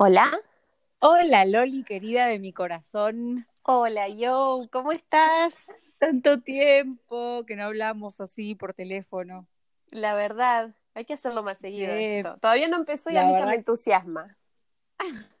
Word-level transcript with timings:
Hola. 0.00 0.30
Hola 1.00 1.44
Loli, 1.44 1.82
querida 1.82 2.26
de 2.26 2.38
mi 2.38 2.52
corazón. 2.52 3.46
Hola, 3.62 4.08
yo, 4.08 4.58
¿cómo 4.70 4.92
estás? 4.92 5.54
Tanto 5.98 6.40
tiempo 6.40 7.44
que 7.46 7.56
no 7.56 7.64
hablamos 7.64 8.20
así 8.20 8.54
por 8.54 8.74
teléfono. 8.74 9.48
La 9.90 10.14
verdad, 10.14 10.74
hay 10.94 11.04
que 11.04 11.14
hacerlo 11.14 11.42
más 11.42 11.58
seguido 11.58 11.92
Sí, 11.94 12.04
esto. 12.04 12.38
Todavía 12.40 12.68
no 12.68 12.76
empezó 12.76 13.10
y 13.10 13.14
la 13.14 13.22
a 13.22 13.26
mí 13.26 13.32
ya 13.32 13.46
me 13.46 13.54
entusiasma. 13.56 14.36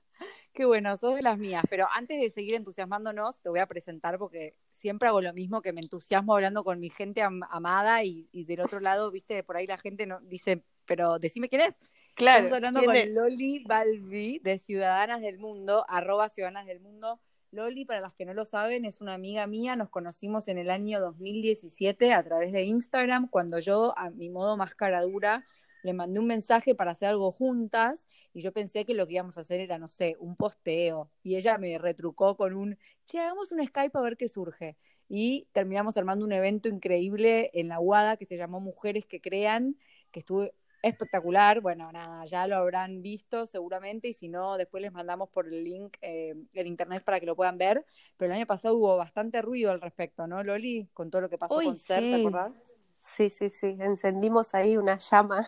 Qué 0.52 0.64
bueno, 0.64 0.96
sos 0.96 1.14
de 1.14 1.22
las 1.22 1.38
mías. 1.38 1.64
Pero 1.70 1.86
antes 1.92 2.20
de 2.20 2.30
seguir 2.30 2.54
entusiasmándonos, 2.54 3.40
te 3.40 3.48
voy 3.48 3.60
a 3.60 3.66
presentar 3.66 4.18
porque 4.18 4.56
siempre 4.70 5.08
hago 5.08 5.20
lo 5.20 5.32
mismo, 5.32 5.62
que 5.62 5.72
me 5.72 5.80
entusiasmo 5.80 6.34
hablando 6.34 6.64
con 6.64 6.80
mi 6.80 6.90
gente 6.90 7.22
am- 7.22 7.42
amada 7.50 8.02
y, 8.04 8.28
y 8.32 8.44
del 8.44 8.60
otro 8.60 8.80
lado, 8.80 9.10
viste, 9.10 9.42
por 9.44 9.56
ahí 9.56 9.66
la 9.66 9.78
gente 9.78 10.06
no 10.06 10.20
dice, 10.20 10.64
pero 10.86 11.18
decime 11.18 11.48
quién 11.48 11.62
es. 11.62 11.76
Estamos 12.18 12.52
hablando 12.52 12.80
¿quién 12.80 12.88
con 12.88 12.96
es? 12.96 13.14
Loli 13.14 13.64
Balbi 13.64 14.40
de 14.40 14.58
Ciudadanas 14.58 15.20
del 15.20 15.38
Mundo, 15.38 15.84
arroba 15.88 16.28
Ciudadanas 16.28 16.66
del 16.66 16.80
Mundo. 16.80 17.20
Loli, 17.52 17.84
para 17.84 18.00
las 18.00 18.14
que 18.14 18.24
no 18.24 18.34
lo 18.34 18.44
saben, 18.44 18.84
es 18.84 19.00
una 19.00 19.14
amiga 19.14 19.46
mía. 19.46 19.76
Nos 19.76 19.88
conocimos 19.88 20.48
en 20.48 20.58
el 20.58 20.68
año 20.68 21.00
2017 21.00 22.12
a 22.12 22.22
través 22.24 22.52
de 22.52 22.64
Instagram, 22.64 23.28
cuando 23.28 23.60
yo, 23.60 23.96
a 23.96 24.10
mi 24.10 24.30
modo 24.30 24.56
más 24.56 24.74
cara 24.74 25.00
dura, 25.02 25.44
le 25.84 25.92
mandé 25.92 26.18
un 26.18 26.26
mensaje 26.26 26.74
para 26.74 26.90
hacer 26.90 27.08
algo 27.08 27.30
juntas 27.30 28.08
y 28.34 28.40
yo 28.40 28.52
pensé 28.52 28.84
que 28.84 28.94
lo 28.94 29.06
que 29.06 29.14
íbamos 29.14 29.38
a 29.38 29.42
hacer 29.42 29.60
era, 29.60 29.78
no 29.78 29.88
sé, 29.88 30.16
un 30.18 30.34
posteo. 30.34 31.12
Y 31.22 31.36
ella 31.36 31.56
me 31.56 31.78
retrucó 31.78 32.36
con 32.36 32.54
un, 32.54 32.78
che, 33.06 33.20
hagamos 33.20 33.52
un 33.52 33.64
Skype 33.64 33.96
a 33.96 34.02
ver 34.02 34.16
qué 34.16 34.28
surge. 34.28 34.76
Y 35.08 35.46
terminamos 35.52 35.96
armando 35.96 36.26
un 36.26 36.32
evento 36.32 36.68
increíble 36.68 37.50
en 37.54 37.68
la 37.68 37.78
UADA 37.78 38.16
que 38.16 38.26
se 38.26 38.36
llamó 38.36 38.58
Mujeres 38.58 39.06
que 39.06 39.20
Crean, 39.20 39.76
que 40.10 40.20
estuvo 40.20 40.50
espectacular. 40.82 41.60
Bueno, 41.60 41.90
nada, 41.92 42.24
ya 42.26 42.46
lo 42.46 42.56
habrán 42.56 43.02
visto 43.02 43.46
seguramente 43.46 44.08
y 44.08 44.14
si 44.14 44.28
no, 44.28 44.56
después 44.56 44.82
les 44.82 44.92
mandamos 44.92 45.28
por 45.30 45.46
el 45.46 45.64
link 45.64 45.96
eh, 46.00 46.34
en 46.54 46.66
internet 46.66 47.02
para 47.04 47.20
que 47.20 47.26
lo 47.26 47.36
puedan 47.36 47.58
ver. 47.58 47.84
Pero 48.16 48.32
el 48.32 48.36
año 48.38 48.46
pasado 48.46 48.76
hubo 48.76 48.96
bastante 48.96 49.42
ruido 49.42 49.70
al 49.70 49.80
respecto, 49.80 50.26
¿no, 50.26 50.42
Loli? 50.42 50.88
Con 50.94 51.10
todo 51.10 51.22
lo 51.22 51.28
que 51.28 51.38
pasó 51.38 51.56
Uy, 51.56 51.66
con 51.66 51.78
¿te 51.78 51.94
sí. 51.94 52.14
acordás? 52.14 52.52
Sí, 52.98 53.30
sí, 53.30 53.48
sí, 53.48 53.76
encendimos 53.80 54.54
ahí 54.54 54.76
una 54.76 54.98
llama. 54.98 55.46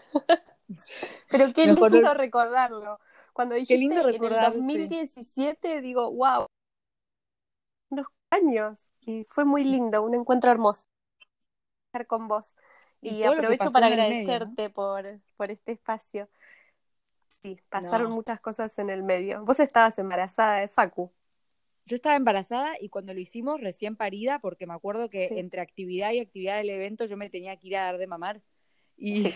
Pero 1.31 1.53
qué 1.53 1.67
lindo 1.67 2.15
recordarlo. 2.15 3.01
Cuando 3.33 3.55
Qué 3.67 3.77
lindo 3.77 3.97
dijiste 3.97 4.01
en 4.01 4.07
el 4.07 4.13
recordar, 4.13 4.53
sí. 4.53 4.59
2017, 4.59 5.81
digo, 5.81 6.11
wow, 6.13 6.47
unos 7.91 8.07
años. 8.31 8.83
Y 9.01 9.25
fue 9.29 9.45
muy 9.45 9.65
lindo, 9.65 10.03
un 10.03 10.15
encuentro 10.15 10.51
hermoso 10.51 10.85
estar 11.89 12.07
con 12.07 12.29
vos. 12.29 12.57
Y 13.01 13.23
aprovecho 13.23 13.71
para 13.71 13.87
agradecerte 13.87 14.71
por, 14.71 15.05
por 15.37 15.51
este 15.51 15.73
espacio. 15.73 16.29
Sí, 17.29 17.59
pasaron 17.71 18.11
No. 18.11 18.17
muchas 18.17 18.41
cosas 18.41 18.79
en 18.79 18.91
el 18.91 19.03
medio. 19.03 19.45
Vos 19.45 19.61
estabas 19.61 19.99
embarazada 19.99 20.61
de 20.61 20.69
Facu. 20.69 21.11
Yo 21.87 21.97
estaba 21.97 22.15
embarazada 22.17 22.75
y 22.81 22.89
cuando 22.91 23.15
lo 23.15 23.21
hicimos 23.21 23.61
recién 23.61 23.97
parida, 23.97 24.39
porque 24.39 24.67
me 24.67 24.75
acuerdo 24.75 25.09
que 25.09 25.29
Sí. 25.29 25.39
entre 25.39 25.61
actividad 25.61 26.13
y 26.13 26.21
actividad 26.21 26.59
del 26.59 26.71
evento 26.71 27.07
yo 27.07 27.17
me 27.17 27.31
tenía 27.31 27.57
que 27.57 27.69
ir 27.69 27.77
a 27.77 27.85
dar 27.85 27.99
de 27.99 28.07
mamar. 28.07 28.43
Y 28.97 29.23
Sí. 29.23 29.35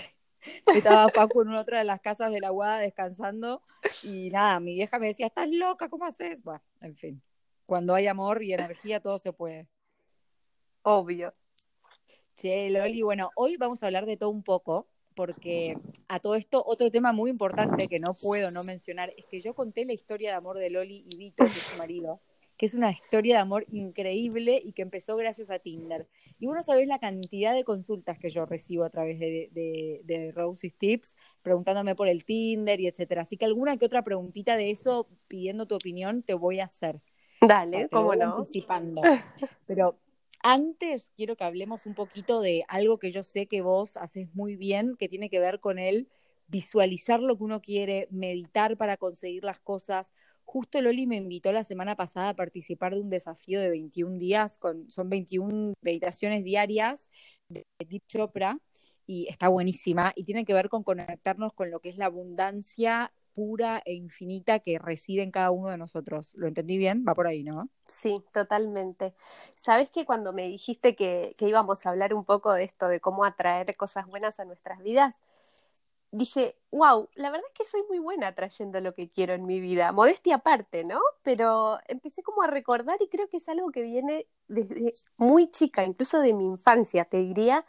estaba 0.99 1.09
Paco 1.09 1.43
en 1.43 1.55
otra 1.55 1.79
de 1.79 1.85
las 1.85 2.01
casas 2.01 2.31
de 2.31 2.41
la 2.41 2.53
UADA 2.53 2.79
descansando. 2.81 3.63
Y 4.03 4.29
nada, 4.31 4.61
mi 4.61 4.75
vieja 4.75 4.99
me 4.99 5.07
decía, 5.09 5.27
¿estás 5.27 5.51
loca? 5.51 5.89
¿Cómo 5.89 6.05
haces? 6.05 6.43
Bueno, 6.43 6.63
en 6.83 6.97
fin. 6.97 7.23
Cuando 7.67 7.95
hay 7.95 8.07
amor 8.07 8.43
y 8.43 8.53
energía, 8.53 9.01
todo 9.01 9.19
se 9.19 9.33
puede. 9.33 9.67
Obvio. 10.83 11.33
Che, 12.37 12.69
Loli, 12.69 13.03
bueno, 13.03 13.31
hoy 13.37 13.57
vamos 13.57 13.83
a 13.83 13.87
hablar 13.87 14.07
de 14.07 14.17
todo 14.17 14.31
un 14.31 14.43
poco, 14.43 14.89
porque 15.15 15.79
a 16.09 16.19
todo 16.19 16.35
esto, 16.35 16.63
otro 16.67 16.91
tema 16.91 17.13
muy 17.13 17.31
importante 17.31 17.87
que 17.89 17.99
no 17.99 18.13
puedo 18.21 18.51
no 18.51 18.65
mencionar 18.65 19.13
es 19.17 19.25
que 19.27 19.41
yo 19.41 19.55
conté 19.55 19.85
la 19.85 19.93
historia 19.93 20.31
de 20.31 20.37
amor 20.37 20.59
de 20.59 20.71
Loli 20.71 21.05
y 21.09 21.17
Vito, 21.17 21.45
que 21.45 21.51
es 21.51 21.59
su 21.59 21.79
marido, 21.79 22.21
que 22.57 22.67
es 22.67 22.75
una 22.75 22.91
historia 22.91 23.37
de 23.37 23.41
amor 23.41 23.67
increíble 23.71 24.61
y 24.63 24.73
que 24.73 24.83
empezó 24.83 25.17
gracias 25.17 25.51
a 25.51 25.61
Tinder. 25.61 26.09
Y 26.41 26.47
vos 26.47 26.57
no 26.57 26.63
sabés 26.63 26.89
la 26.89 26.99
cantidad 26.99 27.55
de 27.55 27.63
consultas 27.63 28.19
que 28.19 28.31
yo 28.31 28.47
recibo 28.47 28.85
a 28.85 28.91
través 28.91 29.21
de, 29.21 29.49
de, 29.53 30.01
de 30.05 30.33
Rosie's 30.33 30.77
Tips, 30.77 31.17
preguntándome 31.43 31.95
por 31.95 32.09
el 32.09 32.25
Tinder 32.25 32.81
y 32.81 32.89
etcétera. 32.89 33.23
Así 33.23 33.37
que 33.37 33.45
alguna 33.45 33.77
que 33.77 33.87
otra 33.87 34.03
preguntita 34.03 34.57
de 34.57 34.71
eso, 34.73 35.09
pidiendo 35.29 35.67
tu 35.67 35.77
opinión, 35.77 36.23
te 36.23 36.35
voy 36.35 36.61
a 36.61 36.65
hacer. 36.65 37.01
Dale, 37.41 37.89
cómo 37.89 38.15
no. 38.15 38.37
anticipando. 38.37 39.03
Pero 39.67 39.99
antes 40.45 41.11
quiero 41.17 41.37
que 41.37 41.45
hablemos 41.45 41.87
un 41.87 41.95
poquito 41.95 42.43
de 42.43 42.65
algo 42.69 42.99
que 42.99 43.11
yo 43.11 43.25
sé 43.25 43.47
que 43.47 43.63
vos 43.63 43.97
haces 43.97 44.29
muy 44.35 44.57
bien, 44.57 44.95
que 44.99 45.09
tiene 45.09 45.31
que 45.31 45.41
ver 45.41 45.59
con 45.59 45.79
el 45.79 46.07
visualizar 46.49 47.21
lo 47.21 47.39
que 47.39 47.45
uno 47.45 47.63
quiere, 47.63 48.09
meditar 48.11 48.77
para 48.77 48.99
conseguir 48.99 49.43
las 49.43 49.59
cosas. 49.59 50.13
Justo 50.45 50.83
Loli 50.83 51.07
me 51.07 51.17
invitó 51.17 51.51
la 51.51 51.65
semana 51.65 51.97
pasada 51.97 52.29
a 52.29 52.37
participar 52.37 52.95
de 52.95 53.01
un 53.01 53.09
desafío 53.09 53.59
de 53.59 53.71
21 53.71 54.19
días, 54.19 54.59
con, 54.59 54.91
son 54.91 55.09
21 55.09 55.73
meditaciones 55.81 56.45
diarias 56.45 57.09
de 57.49 57.65
Deep 57.79 58.07
Chopra 58.07 58.59
y 59.07 59.27
está 59.29 59.49
buenísima 59.49 60.13
y 60.15 60.25
tiene 60.25 60.45
que 60.45 60.53
ver 60.53 60.69
con 60.69 60.83
conectarnos 60.83 61.55
con 61.55 61.71
lo 61.71 61.81
que 61.81 61.89
es 61.89 61.97
la 61.97 62.05
abundancia 62.05 63.15
pura 63.35 63.83
e 63.85 63.95
infinita 63.95 64.61
que 64.61 64.79
reside 64.79 65.23
en 65.23 65.31
cada 65.31 65.51
uno 65.51 65.69
de 65.69 65.79
nosotros. 65.79 66.33
¿Lo 66.35 66.47
entendí 66.47 66.79
bien? 66.79 67.05
Va 67.07 67.15
por 67.15 67.27
ahí, 67.27 67.43
¿no? 67.43 67.65
Sí, 67.89 68.15
totalmente. 68.33 69.15
Sabes 69.57 69.91
que 69.91 70.07
cuando 70.07 70.33
me 70.33 70.49
dijiste 70.49 70.97
que, 70.97 71.35
que 71.37 71.49
íbamos 71.49 71.85
a 71.85 71.91
hablar 71.91 72.15
un 72.15 72.25
poco 72.25 72.53
de 72.53 72.65
esto, 72.65 72.89
de 72.89 73.01
cómo 73.01 73.25
atraer 73.25 73.77
cosas 73.77 74.07
buenas 74.07 74.41
a 74.41 74.45
nuestras 74.45 74.83
vidas, 74.83 75.21
dije, 76.15 76.57
wow, 76.71 77.09
la 77.15 77.31
verdad 77.31 77.47
es 77.49 77.59
que 77.59 77.71
soy 77.71 77.83
muy 77.89 77.99
buena 77.99 78.29
atrayendo 78.29 78.81
lo 78.81 78.95
que 78.95 79.11
quiero 79.11 79.35
en 79.35 79.47
mi 79.47 79.61
vida. 79.61 79.93
Modestia 79.93 80.37
aparte, 80.37 80.85
¿no? 80.85 81.01
Pero 81.23 81.79
empecé 81.89 82.23
como 82.23 82.43
a 82.43 82.47
recordar 82.47 82.99
y 83.01 83.09
creo 83.09 83.29
que 83.29 83.39
es 83.39 83.49
algo 83.49 83.71
que 83.71 83.83
viene 83.83 84.27
desde 84.49 84.93
muy 85.17 85.51
chica, 85.51 85.85
incluso 85.85 86.21
de 86.21 86.33
mi 86.33 86.49
infancia, 86.49 87.05
te 87.05 87.19
diría, 87.19 87.67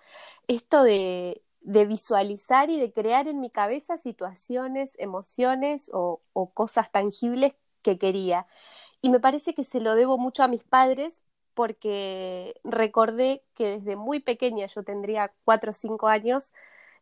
esto 0.48 0.84
de, 0.84 1.42
de 1.66 1.86
visualizar 1.86 2.70
y 2.70 2.80
de 2.80 2.94
crear 2.94 3.28
en 3.28 3.40
mi 3.40 3.50
cabeza 3.50 3.98
situaciones, 3.98 4.96
emociones 5.00 5.90
o, 5.94 6.22
o 6.34 6.52
cosas 6.52 6.92
tangibles 6.92 7.54
que 7.82 7.98
quería. 7.98 8.48
Y 9.02 9.10
me 9.10 9.20
parece 9.20 9.54
que 9.54 9.64
se 9.64 9.82
lo 9.82 9.96
debo 9.96 10.18
mucho 10.18 10.44
a 10.44 10.48
mis 10.48 10.64
padres 10.64 11.24
porque 11.56 12.60
recordé 12.64 13.44
que 13.56 13.80
desde 13.80 13.96
muy 13.96 14.20
pequeña, 14.20 14.68
yo 14.68 14.84
tendría 14.84 15.34
cuatro 15.44 15.72
o 15.72 15.74
cinco 15.74 16.08
años, 16.08 16.54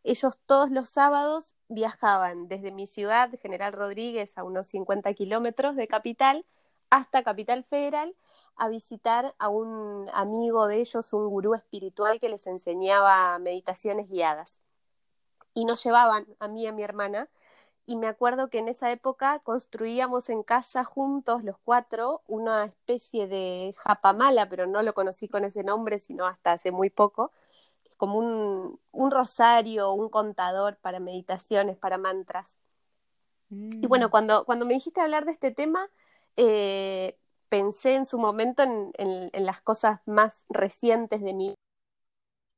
ellos 0.02 0.38
todos 0.46 0.70
los 0.70 0.88
sábados 0.88 1.52
viajaban 1.68 2.48
desde 2.48 2.70
mi 2.72 2.86
ciudad, 2.86 3.30
General 3.42 3.72
Rodríguez, 3.72 4.36
a 4.38 4.44
unos 4.44 4.68
50 4.68 5.12
kilómetros 5.14 5.76
de 5.76 5.88
Capital, 5.88 6.46
hasta 6.90 7.22
Capital 7.22 7.64
Federal, 7.64 8.14
a 8.56 8.68
visitar 8.68 9.34
a 9.38 9.48
un 9.48 10.08
amigo 10.12 10.66
de 10.66 10.80
ellos, 10.80 11.12
un 11.12 11.28
gurú 11.28 11.54
espiritual 11.54 12.20
que 12.20 12.28
les 12.28 12.46
enseñaba 12.46 13.38
meditaciones 13.38 14.08
guiadas. 14.08 14.60
Y 15.54 15.64
nos 15.64 15.82
llevaban 15.84 16.26
a 16.40 16.48
mí 16.48 16.64
y 16.64 16.66
a 16.66 16.72
mi 16.72 16.82
hermana, 16.82 17.28
y 17.86 17.96
me 17.96 18.06
acuerdo 18.06 18.48
que 18.48 18.58
en 18.58 18.68
esa 18.68 18.90
época 18.90 19.40
construíamos 19.40 20.30
en 20.30 20.42
casa 20.42 20.84
juntos 20.84 21.44
los 21.44 21.56
cuatro 21.64 22.22
una 22.26 22.64
especie 22.64 23.28
de 23.28 23.74
japamala, 23.78 24.48
pero 24.48 24.66
no 24.66 24.82
lo 24.82 24.94
conocí 24.94 25.28
con 25.28 25.44
ese 25.44 25.64
nombre, 25.64 25.98
sino 25.98 26.26
hasta 26.26 26.52
hace 26.52 26.70
muy 26.70 26.90
poco, 26.90 27.30
como 27.96 28.18
un, 28.18 28.80
un 28.92 29.10
rosario, 29.10 29.92
un 29.92 30.08
contador 30.08 30.76
para 30.78 31.00
meditaciones, 31.00 31.76
para 31.76 31.98
mantras. 31.98 32.56
Y 33.80 33.86
bueno, 33.86 34.08
Mm. 34.08 34.10
cuando, 34.10 34.44
cuando 34.44 34.66
me 34.66 34.74
dijiste 34.74 35.00
hablar 35.00 35.24
de 35.24 35.32
este 35.32 35.50
tema, 35.50 35.88
eh, 36.36 37.16
pensé 37.48 37.94
en 37.94 38.06
su 38.06 38.18
momento 38.18 38.62
en, 38.62 38.92
en- 38.98 39.30
en 39.32 39.46
las 39.46 39.60
cosas 39.62 40.00
más 40.06 40.44
recientes 40.48 41.22
de 41.22 41.34
mi 41.34 41.48
vida, 41.48 41.56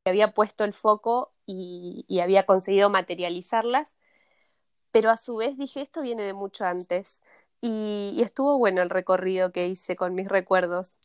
que 0.05 0.11
había 0.11 0.33
puesto 0.35 0.65
el 0.65 0.73
foco 0.73 1.33
y, 1.47 2.05
y 2.09 2.21
había 2.21 2.47
conseguido 2.47 2.91
materializarlas, 2.91 3.95
pero 4.91 5.11
a 5.11 5.17
su 5.17 5.37
vez 5.37 5.57
dije, 5.59 5.83
esto 5.83 6.03
viene 6.03 6.23
de 6.25 6.35
mucho 6.35 6.65
antes. 6.65 7.21
Y, 7.61 8.13
y 8.17 8.23
estuvo 8.23 8.59
bueno 8.59 8.83
el 8.83 8.91
recorrido 8.91 9.53
que 9.53 9.67
hice 9.69 9.97
con 9.97 10.15
mis 10.15 10.29
recuerdos. 10.29 10.97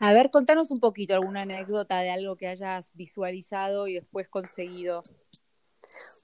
A 0.00 0.12
ver, 0.12 0.30
contanos 0.32 0.72
un 0.72 0.80
poquito 0.80 1.14
alguna 1.14 1.42
anécdota 1.42 2.00
de 2.00 2.10
algo 2.10 2.36
que 2.36 2.48
hayas 2.48 2.90
visualizado 2.94 3.86
y 3.86 3.94
después 3.94 4.28
conseguido. 4.28 5.02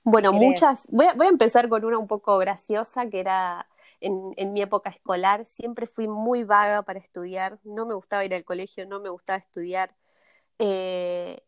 Bueno, 0.05 0.33
muchas. 0.33 0.87
Voy 0.91 1.07
a, 1.07 1.15
voy 1.15 1.27
a 1.27 1.31
empezar 1.31 1.69
con 1.69 1.85
una 1.85 1.99
un 1.99 2.07
poco 2.07 2.39
graciosa, 2.39 3.09
que 3.09 3.21
era 3.21 3.67
en, 4.05 4.33
en 4.37 4.53
mi 4.53 4.63
época 4.63 4.91
escolar. 4.91 5.45
Siempre 5.47 5.87
fui 5.87 6.09
muy 6.09 6.45
vaga 6.45 6.83
para 6.83 6.99
estudiar. 6.99 7.59
No 7.65 7.87
me 7.87 7.95
gustaba 7.95 8.25
ir 8.25 8.35
al 8.35 8.45
colegio, 8.45 8.87
no 8.87 9.01
me 9.01 9.09
gustaba 9.09 9.39
estudiar. 9.39 9.97
Eh, 10.59 11.43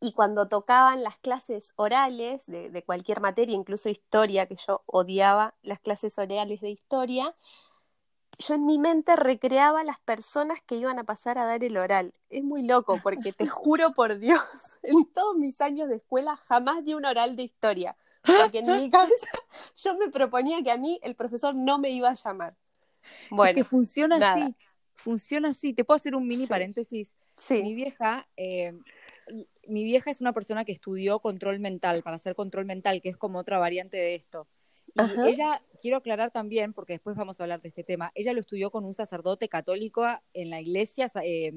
y 0.00 0.12
cuando 0.12 0.48
tocaban 0.48 1.02
las 1.02 1.18
clases 1.18 1.72
orales 1.76 2.46
de, 2.46 2.70
de 2.70 2.82
cualquier 2.84 3.20
materia, 3.20 3.54
incluso 3.54 3.88
historia, 3.88 4.46
que 4.46 4.56
yo 4.56 4.82
odiaba 4.86 5.54
las 5.62 5.80
clases 5.80 6.18
orales 6.18 6.60
de 6.60 6.70
historia, 6.70 7.34
yo 8.38 8.54
en 8.54 8.64
mi 8.64 8.78
mente 8.78 9.16
recreaba 9.16 9.82
las 9.82 9.98
personas 10.00 10.62
que 10.62 10.76
iban 10.76 10.98
a 10.98 11.04
pasar 11.04 11.38
a 11.38 11.44
dar 11.44 11.62
el 11.64 11.76
oral. 11.76 12.14
Es 12.30 12.44
muy 12.44 12.62
loco 12.62 12.98
porque 13.02 13.32
te 13.32 13.46
juro 13.48 13.92
por 13.92 14.18
Dios, 14.18 14.42
en 14.82 15.04
todos 15.12 15.36
mis 15.36 15.60
años 15.60 15.88
de 15.88 15.96
escuela 15.96 16.36
jamás 16.36 16.84
di 16.84 16.94
un 16.94 17.04
oral 17.04 17.36
de 17.36 17.42
historia. 17.42 17.96
Porque 18.42 18.58
en 18.58 18.76
mi 18.76 18.90
cabeza 18.90 19.26
yo 19.76 19.96
me 19.96 20.08
proponía 20.08 20.62
que 20.62 20.70
a 20.70 20.76
mí 20.76 20.98
el 21.02 21.14
profesor 21.14 21.54
no 21.54 21.78
me 21.78 21.90
iba 21.90 22.10
a 22.10 22.14
llamar. 22.14 22.54
Bueno, 23.30 23.54
que 23.54 23.64
funciona 23.64 24.32
así, 24.32 24.54
funciona 24.94 25.48
así. 25.48 25.72
Te 25.72 25.84
puedo 25.84 25.96
hacer 25.96 26.14
un 26.14 26.26
mini 26.26 26.46
paréntesis. 26.46 27.14
Sí. 27.36 27.62
Mi 27.62 27.74
vieja, 27.74 28.28
eh, 28.36 28.72
mi 29.66 29.84
vieja 29.84 30.10
es 30.10 30.20
una 30.20 30.32
persona 30.32 30.64
que 30.64 30.72
estudió 30.72 31.20
control 31.20 31.60
mental, 31.60 32.02
para 32.02 32.16
hacer 32.16 32.34
control 32.34 32.64
mental, 32.64 33.00
que 33.00 33.08
es 33.08 33.16
como 33.16 33.38
otra 33.38 33.58
variante 33.58 33.96
de 33.96 34.16
esto. 34.16 34.46
Y 34.94 35.28
ella, 35.28 35.62
quiero 35.80 35.98
aclarar 35.98 36.30
también, 36.32 36.72
porque 36.72 36.94
después 36.94 37.16
vamos 37.16 37.38
a 37.38 37.44
hablar 37.44 37.60
de 37.60 37.68
este 37.68 37.84
tema, 37.84 38.10
ella 38.14 38.32
lo 38.32 38.40
estudió 38.40 38.70
con 38.70 38.84
un 38.84 38.94
sacerdote 38.94 39.48
católico 39.48 40.04
en 40.32 40.50
la 40.50 40.60
iglesia 40.60 41.10
eh, 41.22 41.52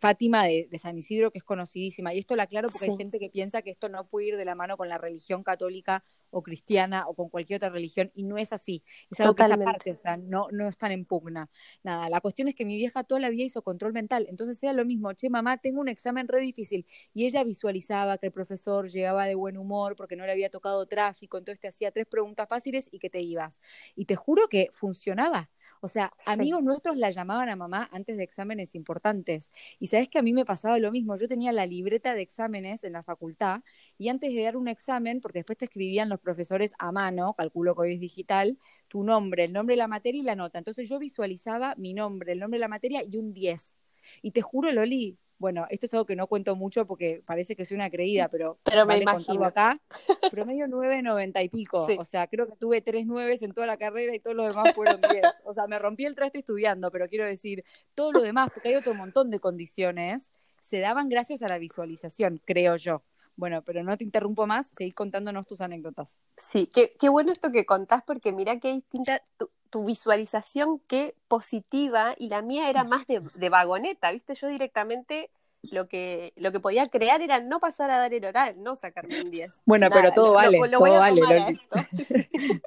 Fátima 0.00 0.44
de, 0.44 0.68
San 0.78 0.96
Isidro, 0.96 1.30
que 1.30 1.38
es 1.38 1.44
conocidísima. 1.44 2.14
Y 2.14 2.18
esto 2.18 2.36
lo 2.36 2.42
aclaro 2.42 2.68
porque 2.68 2.90
hay 2.90 2.96
gente 2.96 3.18
que 3.18 3.30
piensa 3.30 3.62
que 3.62 3.70
esto 3.70 3.88
no 3.88 4.06
puede 4.06 4.28
ir 4.28 4.36
de 4.36 4.44
la 4.44 4.54
mano 4.54 4.76
con 4.76 4.88
la 4.88 4.98
religión 4.98 5.42
católica 5.42 6.04
o 6.34 6.42
cristiana 6.42 7.06
o 7.06 7.14
con 7.14 7.28
cualquier 7.28 7.58
otra 7.58 7.70
religión, 7.70 8.10
y 8.14 8.24
no 8.24 8.36
es 8.36 8.52
así. 8.52 8.82
Es 9.10 9.20
algo 9.20 9.34
que 9.34 9.44
es 9.44 9.52
aparte, 9.52 9.92
o 9.92 9.96
sea, 9.96 10.16
no, 10.16 10.48
no 10.50 10.68
están 10.68 10.92
en 10.92 11.04
pugna. 11.04 11.48
Nada, 11.82 12.08
la 12.08 12.20
cuestión 12.20 12.48
es 12.48 12.54
que 12.54 12.64
mi 12.64 12.76
vieja 12.76 13.04
toda 13.04 13.20
la 13.20 13.30
vida 13.30 13.44
hizo 13.44 13.62
control 13.62 13.92
mental, 13.92 14.26
entonces 14.28 14.62
era 14.62 14.72
lo 14.72 14.84
mismo, 14.84 15.12
che, 15.12 15.30
mamá, 15.30 15.58
tengo 15.58 15.80
un 15.80 15.88
examen 15.88 16.26
re 16.28 16.40
difícil. 16.40 16.86
Y 17.12 17.26
ella 17.26 17.44
visualizaba 17.44 18.18
que 18.18 18.26
el 18.26 18.32
profesor 18.32 18.88
llegaba 18.88 19.26
de 19.26 19.34
buen 19.34 19.56
humor 19.56 19.94
porque 19.96 20.16
no 20.16 20.26
le 20.26 20.32
había 20.32 20.50
tocado 20.50 20.86
tráfico, 20.86 21.38
entonces 21.38 21.60
te 21.60 21.68
hacía 21.68 21.92
tres 21.92 22.06
preguntas 22.06 22.48
fáciles 22.48 22.88
y 22.90 22.98
que 22.98 23.10
te 23.10 23.20
ibas. 23.20 23.60
Y 23.94 24.06
te 24.06 24.16
juro 24.16 24.48
que 24.48 24.68
funcionaba. 24.72 25.50
O 25.80 25.88
sea, 25.88 26.10
amigos 26.26 26.62
nuestros 26.62 26.96
la 26.96 27.10
llamaban 27.10 27.48
a 27.48 27.56
mamá 27.56 27.88
antes 27.92 28.16
de 28.16 28.24
exámenes 28.24 28.74
importantes. 28.74 29.50
Y 29.78 29.88
sabes 29.88 30.08
que 30.08 30.18
a 30.18 30.22
mí 30.22 30.32
me 30.32 30.44
pasaba 30.44 30.78
lo 30.78 30.90
mismo. 30.90 31.16
Yo 31.16 31.28
tenía 31.28 31.52
la 31.52 31.66
libreta 31.66 32.14
de 32.14 32.22
exámenes 32.22 32.84
en 32.84 32.92
la 32.92 33.02
facultad 33.02 33.60
y 33.98 34.08
antes 34.08 34.34
de 34.34 34.42
dar 34.42 34.56
un 34.56 34.68
examen, 34.68 35.20
porque 35.20 35.40
después 35.40 35.58
te 35.58 35.66
escribían 35.66 36.08
los 36.08 36.20
profesores 36.24 36.72
a 36.78 36.90
mano, 36.90 37.34
calculo 37.34 37.74
que 37.74 37.82
hoy 37.82 37.94
es 37.94 38.00
digital, 38.00 38.58
tu 38.88 39.04
nombre, 39.04 39.44
el 39.44 39.52
nombre 39.52 39.74
de 39.74 39.78
la 39.78 39.88
materia 39.88 40.20
y 40.20 40.24
la 40.24 40.34
nota. 40.34 40.58
Entonces 40.58 40.88
yo 40.88 40.98
visualizaba 40.98 41.74
mi 41.76 41.94
nombre, 41.94 42.32
el 42.32 42.40
nombre 42.40 42.58
de 42.58 42.62
la 42.62 42.68
materia 42.68 43.02
y 43.04 43.16
un 43.16 43.32
10. 43.32 43.78
Y 44.22 44.32
te 44.32 44.42
juro, 44.42 44.72
Loli, 44.72 45.18
bueno, 45.38 45.66
esto 45.68 45.86
es 45.86 45.94
algo 45.94 46.06
que 46.06 46.16
no 46.16 46.26
cuento 46.26 46.56
mucho 46.56 46.86
porque 46.86 47.22
parece 47.26 47.56
que 47.56 47.64
soy 47.64 47.74
una 47.74 47.90
creída, 47.90 48.28
pero, 48.28 48.58
pero 48.62 48.86
me 48.86 48.98
imagino 48.98 49.44
acá, 49.44 49.80
promedio 50.30 50.68
nueve, 50.68 51.02
noventa 51.02 51.42
y 51.42 51.48
pico. 51.48 51.86
O 51.98 52.04
sea, 52.04 52.26
creo 52.28 52.46
que 52.46 52.56
tuve 52.56 52.80
tres 52.80 53.06
nueves 53.06 53.42
en 53.42 53.52
toda 53.52 53.66
la 53.66 53.76
carrera 53.76 54.14
y 54.14 54.20
todos 54.20 54.36
los 54.36 54.48
demás 54.48 54.74
fueron 54.74 55.00
diez. 55.00 55.26
O 55.44 55.52
sea, 55.52 55.66
me 55.66 55.78
rompí 55.78 56.06
el 56.06 56.14
traste 56.14 56.38
estudiando, 56.38 56.90
pero 56.90 57.08
quiero 57.08 57.26
decir, 57.26 57.64
todo 57.94 58.12
lo 58.12 58.20
demás, 58.20 58.50
porque 58.54 58.68
hay 58.68 58.74
otro 58.76 58.94
montón 58.94 59.30
de 59.30 59.40
condiciones, 59.40 60.32
se 60.62 60.78
daban 60.78 61.08
gracias 61.08 61.42
a 61.42 61.48
la 61.48 61.58
visualización, 61.58 62.40
creo 62.44 62.76
yo. 62.76 63.02
Bueno, 63.36 63.62
pero 63.62 63.82
no 63.82 63.96
te 63.96 64.04
interrumpo 64.04 64.46
más, 64.46 64.66
seguís 64.76 64.94
contándonos 64.94 65.46
tus 65.46 65.60
anécdotas. 65.60 66.20
Sí, 66.36 66.68
qué, 66.72 66.92
qué 66.98 67.08
bueno 67.08 67.32
esto 67.32 67.50
que 67.50 67.66
contás, 67.66 68.02
porque 68.04 68.32
mira 68.32 68.60
qué 68.60 68.72
distinta 68.72 69.22
tu, 69.70 69.84
visualización, 69.84 70.78
qué 70.86 71.16
positiva, 71.26 72.14
y 72.16 72.28
la 72.28 72.42
mía 72.42 72.70
era 72.70 72.84
más 72.84 73.08
de, 73.08 73.20
de, 73.34 73.48
vagoneta, 73.48 74.12
¿viste? 74.12 74.36
Yo 74.36 74.46
directamente 74.46 75.30
lo 75.72 75.88
que, 75.88 76.32
lo 76.36 76.52
que 76.52 76.60
podía 76.60 76.88
crear 76.88 77.22
era 77.22 77.40
no 77.40 77.60
pasar 77.60 77.90
a 77.90 77.98
dar 77.98 78.12
el 78.12 78.24
oral, 78.24 78.62
no 78.62 78.76
sacarme 78.76 79.20
un 79.22 79.30
10. 79.30 79.60
Bueno, 79.64 79.88
pero 79.90 80.12
todo 80.12 80.34
vale, 80.34 80.58
lo, 80.58 80.78
todo 80.78 81.00
vale. 81.00 81.52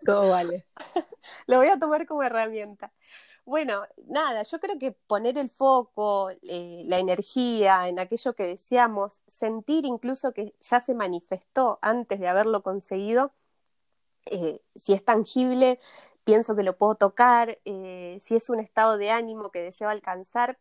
todo 0.06 0.30
vale. 0.30 0.66
lo 1.48 1.58
voy 1.58 1.68
a 1.68 1.78
tomar 1.78 2.06
como 2.06 2.24
herramienta. 2.24 2.92
Bueno, 3.48 3.84
nada, 4.08 4.44
yo 4.44 4.60
creo 4.60 4.78
que 4.78 4.92
poner 4.92 5.38
el 5.38 5.50
foco, 5.50 6.32
eh, 6.42 6.84
la 6.86 7.00
energía 7.00 7.88
en 7.88 7.98
aquello 7.98 8.36
que 8.36 8.44
deseamos, 8.46 9.22
sentir 9.26 9.86
incluso 9.86 10.34
que 10.34 10.54
ya 10.60 10.82
se 10.82 10.94
manifestó 10.94 11.80
antes 11.82 12.20
de 12.20 12.28
haberlo 12.28 12.62
conseguido, 12.62 13.32
eh, 14.26 14.62
si 14.76 14.92
es 14.94 15.06
tangible, 15.06 15.80
pienso 16.26 16.58
que 16.58 16.64
lo 16.64 16.78
puedo 16.78 16.96
tocar, 16.96 17.60
eh, 17.66 18.18
si 18.22 18.36
es 18.36 18.50
un 18.50 18.60
estado 18.60 18.98
de 18.98 19.12
ánimo 19.12 19.50
que 19.52 19.62
deseo 19.62 19.90
alcanzar, 19.90 20.60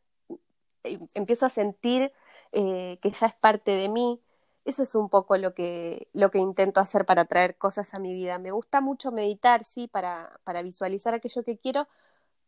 empiezo 1.15 1.47
a 1.47 1.51
sentir 1.51 2.13
que 2.53 3.11
ya 3.11 3.27
es 3.27 3.35
parte 3.35 3.73
de 3.73 3.89
mí. 3.89 4.21
Eso 4.65 4.83
es 4.83 4.95
un 4.95 5.09
poco 5.09 5.37
lo 5.37 5.55
que, 5.55 6.09
lo 6.13 6.31
que 6.31 6.39
intento 6.39 6.81
hacer 6.81 7.05
para 7.07 7.25
traer 7.25 7.57
cosas 7.57 7.95
a 7.95 7.99
mi 7.99 8.15
vida. 8.15 8.39
Me 8.39 8.51
gusta 8.53 8.81
mucho 8.81 9.13
meditar, 9.13 9.65
sí, 9.65 9.89
para, 9.89 10.41
para 10.45 10.63
visualizar 10.63 11.15
aquello 11.15 11.43
que 11.45 11.59
quiero, 11.59 11.89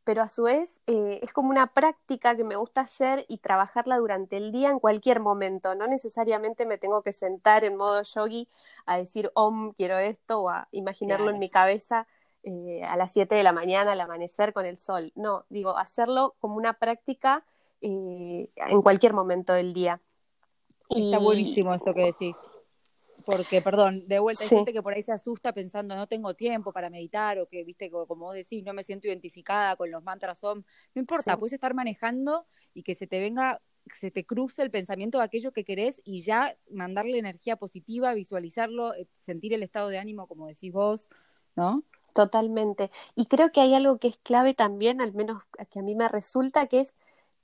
pero 0.08 0.22
a 0.22 0.28
su 0.31 0.44
vez 0.44 0.81
eh, 0.87 1.20
es 1.22 1.34
como 1.34 1.50
una 1.50 1.75
práctica 1.75 2.34
que 2.34 2.43
me 2.43 2.56
gusta 2.56 2.81
hacer 2.81 3.26
y 3.28 3.37
trabajarla 3.37 3.99
durante 3.99 4.38
el 4.38 4.52
día 4.52 4.70
en 4.70 4.78
cualquier 4.78 5.20
momento. 5.20 5.75
No 5.75 5.87
necesariamente 5.87 6.64
me 6.64 6.78
tengo 6.78 7.02
que 7.02 7.12
sentar 7.12 7.62
en 7.62 7.76
modo 7.76 8.00
yogi 8.02 8.49
a 8.87 8.96
decir, 8.96 9.31
om, 9.34 9.75
quiero 9.75 9.99
esto, 9.99 10.40
o 10.40 10.49
a 10.49 10.66
imaginarlo 10.72 11.28
en 11.28 11.38
mi 11.38 11.50
cabeza 11.50 12.06
eh, 12.43 12.82
a 12.84 12.96
las 12.96 13.12
7 13.12 13.34
de 13.34 13.43
la 13.43 13.52
mañana 13.52 13.93
al 13.93 14.00
amanecer 14.00 14.55
con 14.55 14.64
el 14.64 14.78
sol. 14.78 15.12
No, 15.14 15.44
digo, 15.50 15.76
hacerlo 15.76 16.37
como 16.38 16.56
una 16.56 16.72
práctica 16.72 17.44
eh, 17.82 18.49
en 18.56 18.81
cualquier 18.81 19.12
momento 19.12 19.52
del 19.52 19.75
día. 19.75 20.00
Está 20.88 21.19
buenísimo 21.19 21.75
eso 21.75 21.93
que 21.93 22.06
decís 22.06 22.34
porque, 23.28 23.60
perdón, 23.60 24.08
de 24.08 24.20
vuelta 24.20 24.42
hay 24.42 24.48
gente 24.48 24.72
que 24.72 24.82
por 24.82 24.94
ahí 24.94 25.02
se 25.02 25.12
asusta 25.12 25.52
pensando 25.52 25.94
no 25.94 26.06
tengo 26.06 26.32
tiempo 26.32 26.72
para 26.72 26.88
meditar 26.88 27.38
o 27.38 27.46
que, 27.46 27.62
viste, 27.62 27.90
como 27.90 28.25
vos 28.25 28.34
decís, 28.34 28.64
no 28.64 28.72
me 28.72 28.82
siento 28.82 29.06
identificada 29.06 29.76
con 29.76 29.90
los 29.90 30.02
mantras 30.02 30.42
OM. 30.42 30.62
No 30.94 31.00
importa, 31.00 31.36
puedes 31.36 31.52
estar 31.52 31.75
manejando 31.75 32.46
y 32.72 32.84
que 32.84 32.94
se 32.94 33.06
te 33.06 33.20
venga, 33.20 33.60
se 34.00 34.10
te 34.10 34.25
cruce 34.25 34.62
el 34.62 34.70
pensamiento 34.70 35.19
de 35.19 35.25
aquello 35.25 35.52
que 35.52 35.66
querés 35.66 36.00
y 36.06 36.22
ya 36.22 36.56
mandarle 36.70 37.19
energía 37.19 37.56
positiva, 37.56 38.14
visualizarlo, 38.14 38.94
eh, 38.94 39.06
sentir 39.16 39.52
el 39.52 39.62
estado 39.62 39.90
de 39.90 39.98
ánimo, 39.98 40.26
como 40.26 40.46
decís 40.46 40.72
vos, 40.72 41.10
¿no? 41.54 41.82
Totalmente. 42.14 42.90
Y 43.14 43.26
creo 43.26 43.52
que 43.52 43.60
hay 43.60 43.74
algo 43.74 43.98
que 43.98 44.08
es 44.08 44.16
clave 44.16 44.54
también, 44.54 45.02
al 45.02 45.12
menos 45.12 45.42
que 45.70 45.81
a 45.81 45.82
mí 45.82 45.94
me 45.94 46.08
resulta, 46.08 46.66
que 46.66 46.81
es 46.81 46.94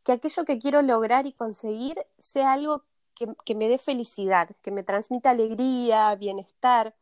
que 0.03 0.13
aquello 0.13 0.47
que 0.47 0.59
quiero 0.59 0.81
lograr 0.81 1.27
y 1.27 1.35
conseguir 1.35 1.99
sea 2.17 2.55
algo 2.55 2.85
que, 3.15 3.55
me 3.55 3.69
dé 3.69 3.79
felicidad, 3.79 4.51
que 4.63 4.71
me 4.71 4.83
transmita 4.83 5.31
alegría, 5.31 6.15
bienestar, 6.17 6.95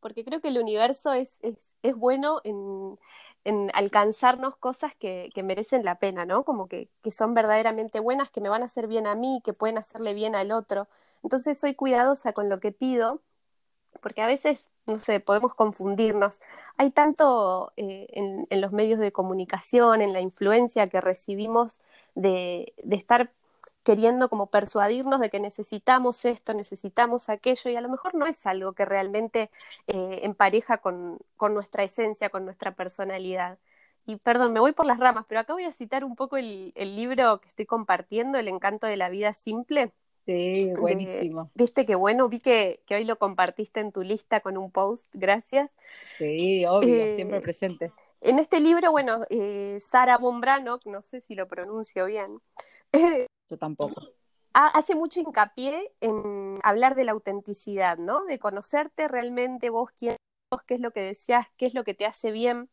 porque 0.00 0.24
creo 0.24 0.40
que 0.40 0.48
el 0.48 0.58
universo 0.58 1.12
es, 1.12 1.38
es, 1.42 1.96
bueno 1.96 2.40
en, 2.44 2.98
alcanzarnos 3.74 4.56
cosas 4.56 4.94
que, 4.96 5.30
merecen 5.44 5.84
la 5.84 5.98
pena, 5.98 6.24
¿no? 6.24 6.44
Como 6.44 6.68
que, 6.68 6.88
que, 7.02 7.10
son 7.12 7.34
verdaderamente 7.34 8.00
buenas, 8.00 8.30
que 8.30 8.40
me 8.40 8.48
van 8.48 8.62
a 8.62 8.66
hacer 8.66 8.88
bien 8.88 9.06
a 9.06 9.14
mí, 9.14 9.40
que 9.44 9.52
pueden 9.52 9.78
hacerle 9.78 10.14
bien 10.14 10.34
al 10.34 10.52
otro. 10.52 10.88
Entonces 11.22 11.58
soy 11.58 11.74
cuidadosa 11.74 12.32
con 12.32 12.48
lo 12.48 12.60
que 12.60 12.72
pido, 12.72 13.22
porque 14.00 14.22
a 14.22 14.26
veces, 14.26 14.70
no 14.86 14.98
sé, 14.98 15.20
podemos 15.20 15.54
confundirnos. 15.54 16.40
Hay 16.76 16.90
tanto 16.90 17.72
eh, 17.76 18.06
en, 18.10 18.46
en, 18.50 18.60
los 18.60 18.72
medios 18.72 19.00
de 19.00 19.12
comunicación, 19.12 20.02
en 20.02 20.12
la 20.12 20.20
influencia 20.20 20.88
que 20.88 21.00
recibimos 21.00 21.80
de, 22.14 22.74
de 22.82 22.96
estar 22.96 23.32
queriendo 23.86 24.28
como 24.28 24.48
persuadirnos 24.48 25.20
de 25.20 25.30
que 25.30 25.38
necesitamos 25.38 26.24
esto, 26.24 26.54
necesitamos 26.54 27.28
aquello, 27.28 27.70
y 27.70 27.76
a 27.76 27.80
lo 27.80 27.88
mejor 27.88 28.16
no 28.16 28.26
es 28.26 28.44
algo 28.44 28.72
que 28.72 28.84
realmente 28.84 29.48
eh, 29.86 30.20
empareja 30.24 30.78
con, 30.78 31.20
con, 31.36 31.54
nuestra 31.54 31.84
esencia, 31.84 32.28
con 32.28 32.44
nuestra 32.44 32.74
personalidad. 32.74 33.58
Y 34.04 34.16
perdón, 34.16 34.52
me 34.52 34.58
voy 34.58 34.72
por 34.72 34.86
las 34.86 34.98
ramas, 34.98 35.24
pero 35.28 35.40
acá 35.40 35.52
voy 35.52 35.66
a 35.66 35.72
citar 35.72 36.02
un 36.02 36.16
poco 36.16 36.36
el, 36.36 36.72
el 36.74 36.96
libro 36.96 37.40
que 37.40 37.46
estoy 37.46 37.64
compartiendo, 37.64 38.38
El 38.38 38.48
encanto 38.48 38.88
de 38.88 38.96
la 38.96 39.08
vida 39.08 39.34
simple. 39.34 39.92
Sí, 40.26 40.72
buenísimo. 40.76 41.52
Viste 41.54 41.86
que 41.86 41.94
bueno, 41.94 42.28
vi 42.28 42.40
que, 42.40 42.80
que, 42.86 42.96
hoy 42.96 43.04
lo 43.04 43.16
compartiste 43.18 43.78
en 43.78 43.92
tu 43.92 44.02
lista 44.02 44.40
con 44.40 44.56
un 44.56 44.72
post, 44.72 45.08
gracias. 45.14 45.76
Sí, 46.18 46.66
obvio, 46.66 47.14
siempre 47.14 47.38
eh, 47.38 47.40
presente. 47.40 47.92
En 48.20 48.40
este 48.40 48.58
libro, 48.58 48.90
bueno, 48.90 49.20
eh, 49.30 49.78
Sara 49.78 50.18
Bombrano, 50.18 50.80
no 50.86 51.02
sé 51.02 51.20
si 51.20 51.36
lo 51.36 51.46
pronuncio 51.46 52.06
bien, 52.06 52.40
Yo 53.50 53.58
tampoco. 53.58 54.02
Hace 54.52 54.94
mucho 54.94 55.20
hincapié 55.20 55.92
en 56.00 56.58
hablar 56.62 56.94
de 56.94 57.04
la 57.04 57.12
autenticidad, 57.12 57.98
¿no? 57.98 58.24
De 58.24 58.38
conocerte 58.38 59.06
realmente 59.06 59.68
vos 59.68 59.90
quién 59.96 60.16
vos, 60.50 60.62
qué 60.62 60.74
es 60.74 60.80
lo 60.80 60.92
que 60.92 61.00
deseas, 61.00 61.46
qué 61.58 61.66
es 61.66 61.74
lo 61.74 61.84
que 61.84 61.92
te 61.92 62.06
hace 62.06 62.30
bien, 62.30 62.70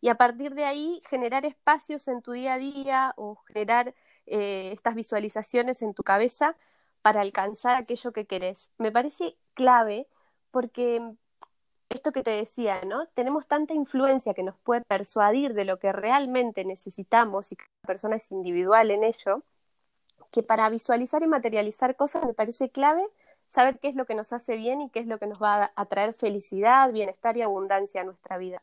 y 0.00 0.08
a 0.08 0.16
partir 0.16 0.54
de 0.54 0.64
ahí 0.64 1.02
generar 1.08 1.44
espacios 1.44 2.06
en 2.08 2.22
tu 2.22 2.32
día 2.32 2.54
a 2.54 2.58
día 2.58 3.14
o 3.16 3.36
generar 3.46 3.94
eh, 4.26 4.70
estas 4.72 4.94
visualizaciones 4.94 5.82
en 5.82 5.94
tu 5.94 6.02
cabeza 6.02 6.56
para 7.02 7.20
alcanzar 7.20 7.76
aquello 7.76 8.12
que 8.12 8.26
querés. 8.26 8.70
Me 8.78 8.92
parece 8.92 9.36
clave 9.54 10.06
porque 10.50 11.00
esto 11.88 12.12
que 12.12 12.22
te 12.22 12.30
decía, 12.30 12.82
¿no? 12.84 13.06
Tenemos 13.08 13.46
tanta 13.46 13.74
influencia 13.74 14.34
que 14.34 14.42
nos 14.42 14.56
puede 14.58 14.82
persuadir 14.82 15.54
de 15.54 15.64
lo 15.64 15.78
que 15.78 15.92
realmente 15.92 16.64
necesitamos 16.64 17.52
y 17.52 17.56
cada 17.56 17.70
persona 17.86 18.16
es 18.16 18.30
individual 18.32 18.90
en 18.90 19.04
ello, 19.04 19.42
que 20.30 20.42
para 20.42 20.68
visualizar 20.70 21.22
y 21.22 21.26
materializar 21.26 21.96
cosas 21.96 22.24
me 22.24 22.34
parece 22.34 22.70
clave 22.70 23.06
saber 23.48 23.78
qué 23.78 23.88
es 23.88 23.96
lo 23.96 24.06
que 24.06 24.14
nos 24.14 24.32
hace 24.32 24.56
bien 24.56 24.80
y 24.80 24.90
qué 24.90 25.00
es 25.00 25.06
lo 25.06 25.18
que 25.18 25.26
nos 25.26 25.42
va 25.42 25.72
a 25.74 25.86
traer 25.86 26.14
felicidad, 26.14 26.92
bienestar 26.92 27.36
y 27.36 27.42
abundancia 27.42 28.00
a 28.00 28.04
nuestra 28.04 28.38
vida. 28.38 28.62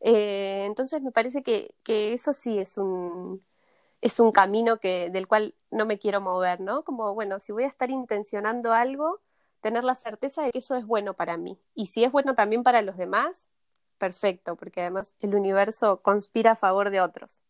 Eh, 0.00 0.64
entonces 0.66 1.02
me 1.02 1.12
parece 1.12 1.42
que, 1.42 1.74
que, 1.82 2.12
eso 2.12 2.32
sí 2.32 2.58
es 2.58 2.76
un, 2.78 3.44
es 4.00 4.20
un 4.20 4.32
camino 4.32 4.78
que, 4.78 5.10
del 5.10 5.26
cual 5.26 5.54
no 5.70 5.86
me 5.86 5.98
quiero 5.98 6.20
mover, 6.20 6.60
¿no? 6.60 6.84
Como, 6.84 7.14
bueno, 7.14 7.38
si 7.38 7.52
voy 7.52 7.64
a 7.64 7.68
estar 7.68 7.90
intencionando 7.90 8.72
algo, 8.72 9.20
tener 9.60 9.84
la 9.84 9.94
certeza 9.94 10.42
de 10.42 10.52
que 10.52 10.58
eso 10.58 10.76
es 10.76 10.86
bueno 10.86 11.14
para 11.14 11.36
mí. 11.36 11.58
Y 11.74 11.86
si 11.86 12.04
es 12.04 12.12
bueno 12.12 12.34
también 12.34 12.62
para 12.62 12.82
los 12.82 12.96
demás, 12.96 13.48
perfecto, 13.98 14.56
porque 14.56 14.82
además 14.82 15.14
el 15.20 15.34
universo 15.34 16.02
conspira 16.02 16.52
a 16.52 16.56
favor 16.56 16.90
de 16.90 17.00
otros. 17.00 17.42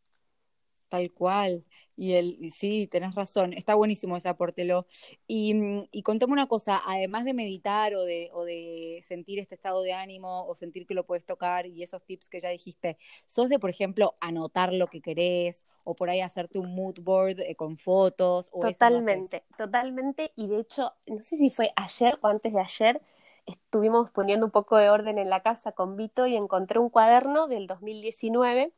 Tal 0.88 1.12
cual. 1.12 1.64
Y 1.96 2.12
el, 2.12 2.52
sí, 2.52 2.86
tenés 2.86 3.14
razón, 3.14 3.54
está 3.54 3.74
buenísimo 3.74 4.16
ese 4.16 4.28
aportelo. 4.28 4.86
Y, 5.26 5.54
mm, 5.54 5.88
y 5.90 6.02
contame 6.02 6.34
una 6.34 6.46
cosa, 6.46 6.80
además 6.86 7.24
de 7.24 7.34
meditar 7.34 7.94
o 7.94 8.04
de, 8.04 8.30
o 8.32 8.44
de 8.44 9.00
sentir 9.02 9.38
este 9.38 9.54
estado 9.54 9.82
de 9.82 9.94
ánimo 9.94 10.46
o 10.46 10.54
sentir 10.54 10.86
que 10.86 10.94
lo 10.94 11.06
puedes 11.06 11.24
tocar 11.24 11.66
y 11.66 11.82
esos 11.82 12.04
tips 12.04 12.28
que 12.28 12.40
ya 12.40 12.50
dijiste, 12.50 12.98
¿sos 13.26 13.48
de, 13.48 13.58
por 13.58 13.70
ejemplo, 13.70 14.14
anotar 14.20 14.72
lo 14.72 14.86
que 14.88 15.00
querés 15.00 15.64
o 15.84 15.94
por 15.96 16.10
ahí 16.10 16.20
hacerte 16.20 16.58
un 16.58 16.74
mood 16.74 17.00
board 17.00 17.40
eh, 17.40 17.56
con 17.56 17.76
fotos? 17.78 18.48
O 18.52 18.60
totalmente, 18.60 19.42
totalmente. 19.56 20.32
Y 20.36 20.48
de 20.48 20.60
hecho, 20.60 20.92
no 21.06 21.22
sé 21.24 21.36
si 21.36 21.50
fue 21.50 21.72
ayer 21.76 22.18
o 22.20 22.28
antes 22.28 22.52
de 22.52 22.60
ayer, 22.60 23.00
estuvimos 23.46 24.10
poniendo 24.10 24.46
un 24.46 24.52
poco 24.52 24.76
de 24.76 24.90
orden 24.90 25.18
en 25.18 25.30
la 25.30 25.42
casa 25.42 25.72
con 25.72 25.96
Vito 25.96 26.26
y 26.26 26.36
encontré 26.36 26.78
un 26.78 26.90
cuaderno 26.90 27.48
del 27.48 27.66
2019 27.66 28.72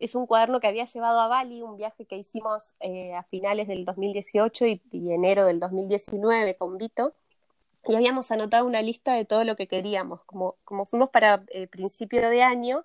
es 0.00 0.14
un 0.14 0.26
cuaderno 0.26 0.60
que 0.60 0.66
había 0.66 0.86
llevado 0.86 1.20
a 1.20 1.28
Bali, 1.28 1.60
un 1.62 1.76
viaje 1.76 2.06
que 2.06 2.16
hicimos 2.16 2.74
eh, 2.80 3.14
a 3.14 3.22
finales 3.24 3.68
del 3.68 3.84
2018 3.84 4.66
y, 4.66 4.80
enero 4.92 5.44
del 5.44 5.60
2019 5.60 6.56
con 6.56 6.78
Vito. 6.78 7.12
Y 7.86 7.94
habíamos 7.94 8.30
anotado 8.30 8.66
una 8.66 8.82
lista 8.82 9.14
de 9.14 9.26
todo 9.26 9.44
lo 9.44 9.56
que 9.56 9.68
queríamos. 9.68 10.24
Como, 10.24 10.56
como 10.64 10.86
fuimos 10.86 11.10
para 11.10 11.44
el 11.48 11.68
principio 11.68 12.28
de 12.30 12.42
año, 12.42 12.84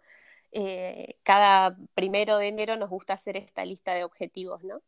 eh, 0.52 1.16
cada 1.24 1.76
primero 1.96 2.38
de 2.38 2.50
enero 2.50 2.76
nos 2.76 2.90
gusta 2.90 3.14
hacer 3.14 3.38
esta 3.38 3.64
lista 3.64 3.94
de 3.94 4.04
objetivos, 4.04 4.64
¿no? 4.64 4.82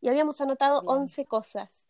Y 0.00 0.08
habíamos 0.08 0.40
anotado 0.40 0.82
11 0.86 1.24
cosas. 1.24 1.86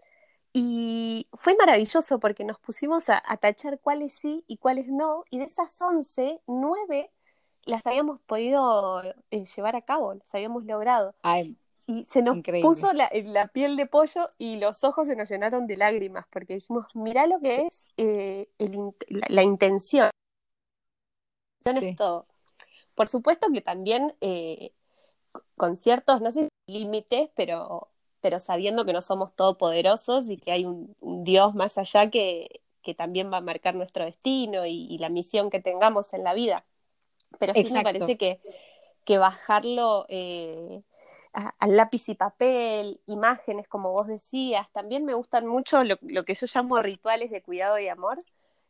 Y 0.55 1.26
fue 1.35 1.57
maravilloso 1.57 2.19
porque 2.21 2.45
nos 2.45 2.59
pusimos 2.59 3.11
a, 3.11 3.23
a, 3.26 3.37
tachar 3.37 3.81
cuáles 3.81 4.14
sí 4.14 4.45
y 4.47 4.57
cuáles 4.57 4.88
no. 4.88 5.25
Y 5.31 5.38
de 5.38 5.45
esas 5.45 5.81
11, 5.81 6.41
9 6.47 7.11
las 7.66 7.87
habíamos 7.87 8.21
podido 8.23 9.02
eh, 9.30 9.44
llevar 9.44 9.76
a 9.76 9.83
cabo, 9.83 10.14
las 10.14 10.35
habíamos 10.35 10.64
logrado. 10.64 11.14
y 11.87 12.04
se 12.04 12.23
nos 12.23 12.38
puso 12.62 12.92
la, 12.92 13.11
la, 13.12 13.49
piel 13.49 13.76
de 13.76 13.87
pollo 13.87 14.28
y 14.38 14.56
los 14.56 14.85
ojos 14.85 15.06
se 15.06 15.16
nos 15.16 15.28
llenaron 15.28 15.66
de 15.66 15.76
lágrimas, 15.76 16.26
porque 16.30 16.54
dijimos, 16.54 16.87
mira 16.94 17.26
lo 17.26 17.40
que 17.40 17.66
es 17.66 17.87
eh, 17.97 18.49
el, 18.59 18.94
la, 19.09 19.42
intención. 19.42 20.11
Es 21.64 21.97
todo. 21.97 22.26
Por 22.94 23.09
supuesto 23.09 23.49
que 23.52 23.61
también 23.61 24.14
eh, 24.21 24.73
con 25.56 25.76
ciertos, 25.76 26.21
no 26.21 26.30
sé, 26.30 26.49
límites, 26.66 27.30
pero, 27.35 27.88
pero 28.21 28.38
sabiendo 28.38 28.85
que 28.85 28.92
no 28.92 29.00
somos 29.00 29.35
todopoderosos 29.35 30.28
y 30.30 30.37
que 30.37 30.52
hay 30.52 30.64
un, 30.64 30.94
Dios 31.00 31.54
más 31.54 31.76
allá 31.78 32.11
que, 32.11 32.61
que, 32.83 32.94
también 32.94 33.33
va 33.33 33.38
a 33.38 33.40
marcar 33.40 33.75
nuestro 33.75 34.04
destino 34.04 34.66
y 34.66 34.97
la 34.99 35.09
misión 35.09 35.50
que 35.50 35.61
tengamos 35.61 36.12
en 36.12 36.25
la 36.25 36.35
vida. 36.35 36.64
Pero 37.38 37.55
sí 37.55 37.73
me 37.73 37.83
parece 37.83 38.17
que, 38.17 38.41
que 39.05 39.19
bajarlo 39.19 40.07
eh, 40.09 40.83
al 41.33 41.76
lápiz 41.76 42.09
y 42.09 42.14
papel, 42.14 43.00
imágenes, 43.07 43.69
como 43.69 43.93
vos 43.93 44.07
decías, 44.07 44.71
también 44.73 45.05
me 45.05 45.14
gustan 45.14 45.47
mucho 45.47 45.83
lo, 45.85 45.99
que 46.25 46.35
yo 46.35 46.47
llamo 46.53 46.81
rituales 46.81 47.31
de 47.31 47.43
cuidado 47.43 47.79
y 47.79 47.88
amor, 47.88 48.19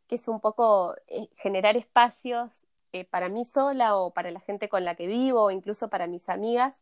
que 0.07 0.15
es 0.15 0.27
un 0.27 0.39
poco 0.39 0.95
eh, 1.07 1.27
generar 1.37 1.77
espacios 1.77 2.65
eh, 2.91 3.05
para 3.05 3.29
mí 3.29 3.45
sola 3.45 3.95
o 3.95 4.11
para 4.11 4.31
la 4.31 4.39
gente 4.39 4.69
con 4.69 4.83
la 4.83 4.95
que 4.95 5.07
vivo, 5.07 5.43
o 5.43 5.51
incluso 5.51 5.89
para 5.89 6.07
mis 6.07 6.29
amigas, 6.29 6.81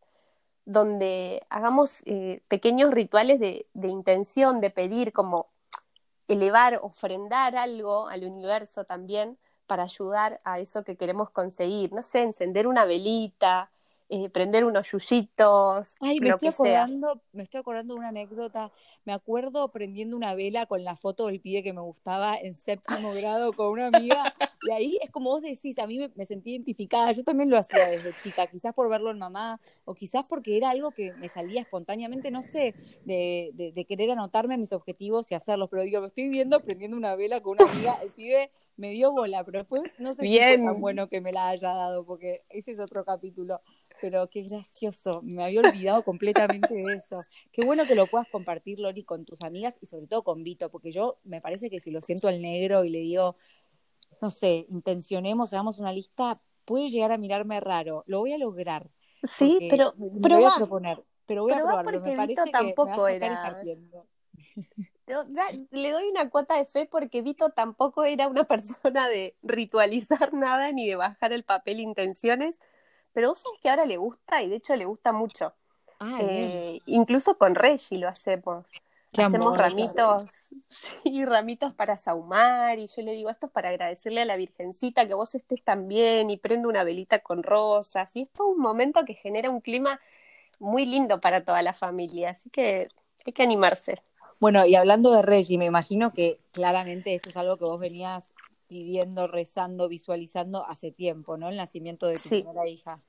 donde 0.65 1.45
hagamos 1.49 2.03
pequeños 2.47 2.91
rituales 2.91 3.37
de, 3.41 3.67
de 3.73 3.89
intención, 3.89 4.61
de 4.61 4.69
pedir, 4.69 5.11
como 5.11 5.49
elevar, 6.29 6.79
ofrendar 6.81 7.57
algo 7.57 8.07
al 8.07 8.23
universo 8.23 8.85
también, 8.85 9.37
para 9.67 9.83
ayudar 9.83 10.37
a 10.43 10.59
eso 10.59 10.83
que 10.83 10.95
queremos 10.95 11.29
conseguir. 11.29 11.91
No 11.93 12.03
sé, 12.03 12.21
encender 12.21 12.67
una 12.67 12.85
velita, 12.85 13.69
eh, 14.15 14.29
prender 14.29 14.63
unos 14.63 14.91
yuyitos. 14.91 15.95
Ay, 15.99 16.19
me 16.19 16.29
estoy 16.29 16.49
acordando, 16.49 17.21
me 17.31 17.43
estoy 17.43 17.61
acordando 17.61 17.95
de 17.95 17.99
una 17.99 18.09
anécdota. 18.09 18.71
Me 19.05 19.13
acuerdo 19.13 19.69
prendiendo 19.69 20.15
una 20.15 20.35
vela 20.35 20.67
con 20.67 20.83
la 20.83 20.95
foto 20.95 21.27
del 21.27 21.39
pibe 21.39 21.63
que 21.63 21.73
me 21.73 21.81
gustaba 21.81 22.37
en 22.37 22.53
séptimo 22.53 23.11
grado 23.13 23.53
con 23.53 23.69
una 23.69 23.87
amiga. 23.87 24.31
Y 24.61 24.71
ahí 24.71 24.99
es 25.01 25.09
como 25.09 25.31
vos 25.31 25.41
decís, 25.41 25.79
a 25.79 25.87
mí 25.87 25.99
me, 26.15 26.25
sentí 26.25 26.51
identificada. 26.51 27.11
Yo 27.11 27.23
también 27.23 27.49
lo 27.49 27.57
hacía 27.57 27.87
desde 27.87 28.15
chica, 28.17 28.45
quizás 28.47 28.75
por 28.75 28.87
verlo 28.87 29.09
en 29.09 29.17
mamá, 29.17 29.59
o 29.83 29.95
quizás 29.95 30.27
porque 30.27 30.57
era 30.57 30.69
algo 30.69 30.91
que 30.91 31.13
me 31.13 31.27
salía 31.27 31.61
espontáneamente, 31.61 32.29
no 32.29 32.43
sé, 32.43 32.75
de, 33.03 33.51
de, 33.53 33.85
querer 33.85 34.11
anotarme 34.11 34.57
mis 34.57 34.73
objetivos 34.73 35.31
y 35.31 35.35
hacerlos. 35.35 35.69
Pero 35.71 35.83
digo, 35.83 36.01
me 36.01 36.07
estoy 36.07 36.29
viendo 36.29 36.59
prendiendo 36.59 36.95
una 36.95 37.15
vela 37.15 37.41
con 37.41 37.57
una 37.59 37.71
amiga, 37.71 37.97
el 38.03 38.11
pibe 38.11 38.51
me 38.75 38.91
dio 38.91 39.11
bola, 39.11 39.43
pero 39.43 39.59
después 39.59 39.81
no 39.99 40.13
sé 40.13 40.27
si 40.27 40.37
fue 40.37 40.57
tan 40.57 40.81
bueno 40.81 41.07
que 41.07 41.21
me 41.21 41.31
la 41.31 41.49
haya 41.49 41.73
dado, 41.73 42.05
porque 42.05 42.37
ese 42.49 42.71
es 42.71 42.79
otro 42.79 43.05
capítulo. 43.05 43.61
Pero 44.01 44.29
qué 44.29 44.41
gracioso, 44.43 45.21
me 45.23 45.45
había 45.45 45.61
olvidado 45.61 46.03
completamente 46.03 46.73
de 46.73 46.95
eso. 46.95 47.21
Qué 47.53 47.63
bueno 47.63 47.85
que 47.85 47.95
lo 47.95 48.07
puedas 48.07 48.27
compartir, 48.27 48.79
Lori, 48.79 49.03
con 49.03 49.23
tus 49.23 49.41
amigas 49.41 49.77
y 49.81 49.85
sobre 49.85 50.07
todo 50.07 50.23
con 50.23 50.43
Vito, 50.43 50.69
porque 50.69 50.91
yo 50.91 51.19
me 51.23 51.39
parece 51.39 51.69
que 51.69 51.79
si 51.79 51.89
lo 51.89 52.01
siento 52.01 52.27
al 52.27 52.41
negro 52.41 52.83
y 52.83 52.89
le 52.89 52.99
digo, 52.99 53.35
no 54.21 54.29
sé, 54.29 54.65
intencionemos, 54.69 55.53
hagamos 55.53 55.79
una 55.79 55.93
lista, 55.93 56.41
puede 56.65 56.89
llegar 56.89 57.11
a 57.11 57.17
mirarme 57.17 57.59
raro. 57.59 58.03
Lo 58.07 58.19
voy 58.19 58.33
a 58.33 58.37
lograr. 58.37 58.89
Sí, 59.23 59.67
pero, 59.69 59.93
pero 60.21 60.37
voy 60.37 60.45
a 60.45 60.55
proponer. 60.57 61.03
Pero 61.25 61.43
voy 61.43 61.53
a 61.53 61.57
probar, 61.57 61.85
porque 61.85 62.17
Vito 62.27 62.43
tampoco 62.51 63.07
era 63.07 63.57
le 65.71 65.91
doy 65.91 66.09
una 66.09 66.29
cuota 66.29 66.55
de 66.55 66.65
fe 66.65 66.87
porque 66.89 67.21
Vito 67.21 67.49
tampoco 67.49 68.03
era 68.03 68.27
una 68.27 68.43
persona 68.47 69.07
de 69.07 69.35
ritualizar 69.43 70.33
nada 70.33 70.71
ni 70.71 70.87
de 70.87 70.95
bajar 70.95 71.33
el 71.33 71.43
papel 71.43 71.79
intenciones, 71.79 72.59
pero 73.13 73.29
vos 73.29 73.39
sabés 73.39 73.61
que 73.61 73.69
ahora 73.69 73.85
le 73.85 73.97
gusta 73.97 74.41
y 74.41 74.49
de 74.49 74.57
hecho 74.57 74.75
le 74.75 74.85
gusta 74.85 75.11
mucho. 75.11 75.53
Ah, 75.99 76.17
eh, 76.21 76.79
incluso 76.85 77.37
con 77.37 77.55
Reggie 77.55 77.97
lo 77.97 78.09
hacemos. 78.09 78.65
hacemos 79.17 79.57
ramitos, 79.57 80.25
sí, 80.69 81.23
ramitos 81.25 81.73
para 81.73 81.97
saumar 81.97 82.79
y 82.79 82.87
yo 82.87 83.01
le 83.03 83.13
digo 83.13 83.29
esto 83.29 83.45
es 83.45 83.51
para 83.51 83.69
agradecerle 83.69 84.21
a 84.21 84.25
la 84.25 84.35
Virgencita 84.35 85.07
que 85.07 85.13
vos 85.13 85.35
estés 85.35 85.63
tan 85.63 85.87
bien 85.87 86.29
y 86.29 86.37
prendo 86.37 86.67
una 86.67 86.83
velita 86.83 87.19
con 87.19 87.43
rosas 87.43 88.15
y 88.15 88.23
es 88.23 88.31
todo 88.31 88.47
un 88.47 88.59
momento 88.59 89.05
que 89.05 89.13
genera 89.13 89.49
un 89.49 89.61
clima 89.61 89.99
muy 90.59 90.85
lindo 90.85 91.19
para 91.19 91.43
toda 91.43 91.61
la 91.61 91.73
familia, 91.73 92.31
así 92.31 92.49
que 92.49 92.87
hay 93.25 93.33
que 93.33 93.43
animarse. 93.43 94.01
Bueno, 94.43 94.65
y 94.65 94.75
hablando 94.75 95.13
de 95.13 95.21
Reggie, 95.21 95.57
me 95.57 95.63
imagino 95.63 96.11
que 96.11 96.37
claramente 96.51 97.15
eso 97.15 97.29
es 97.29 97.37
algo 97.37 97.55
que 97.55 97.63
vos 97.63 97.79
venías 97.79 98.33
pidiendo, 98.67 99.25
rezando, 99.25 99.87
visualizando 99.87 100.65
hace 100.67 100.91
tiempo, 100.91 101.37
¿no? 101.37 101.47
El 101.47 101.55
nacimiento 101.55 102.07
de 102.07 102.15
tu 102.15 102.27
primera 102.27 102.67
hija. 102.67 102.99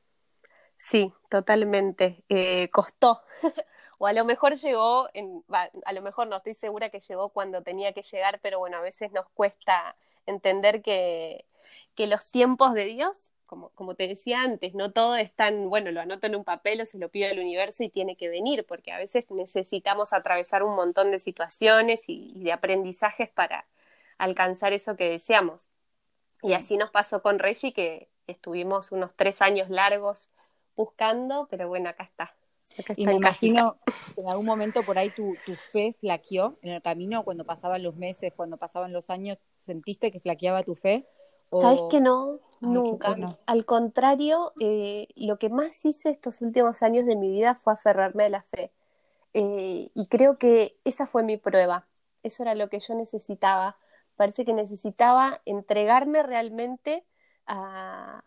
Sí, 0.77 1.13
totalmente. 1.29 2.23
Eh, 2.29 2.69
costó. 2.71 3.21
o 3.99 4.07
a 4.07 4.13
lo 4.13 4.25
mejor 4.25 4.55
llegó, 4.55 5.09
en, 5.13 5.43
a 5.49 5.93
lo 5.93 6.03
mejor 6.03 6.29
no 6.29 6.37
estoy 6.37 6.55
segura 6.55 6.91
que 6.91 7.01
llegó 7.01 7.31
cuando 7.31 7.63
tenía 7.63 7.93
que 7.93 8.03
llegar, 8.03 8.39
pero 8.41 8.61
bueno, 8.61 8.77
a 8.77 8.83
veces 8.83 9.11
nos 9.11 9.29
cuesta 9.31 9.97
entender 10.27 10.83
que, 10.83 11.47
que 11.97 12.07
los 12.07 12.31
tiempos 12.31 12.75
de 12.75 12.85
Dios 12.85 13.19
como, 13.47 13.95
te 13.95 14.09
decía 14.09 14.41
antes, 14.41 14.75
no 14.75 14.93
todo 14.93 15.17
es 15.17 15.33
tan, 15.33 15.69
bueno, 15.69 15.91
lo 15.91 16.01
anoto 16.01 16.27
en 16.27 16.37
un 16.37 16.45
papel 16.45 16.81
o 16.81 16.85
se 16.85 16.99
lo 16.99 17.09
pido 17.09 17.31
al 17.31 17.39
universo 17.39 17.83
y 17.83 17.89
tiene 17.89 18.17
que 18.17 18.29
venir, 18.29 18.65
porque 18.67 18.93
a 18.93 18.99
veces 18.99 19.31
necesitamos 19.31 20.13
atravesar 20.13 20.63
un 20.63 20.75
montón 20.75 21.11
de 21.11 21.19
situaciones 21.19 22.05
y, 22.09 22.43
de 22.43 22.53
aprendizajes 22.53 23.29
para 23.31 23.67
alcanzar 24.19 24.73
eso 24.73 24.97
que 24.97 25.09
deseamos. 25.09 25.69
Y 26.43 26.55
así 26.55 26.77
nos 26.77 26.91
pasó 26.91 27.23
con 27.23 27.39
Reggie, 27.39 27.73
que 27.73 28.09
estuvimos 28.27 28.93
unos 28.93 29.11
tres 29.15 29.43
años 29.43 29.71
largos 29.71 30.29
buscando, 30.77 31.47
pero 31.51 31.69
bueno, 31.69 31.91
acá 31.91 32.05
está. 32.05 32.35
y 32.97 33.07
me 33.07 33.13
imagino 33.13 33.77
que 34.15 34.21
en 34.21 34.29
algún 34.29 34.47
momento 34.47 34.83
por 34.83 34.99
ahí 34.99 35.11
tu, 35.11 35.37
tu 35.47 35.55
fe 35.55 35.95
flaqueó 36.01 36.59
en 36.63 36.73
el 36.73 36.83
camino, 36.83 37.23
cuando 37.23 37.45
pasaban 37.45 37.83
los 37.83 37.95
meses, 37.95 38.33
cuando 38.35 38.57
pasaban 38.57 38.93
los 38.93 39.11
años, 39.11 39.39
¿sentiste 39.57 40.11
que 40.11 40.21
flaqueaba 40.21 40.63
tu 40.63 40.75
fe? 40.75 41.05
¿Sabes 41.53 41.83
que 41.91 42.01
no? 42.01 42.33
Nunca. 42.61 43.17
Al 43.47 43.65
contrario, 43.65 44.53
eh, 44.61 45.09
lo 45.17 45.39
que 45.39 45.51
más 45.51 45.85
hice 45.85 46.11
estos 46.11 46.41
últimos 46.41 46.83
años 46.83 47.05
de 47.07 47.17
mi 47.17 47.31
vida 47.31 47.55
fue 47.55 47.73
aferrarme 47.73 48.25
a 48.25 48.29
la 48.29 48.43
fe. 48.43 48.73
Eh, 49.35 49.91
y 49.95 50.07
creo 50.07 50.39
que 50.39 50.77
esa 50.85 51.07
fue 51.07 51.23
mi 51.23 51.37
prueba. 51.37 51.87
Eso 52.23 52.43
era 52.43 52.55
lo 52.55 52.69
que 52.69 52.81
yo 52.81 52.95
necesitaba. 52.95 53.77
Parece 54.17 54.45
que 54.45 54.53
necesitaba 54.53 55.41
entregarme 55.45 56.23
realmente 56.23 57.05
a, 57.47 58.23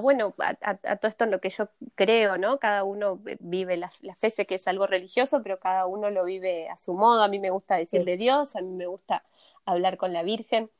bueno, 0.00 0.32
a, 0.38 0.76
todo 0.76 1.08
esto 1.08 1.24
en 1.24 1.30
lo 1.30 1.40
que 1.40 1.50
yo 1.50 1.68
creo, 1.94 2.38
¿no? 2.38 2.58
Cada 2.58 2.84
uno 2.84 3.20
vive 3.40 3.76
la, 3.76 3.90
fe, 3.90 4.30
sé 4.30 4.46
que 4.46 4.54
es 4.54 4.66
algo 4.66 4.86
religioso, 4.86 5.42
pero 5.42 5.58
cada 5.58 5.86
uno 5.86 6.10
lo 6.10 6.24
vive 6.24 6.68
a 6.68 6.76
su 6.76 6.94
modo. 6.94 7.22
A 7.22 7.28
mí 7.28 7.38
me 7.38 7.50
gusta 7.50 7.76
decirle 7.76 8.16
Dios, 8.16 8.56
a 8.56 8.60
mí 8.60 8.70
me 8.70 8.86
gusta 8.86 9.24
hablar 9.66 9.96
con 9.96 10.12
la 10.12 10.22
Virgen 10.22 10.70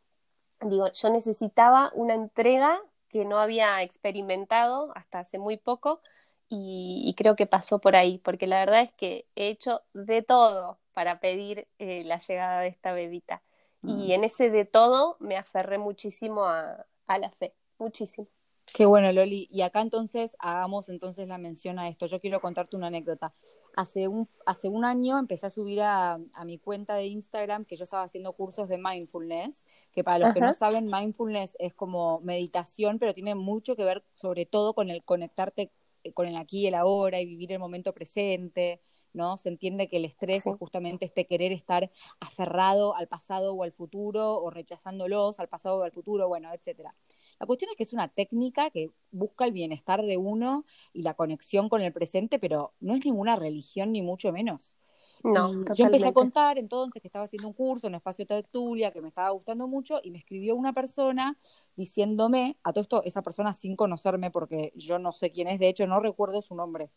digo, 0.60 0.90
yo 0.92 1.10
necesitaba 1.10 1.90
una 1.94 2.14
entrega 2.14 2.80
que 3.08 3.24
no 3.24 3.38
había 3.38 3.82
experimentado 3.82 4.92
hasta 4.96 5.20
hace 5.20 5.38
muy 5.38 5.56
poco 5.56 6.00
y, 6.48 7.14
creo 7.16 7.36
que 7.36 7.46
pasó 7.46 7.80
por 7.80 7.96
ahí, 7.96 8.18
porque 8.18 8.46
la 8.46 8.60
verdad 8.60 8.82
es 8.82 8.92
que 8.92 9.26
he 9.34 9.48
hecho 9.48 9.82
de 9.92 10.22
todo 10.22 10.78
para 10.92 11.18
pedir 11.18 11.66
eh, 11.78 12.04
la 12.04 12.18
llegada 12.18 12.60
de 12.60 12.68
esta 12.68 12.92
bebita. 12.92 13.42
Y 13.86 14.12
en 14.14 14.24
ese 14.24 14.48
de 14.48 14.64
todo 14.64 15.16
me 15.20 15.36
aferré 15.36 15.76
muchísimo 15.76 16.44
a, 16.46 16.86
a 17.06 17.18
la 17.18 17.30
fe, 17.30 17.52
muchísimo. 17.78 18.28
Qué 18.72 18.86
bueno, 18.86 19.12
Loli. 19.12 19.46
Y 19.50 19.60
acá 19.60 19.80
entonces 19.82 20.36
hagamos 20.40 20.88
entonces 20.88 21.28
la 21.28 21.38
mención 21.38 21.78
a 21.78 21.88
esto. 21.88 22.06
Yo 22.06 22.18
quiero 22.18 22.40
contarte 22.40 22.76
una 22.76 22.88
anécdota. 22.88 23.32
Hace 23.76 24.08
un, 24.08 24.28
hace 24.46 24.68
un 24.68 24.84
año 24.84 25.18
empecé 25.18 25.46
a 25.46 25.50
subir 25.50 25.80
a, 25.80 26.14
a 26.32 26.44
mi 26.44 26.58
cuenta 26.58 26.94
de 26.96 27.06
Instagram 27.06 27.64
que 27.66 27.76
yo 27.76 27.84
estaba 27.84 28.02
haciendo 28.02 28.32
cursos 28.32 28.68
de 28.68 28.78
mindfulness, 28.78 29.64
que 29.92 30.02
para 30.02 30.18
los 30.18 30.34
que 30.34 30.40
no 30.40 30.54
saben, 30.54 30.86
mindfulness 30.86 31.56
es 31.60 31.74
como 31.74 32.18
meditación, 32.20 32.98
pero 32.98 33.14
tiene 33.14 33.34
mucho 33.34 33.76
que 33.76 33.84
ver 33.84 34.04
sobre 34.14 34.46
todo 34.46 34.74
con 34.74 34.90
el 34.90 35.04
conectarte 35.04 35.70
eh, 36.04 36.12
con 36.12 36.28
el 36.28 36.36
aquí 36.36 36.60
y 36.60 36.66
el 36.66 36.74
ahora 36.74 37.20
y 37.20 37.26
vivir 37.26 37.52
el 37.52 37.58
momento 37.58 37.92
presente. 37.92 38.80
¿no? 39.12 39.38
Se 39.38 39.48
entiende 39.48 39.88
que 39.88 39.98
el 39.98 40.04
estrés 40.04 40.44
es 40.46 40.56
justamente 40.56 41.04
este 41.04 41.26
querer 41.26 41.52
estar 41.52 41.88
aferrado 42.20 42.96
al 42.96 43.06
pasado 43.06 43.54
o 43.54 43.62
al 43.62 43.72
futuro, 43.72 44.42
o 44.42 44.50
rechazándolos 44.50 45.38
al 45.38 45.48
pasado 45.48 45.78
o 45.78 45.82
al 45.84 45.92
futuro, 45.92 46.26
bueno, 46.28 46.52
etcétera. 46.52 46.94
La 47.38 47.46
cuestión 47.46 47.70
es 47.70 47.76
que 47.76 47.82
es 47.82 47.92
una 47.92 48.08
técnica 48.08 48.70
que 48.70 48.90
busca 49.10 49.44
el 49.44 49.52
bienestar 49.52 50.02
de 50.02 50.16
uno 50.16 50.64
y 50.92 51.02
la 51.02 51.14
conexión 51.14 51.68
con 51.68 51.82
el 51.82 51.92
presente, 51.92 52.38
pero 52.38 52.72
no 52.80 52.94
es 52.94 53.04
ninguna 53.04 53.36
religión 53.36 53.92
ni 53.92 54.02
mucho 54.02 54.32
menos. 54.32 54.78
No, 55.22 55.52
yo 55.74 55.86
empecé 55.86 56.06
a 56.06 56.12
contar 56.12 56.58
entonces 56.58 57.00
que 57.00 57.08
estaba 57.08 57.24
haciendo 57.24 57.48
un 57.48 57.54
curso 57.54 57.86
en 57.86 57.94
Espacio 57.94 58.26
Tertulia 58.26 58.92
que 58.92 59.00
me 59.00 59.08
estaba 59.08 59.30
gustando 59.30 59.66
mucho 59.66 59.98
y 60.02 60.10
me 60.10 60.18
escribió 60.18 60.54
una 60.54 60.74
persona 60.74 61.38
diciéndome, 61.76 62.58
a 62.62 62.74
todo 62.74 62.82
esto, 62.82 63.02
esa 63.04 63.22
persona 63.22 63.54
sin 63.54 63.74
conocerme 63.74 64.30
porque 64.30 64.72
yo 64.76 64.98
no 64.98 65.12
sé 65.12 65.32
quién 65.32 65.48
es, 65.48 65.58
de 65.58 65.68
hecho 65.68 65.86
no 65.86 65.98
recuerdo 66.00 66.42
su 66.42 66.54
nombre. 66.54 66.90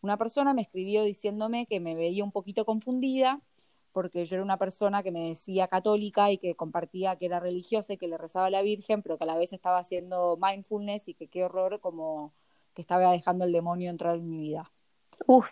Una 0.00 0.16
persona 0.16 0.54
me 0.54 0.62
escribió 0.62 1.04
diciéndome 1.04 1.66
que 1.66 1.78
me 1.78 1.94
veía 1.94 2.24
un 2.24 2.32
poquito 2.32 2.64
confundida 2.64 3.40
porque 3.98 4.24
yo 4.26 4.36
era 4.36 4.44
una 4.44 4.58
persona 4.58 5.02
que 5.02 5.10
me 5.10 5.30
decía 5.30 5.66
católica 5.66 6.30
y 6.30 6.38
que 6.38 6.54
compartía 6.54 7.16
que 7.16 7.26
era 7.26 7.40
religiosa 7.40 7.94
y 7.94 7.96
que 7.96 8.06
le 8.06 8.16
rezaba 8.16 8.46
a 8.46 8.50
la 8.50 8.62
Virgen, 8.62 9.02
pero 9.02 9.18
que 9.18 9.24
a 9.24 9.26
la 9.26 9.36
vez 9.36 9.52
estaba 9.52 9.80
haciendo 9.80 10.38
mindfulness 10.40 11.08
y 11.08 11.14
que 11.14 11.26
qué 11.26 11.42
horror 11.42 11.80
como 11.80 12.32
que 12.74 12.82
estaba 12.82 13.10
dejando 13.10 13.44
el 13.44 13.50
demonio 13.50 13.90
entrar 13.90 14.14
en 14.14 14.28
mi 14.28 14.38
vida. 14.38 14.70
Uf. 15.26 15.50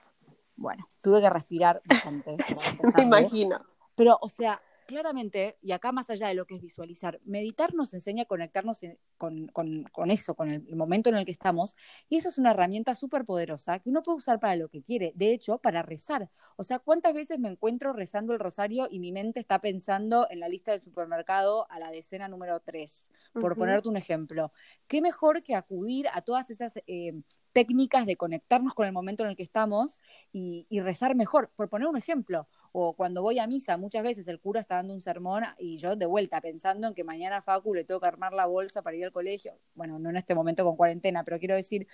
Bueno, 0.55 0.87
tuve 1.01 1.21
que 1.21 1.29
respirar 1.29 1.83
bastante. 1.87 2.37
me 2.97 3.03
imagino. 3.03 3.61
Pero, 3.97 4.17
o 4.21 4.29
sea, 4.29 4.63
claramente, 4.87 5.59
y 5.61 5.73
acá 5.73 5.93
más 5.93 6.09
allá 6.11 6.29
de 6.29 6.35
lo 6.35 6.47
que 6.47 6.55
es 6.55 6.63
visualizar, 6.63 7.21
meditar 7.25 7.75
nos 7.75 7.93
enseña 7.95 8.23
a 8.23 8.27
conectarnos 8.27 8.81
con, 9.19 9.49
con, 9.49 10.11
eso, 10.11 10.35
con 10.35 10.51
el, 10.51 10.77
momento 10.77 11.11
en 11.11 11.17
el 11.17 11.25
que 11.25 11.33
estamos, 11.33 11.77
y 12.09 12.17
esa 12.17 12.29
es 12.29 12.39
una 12.39 12.53
herramienta 12.53 12.95
súper 12.95 13.25
poderosa 13.25 13.79
que 13.79 13.91
uno 13.91 14.03
puede 14.03 14.19
usar 14.19 14.41
para 14.41 14.57
lo 14.57 14.69
que 14.69 14.83
quiere, 14.83 15.13
de 15.17 15.33
hecho, 15.33 15.59
para 15.59 15.83
rezar. 15.83 16.31
O 16.57 16.63
sea, 16.63 16.79
¿cuántas 16.79 17.15
veces 17.15 17.39
me 17.39 17.49
encuentro 17.49 17.93
rezando 17.93 18.33
el 18.33 18.39
rosario 18.39 18.89
y 18.91 18.99
mi 18.99 19.13
mente 19.13 19.41
está 19.41 19.61
pensando 19.61 20.27
en 20.31 20.41
la 20.41 20.49
lista 20.49 20.71
del 20.71 20.81
supermercado 20.81 21.71
a 21.71 21.79
la 21.79 21.91
decena 21.91 22.29
número 22.29 22.61
3? 22.61 23.11
Por 23.35 23.57
ponerte 23.57 23.89
un 23.89 23.97
ejemplo. 23.97 24.53
¿Qué 24.87 25.01
mejor 25.01 25.43
que 25.43 25.55
acudir 25.55 26.07
a 26.13 26.23
todas 26.23 26.51
esas 26.51 26.77
eh, 26.87 27.13
técnicas 27.57 28.05
de 28.05 28.19
conectarnos 28.19 28.75
con 28.75 28.85
el 28.85 28.93
momento 28.93 29.23
en 29.23 29.31
el 29.31 29.37
que 29.37 29.43
estamos 29.43 30.03
y, 30.31 30.67
rezar 30.81 31.15
mejor. 31.15 31.51
Por 31.57 31.71
poner 31.71 31.89
un 31.89 31.97
ejemplo, 31.97 32.49
o 32.73 32.95
cuando 32.95 33.23
voy 33.23 33.39
a 33.39 33.47
misa, 33.47 33.77
muchas 33.77 34.03
veces 34.03 34.29
el 34.29 34.41
cura 34.41 34.61
está 34.61 34.77
dando 34.77 34.95
un 34.95 35.03
sermón 35.03 35.45
y 35.59 35.79
yo 35.79 35.97
de 35.97 36.07
vuelta 36.07 36.41
pensando 36.41 36.89
en 36.89 36.95
que 36.95 37.05
mañana 37.05 37.39
a 37.39 37.43
Facu 37.43 37.75
le 37.75 37.85
tengo 37.85 38.01
que 38.01 38.07
armar 38.07 38.33
la 38.33 38.47
bolsa 38.47 38.83
para 38.83 38.97
ir 38.97 39.05
al 39.05 39.13
colegio. 39.13 39.59
Bueno, 39.75 39.99
no 39.99 40.11
en 40.11 40.17
este 40.17 40.35
momento 40.35 40.65
con 40.65 40.77
cuarentena, 40.77 41.25
pero 41.25 41.39
quiero 41.39 41.55
decir, 41.55 41.87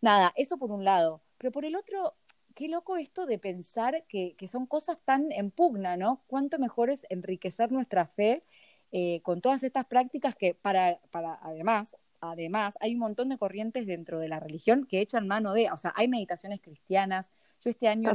nada, 0.00 0.32
eso 0.36 0.58
por 0.58 0.70
un 0.72 0.84
lado. 0.84 1.22
Pero 1.38 1.52
por 1.52 1.64
el 1.64 1.76
otro, 1.76 2.14
qué 2.54 2.68
loco 2.68 2.96
esto 2.96 3.26
de 3.26 3.38
pensar 3.38 4.04
que, 4.08 4.34
son 4.48 4.66
cosas 4.66 4.98
tan 5.04 5.30
en 5.32 5.50
pugna, 5.50 5.96
¿no? 5.96 6.22
Cuánto 6.26 6.58
mejor 6.58 6.90
es 6.90 7.06
enriquecer 7.10 7.70
nuestra 7.70 8.06
fe 8.06 8.42
eh, 8.92 9.20
con 9.22 9.40
todas 9.40 9.62
estas 9.62 9.84
prácticas 9.86 10.34
que 10.34 10.54
para, 10.54 10.98
para 11.10 11.38
además, 11.42 11.96
además, 12.20 12.76
hay 12.80 12.94
un 12.94 13.00
montón 13.00 13.28
de 13.28 13.38
corrientes 13.38 13.86
dentro 13.86 14.18
de 14.18 14.28
la 14.28 14.40
religión 14.40 14.86
que 14.86 15.00
echan 15.00 15.28
mano 15.28 15.52
de, 15.52 15.70
o 15.70 15.76
sea, 15.76 15.92
hay 15.96 16.08
meditaciones 16.08 16.60
cristianas. 16.60 17.30
Yo 17.60 17.70
este 17.70 17.88
año, 17.88 18.10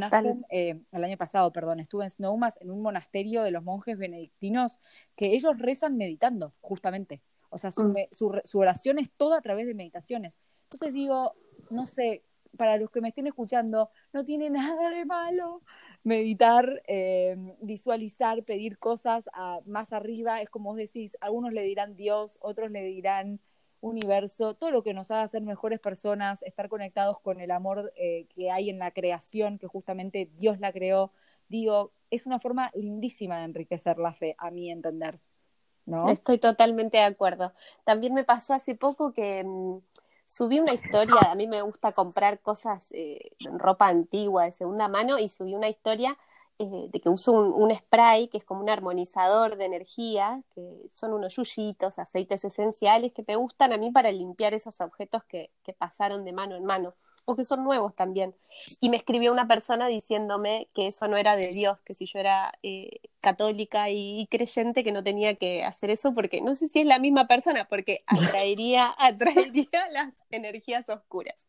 eh, 0.49 0.79
el 0.91 1.03
año 1.03 1.17
pasado, 1.17 1.51
perdón, 1.51 1.79
estuve 1.79 2.03
en 2.03 2.09
Snowmas, 2.09 2.59
en 2.61 2.71
un 2.71 2.81
monasterio 2.81 3.43
de 3.43 3.51
los 3.51 3.63
monjes 3.63 3.97
benedictinos, 3.97 4.79
que 5.15 5.33
ellos 5.33 5.57
rezan 5.57 5.97
meditando, 5.97 6.53
justamente. 6.61 7.21
O 7.49 7.57
sea, 7.57 7.71
su, 7.71 7.83
mm. 7.83 7.95
su, 8.43 8.59
oración 8.59 8.99
es 8.99 9.11
toda 9.11 9.37
a 9.37 9.41
través 9.41 9.65
de 9.65 9.73
meditaciones. 9.73 10.37
Entonces 10.63 10.93
digo, 10.93 11.33
no 11.69 11.87
sé, 11.87 12.23
para 12.57 12.77
los 12.77 12.91
que 12.91 13.01
me 13.01 13.09
estén 13.09 13.27
escuchando, 13.27 13.89
no 14.13 14.23
tiene 14.23 14.49
nada 14.49 14.89
de 14.89 15.05
malo 15.05 15.61
meditar, 16.03 16.81
eh, 16.87 17.35
visualizar, 17.61 18.43
pedir 18.43 18.77
cosas 18.77 19.29
a, 19.33 19.59
más 19.65 19.93
arriba. 19.93 20.41
Es 20.41 20.49
como 20.49 20.71
vos 20.71 20.77
decís, 20.77 21.17
algunos 21.21 21.53
le 21.53 21.63
dirán 21.63 21.95
Dios, 21.95 22.37
otros 22.41 22.71
le 22.71 22.83
dirán 22.83 23.39
universo, 23.81 24.53
todo 24.53 24.71
lo 24.71 24.83
que 24.83 24.93
nos 24.93 25.11
haga 25.11 25.27
ser 25.27 25.41
mejores 25.41 25.79
personas, 25.79 26.41
estar 26.43 26.69
conectados 26.69 27.19
con 27.19 27.41
el 27.41 27.51
amor 27.51 27.91
eh, 27.95 28.27
que 28.33 28.51
hay 28.51 28.69
en 28.69 28.79
la 28.79 28.91
creación, 28.91 29.57
que 29.57 29.67
justamente 29.67 30.29
Dios 30.37 30.59
la 30.59 30.71
creó, 30.71 31.11
digo, 31.49 31.91
es 32.11 32.25
una 32.25 32.39
forma 32.39 32.71
lindísima 32.75 33.39
de 33.39 33.45
enriquecer 33.45 33.97
la 33.97 34.13
fe, 34.13 34.35
a 34.37 34.51
mi 34.51 34.71
entender. 34.71 35.19
¿no? 35.85 36.09
Estoy 36.09 36.37
totalmente 36.37 36.97
de 36.97 37.03
acuerdo. 37.03 37.53
También 37.83 38.13
me 38.13 38.23
pasó 38.23 38.53
hace 38.53 38.75
poco 38.75 39.13
que 39.13 39.43
mm, 39.43 39.79
subí 40.25 40.59
una 40.59 40.73
historia, 40.73 41.19
a 41.29 41.35
mí 41.35 41.47
me 41.47 41.61
gusta 41.61 41.91
comprar 41.91 42.39
cosas, 42.39 42.87
eh, 42.91 43.31
ropa 43.57 43.87
antigua 43.87 44.45
de 44.45 44.51
segunda 44.51 44.87
mano, 44.87 45.17
y 45.17 45.27
subí 45.27 45.55
una 45.55 45.69
historia 45.69 46.17
eh, 46.59 46.87
de 46.91 46.99
que 46.99 47.09
uso 47.09 47.31
un, 47.33 47.73
spray 47.73 48.27
que 48.27 48.37
es 48.37 48.45
como 48.45 48.61
un 48.61 48.69
armonizador 48.69 49.57
de 49.57 49.65
energía, 49.65 50.41
que 50.53 50.87
son 50.89 51.13
unos 51.13 51.35
yuyitos, 51.35 51.99
aceites 51.99 52.43
esenciales 52.45 53.13
que 53.13 53.23
me 53.27 53.35
gustan 53.35 53.73
a 53.73 53.77
mí 53.77 53.91
para 53.91 54.11
limpiar 54.11 54.53
esos 54.53 54.81
objetos 54.81 55.23
que, 55.25 55.51
que 55.63 55.73
pasaron 55.73 56.25
de 56.25 56.33
mano 56.33 56.55
en 56.55 56.65
mano 56.65 56.93
o 57.25 57.35
que 57.35 57.43
son 57.43 57.63
nuevos 57.63 57.95
también. 57.95 58.35
Y 58.79 58.89
me 58.89 58.97
escribió 58.97 59.31
una 59.31 59.47
persona 59.47 59.87
diciéndome 59.87 60.69
que 60.73 60.87
eso 60.87 61.07
no 61.07 61.17
era 61.17 61.35
de 61.35 61.47
Dios, 61.47 61.79
que 61.81 61.93
si 61.93 62.05
yo 62.05 62.19
era 62.19 62.53
eh, 62.63 62.99
católica 63.21 63.89
y, 63.89 64.27
creyente 64.29 64.83
que 64.83 64.91
no 64.91 65.03
tenía 65.03 65.35
que 65.35 65.63
hacer 65.63 65.89
eso 65.89 66.13
porque 66.13 66.41
no 66.41 66.55
sé 66.55 66.67
si 66.67 66.81
es 66.81 66.85
la 66.85 66.99
misma 66.99 67.27
persona, 67.27 67.67
porque 67.67 68.03
atraería, 68.07 68.93
atraería 68.97 69.89
las 69.91 70.13
energías 70.29 70.89
oscuras. 70.89 71.45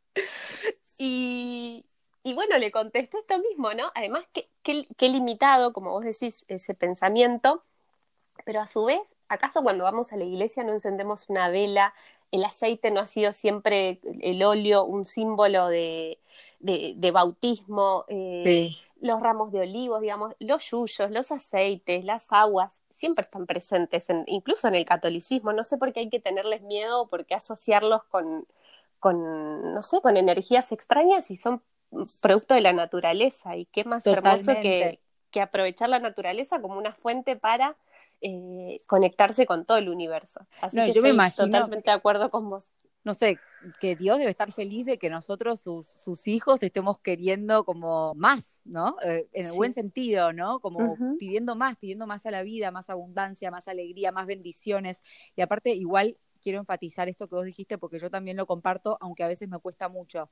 Y, 0.99 1.85
y 2.25 2.35
bueno, 2.35 2.59
le 2.59 2.71
contesté 2.71 3.19
esto 3.19 3.39
mismo, 3.39 3.75
¿no? 3.75 3.91
Además, 3.95 4.25
qué, 4.33 5.09
limitado, 5.09 5.73
como 5.73 5.91
vos 5.91 6.05
decís, 6.05 6.45
ese 6.49 6.75
pensamiento, 6.75 7.65
pero 8.45 8.61
a 8.61 8.67
su 8.67 8.85
vez, 8.85 9.01
¿acaso 9.29 9.63
cuando 9.63 9.85
vamos 9.85 10.13
a 10.13 10.17
la 10.17 10.25
iglesia 10.25 10.65
no 10.65 10.73
encendemos 10.73 11.29
una 11.29 11.49
vela? 11.49 11.95
El 12.31 12.45
aceite 12.45 12.91
no 12.91 13.01
ha 13.01 13.07
sido 13.07 13.33
siempre 13.33 14.01
el 14.21 14.43
óleo 14.43 14.85
un 14.85 15.05
símbolo 15.05 15.67
de, 15.69 16.19
de, 16.61 17.11
bautismo, 17.11 18.05
eh, 18.09 18.71
los 19.01 19.21
ramos 19.21 19.53
de 19.53 19.61
olivos, 19.61 20.01
digamos, 20.01 20.35
los 20.39 20.71
yuyos, 20.71 21.11
los 21.11 21.33
aceites, 21.33 22.05
las 22.05 22.27
aguas, 22.31 22.81
siempre 22.89 23.25
están 23.25 23.47
presentes, 23.47 24.07
incluso 24.27 24.69
en 24.69 24.77
el 24.77 24.85
catolicismo. 24.85 25.53
No 25.53 25.65
sé 25.65 25.77
por 25.77 25.93
qué 25.93 26.01
hay 26.01 26.11
que 26.11 26.21
tenerles 26.21 26.63
miedo, 26.63 27.09
por 27.09 27.27
qué 27.27 27.35
asociarlos 27.35 28.05
con, 28.05 28.47
con, 29.01 29.75
no 29.75 29.83
sé, 29.83 30.01
con 30.01 30.17
energías 30.17 30.71
extrañas 30.71 31.31
y 31.33 31.37
son 31.37 31.63
producto 32.21 32.55
de 32.55 32.61
la 32.61 32.73
naturaleza 32.73 33.57
y 33.57 33.67
qué 33.67 33.85
más 33.85 34.07
hermoso 34.07 34.53
que, 34.61 35.01
que, 35.31 35.41
aprovechar 35.41 35.89
la 35.89 35.99
naturaleza 35.99 36.61
como 36.61 36.79
una 36.79 36.93
fuente 36.93 37.37
para 37.37 37.77
eh, 38.21 38.77
conectarse 38.87 39.47
con 39.47 39.65
todo 39.65 39.79
el 39.79 39.89
universo. 39.89 40.47
Así 40.61 40.77
que 40.77 40.93
yo 40.93 41.03
me 41.03 41.11
imagino 41.11 41.47
totalmente 41.47 41.91
de 41.91 41.97
acuerdo 41.97 42.31
con 42.31 42.49
vos. 42.49 42.67
No 43.05 43.15
sé, 43.15 43.37
que 43.81 43.97
Dios 43.97 44.19
debe 44.19 44.31
estar 44.31 44.53
feliz 44.53 44.87
de 44.87 44.97
que 44.97 45.11
nosotros, 45.11 45.61
sus, 45.61 45.89
sus 45.89 46.29
hijos, 46.29 46.63
estemos 46.63 47.01
queriendo 47.01 47.65
como 47.65 48.15
más, 48.15 48.61
¿no? 48.65 48.97
Eh, 49.05 49.27
en 49.33 49.47
el 49.47 49.53
buen 49.55 49.75
sentido, 49.75 50.33
¿no? 50.33 50.61
Como 50.61 50.97
pidiendo 51.19 51.57
más, 51.57 51.77
pidiendo 51.77 52.07
más 52.07 52.25
a 52.27 52.31
la 52.31 52.43
vida, 52.43 52.71
más 52.71 52.91
abundancia, 52.91 53.51
más 53.51 53.67
alegría, 53.67 54.13
más 54.13 54.29
bendiciones. 54.29 55.03
Y 55.35 55.43
aparte, 55.43 55.75
igual 55.75 56.17
quiero 56.43 56.59
enfatizar 56.59 57.09
esto 57.09 57.29
que 57.29 57.35
vos 57.35 57.45
dijiste 57.45 57.79
porque 57.79 57.99
yo 57.99 58.11
también 58.11 58.37
lo 58.37 58.47
comparto, 58.47 58.99
aunque 59.01 59.23
a 59.23 59.29
veces 59.29 59.49
me 59.49 59.59
cuesta 59.59 59.89
mucho. 59.89 60.31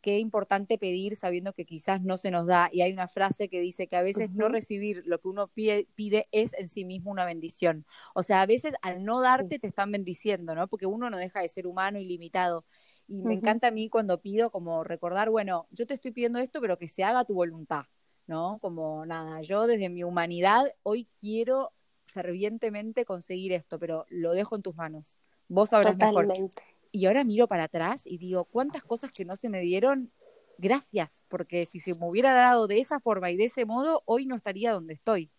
Qué 0.00 0.18
importante 0.18 0.78
pedir 0.78 1.14
sabiendo 1.14 1.52
que 1.52 1.66
quizás 1.66 2.00
no 2.02 2.16
se 2.16 2.30
nos 2.30 2.46
da. 2.46 2.70
Y 2.72 2.80
hay 2.80 2.92
una 2.92 3.06
frase 3.06 3.48
que 3.48 3.60
dice 3.60 3.86
que 3.86 3.96
a 3.96 4.02
veces 4.02 4.30
no 4.32 4.48
recibir 4.48 5.02
lo 5.04 5.20
que 5.20 5.28
uno 5.28 5.48
pide, 5.48 5.86
pide, 5.94 6.26
es 6.32 6.54
en 6.54 6.68
sí 6.68 6.84
mismo 6.84 7.10
una 7.10 7.26
bendición. 7.26 7.84
O 8.14 8.22
sea, 8.22 8.40
a 8.40 8.46
veces 8.46 8.72
al 8.80 9.04
no 9.04 9.20
darte 9.20 9.58
te 9.58 9.66
están 9.66 9.92
bendiciendo, 9.92 10.54
¿no? 10.54 10.68
Porque 10.68 10.86
uno 10.86 11.10
no 11.10 11.18
deja 11.18 11.40
de 11.40 11.48
ser 11.48 11.66
humano 11.66 11.98
y 11.98 12.06
limitado. 12.06 12.64
Y 13.06 13.22
me 13.22 13.34
encanta 13.34 13.68
a 13.68 13.70
mí 13.72 13.88
cuando 13.88 14.20
pido 14.22 14.50
como 14.50 14.84
recordar, 14.84 15.30
bueno, 15.30 15.66
yo 15.70 15.86
te 15.86 15.94
estoy 15.94 16.12
pidiendo 16.12 16.38
esto, 16.38 16.60
pero 16.60 16.78
que 16.78 16.88
se 16.88 17.04
haga 17.04 17.24
tu 17.24 17.34
voluntad, 17.34 17.86
¿no? 18.26 18.58
Como 18.60 19.04
nada, 19.04 19.42
yo 19.42 19.66
desde 19.66 19.90
mi 19.90 20.04
humanidad 20.04 20.72
hoy 20.84 21.08
quiero 21.20 21.72
fervientemente 22.06 23.04
conseguir 23.04 23.52
esto, 23.52 23.78
pero 23.78 24.06
lo 24.10 24.32
dejo 24.32 24.56
en 24.56 24.62
tus 24.62 24.76
manos. 24.76 25.20
Vos 25.50 25.70
sabrás 25.70 25.98
Totalmente. 25.98 26.62
Y 26.92 27.06
ahora 27.06 27.24
miro 27.24 27.48
para 27.48 27.64
atrás 27.64 28.06
y 28.06 28.18
digo, 28.18 28.44
¿cuántas 28.44 28.84
cosas 28.84 29.10
que 29.10 29.24
no 29.24 29.34
se 29.34 29.48
me 29.48 29.60
dieron? 29.60 30.12
Gracias, 30.58 31.24
porque 31.28 31.66
si 31.66 31.80
se 31.80 31.98
me 31.98 32.08
hubiera 32.08 32.32
dado 32.32 32.68
de 32.68 32.78
esa 32.78 33.00
forma 33.00 33.30
y 33.30 33.36
de 33.36 33.46
ese 33.46 33.64
modo, 33.64 34.02
hoy 34.06 34.26
no 34.26 34.36
estaría 34.36 34.72
donde 34.72 34.94
estoy, 34.94 35.30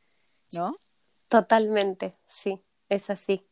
¿no? 0.52 0.76
Totalmente, 1.30 2.14
sí, 2.28 2.62
es 2.90 3.10
así. 3.10 3.48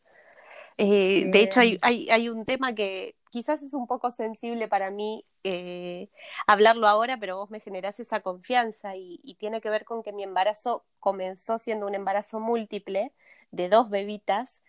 Eh, 0.77 1.29
de 1.31 1.41
hecho, 1.43 1.61
hay, 1.61 1.77
hay, 1.81 2.09
hay, 2.09 2.27
un 2.27 2.45
tema 2.45 2.75
que 2.75 3.15
quizás 3.31 3.63
es 3.63 3.73
un 3.73 3.87
poco 3.87 4.11
sensible 4.11 4.67
para 4.67 4.91
mí 4.91 5.25
eh, 5.43 6.09
hablarlo 6.45 6.87
ahora, 6.87 7.17
pero 7.17 7.37
vos 7.37 7.49
me 7.49 7.61
generás 7.61 8.01
esa 8.01 8.19
confianza 8.19 8.97
y, 8.97 9.19
y, 9.23 9.35
tiene 9.35 9.61
que 9.61 9.69
ver 9.69 9.85
con 9.85 10.03
que 10.03 10.11
mi 10.11 10.23
embarazo 10.23 10.85
comenzó 10.99 11.57
siendo 11.57 11.85
un 11.85 11.95
embarazo 11.95 12.39
múltiple 12.39 13.13
de 13.51 13.69
dos 13.69 13.89
bebitas 13.89 14.59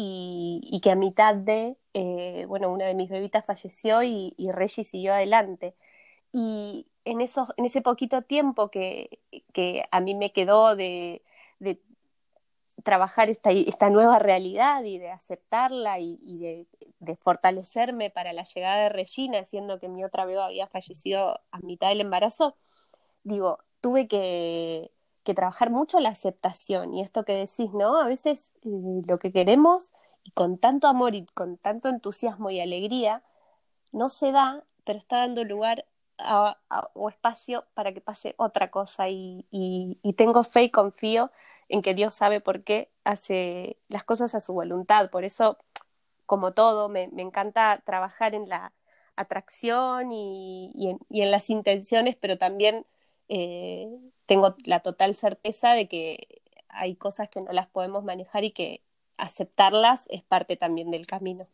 y, 0.00 0.80
que 0.80 0.92
a 0.92 0.94
mitad 0.94 1.34
de, 1.34 1.76
eh, 1.92 2.44
bueno, 2.46 2.70
una 2.70 2.86
de 2.86 2.94
mis 2.94 3.10
bebitas 3.10 3.44
falleció 3.44 4.04
y, 4.04 4.32
y 4.36 4.52
Reggie 4.52 4.84
siguió 4.84 5.12
adelante. 5.12 5.74
Y 6.32 6.86
en, 7.04 7.20
esos, 7.20 7.52
en 7.56 7.64
ese 7.64 7.82
poquito 7.82 8.22
tiempo 8.22 8.70
que, 8.70 9.18
que 9.52 9.84
a 9.90 10.00
mí 10.00 10.14
me 10.14 10.32
quedó 10.32 10.76
de, 10.76 11.22
trabajar 12.84 13.28
esta, 13.28 13.50
esta, 13.50 13.90
nueva 13.90 14.20
realidad 14.20 14.84
y 14.84 14.98
de 14.98 15.10
aceptarla 15.10 15.98
y, 15.98 16.66
de, 17.00 17.16
fortalecerme 17.16 18.10
para 18.10 18.32
la 18.32 18.44
llegada 18.44 18.84
de 18.84 18.88
Regina, 18.90 19.42
siendo 19.44 19.80
que 19.80 19.88
mi 19.88 20.04
otra 20.04 20.26
bebé 20.26 20.40
había 20.40 20.68
fallecido 20.68 21.40
a 21.50 21.58
mitad 21.60 21.88
del 21.88 22.02
embarazo, 22.02 22.56
digo, 23.24 23.58
tuve 23.80 24.06
que, 24.06 24.92
que 25.28 25.34
trabajar 25.34 25.68
mucho 25.68 26.00
la 26.00 26.08
aceptación 26.08 26.94
y 26.94 27.02
esto 27.02 27.22
que 27.26 27.34
decís, 27.34 27.74
¿no? 27.74 27.98
A 27.98 28.06
veces 28.06 28.50
eh, 28.62 29.02
lo 29.06 29.18
que 29.18 29.30
queremos 29.30 29.90
y 30.24 30.30
con 30.30 30.56
tanto 30.56 30.86
amor 30.86 31.14
y 31.14 31.26
con 31.26 31.58
tanto 31.58 31.90
entusiasmo 31.90 32.48
y 32.48 32.60
alegría 32.60 33.22
no 33.92 34.08
se 34.08 34.32
da, 34.32 34.64
pero 34.86 34.98
está 34.98 35.18
dando 35.18 35.44
lugar 35.44 35.84
a, 36.16 36.56
o 36.94 37.10
espacio 37.10 37.66
para 37.74 37.92
que 37.92 38.00
pase 38.00 38.36
otra 38.38 38.70
cosa 38.70 39.10
y, 39.10 39.44
tengo 40.16 40.42
fe 40.44 40.62
y 40.62 40.70
confío 40.70 41.30
en 41.68 41.82
que 41.82 41.92
Dios 41.92 42.14
sabe 42.14 42.40
por 42.40 42.64
qué 42.64 42.90
hace 43.04 43.76
las 43.88 44.04
cosas 44.04 44.34
a 44.34 44.40
su 44.40 44.54
voluntad. 44.54 45.10
Por 45.10 45.24
eso, 45.24 45.58
como 46.24 46.52
todo, 46.54 46.88
me, 46.88 47.10
encanta 47.18 47.82
trabajar 47.84 48.34
en 48.34 48.48
la 48.48 48.72
atracción 49.14 50.10
y, 50.10 50.98
en, 51.10 51.30
las 51.30 51.50
intenciones, 51.50 52.16
pero 52.16 52.38
también 52.38 52.86
eh, 53.28 53.88
tengo 54.26 54.56
la 54.64 54.80
total 54.80 55.14
certeza 55.14 55.72
de 55.72 55.88
que 55.88 56.42
hay 56.68 56.96
cosas 56.96 57.28
que 57.28 57.40
no 57.40 57.52
las 57.52 57.68
podemos 57.68 58.04
manejar 58.04 58.44
y 58.44 58.50
que 58.50 58.82
aceptarlas 59.16 60.06
es 60.10 60.22
parte 60.22 60.56
también 60.56 60.90
del 60.90 61.06
camino. 61.06 61.46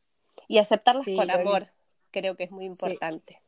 Y 0.49 0.59
aceptarlas 0.59 1.05
sí, 1.05 1.17
con 1.17 1.31
amor, 1.31 1.69
creo 2.11 2.37
que 2.37 2.45
es 2.45 2.51
muy 2.51 2.65
importante. 2.65 3.35
Sí. 3.35 3.45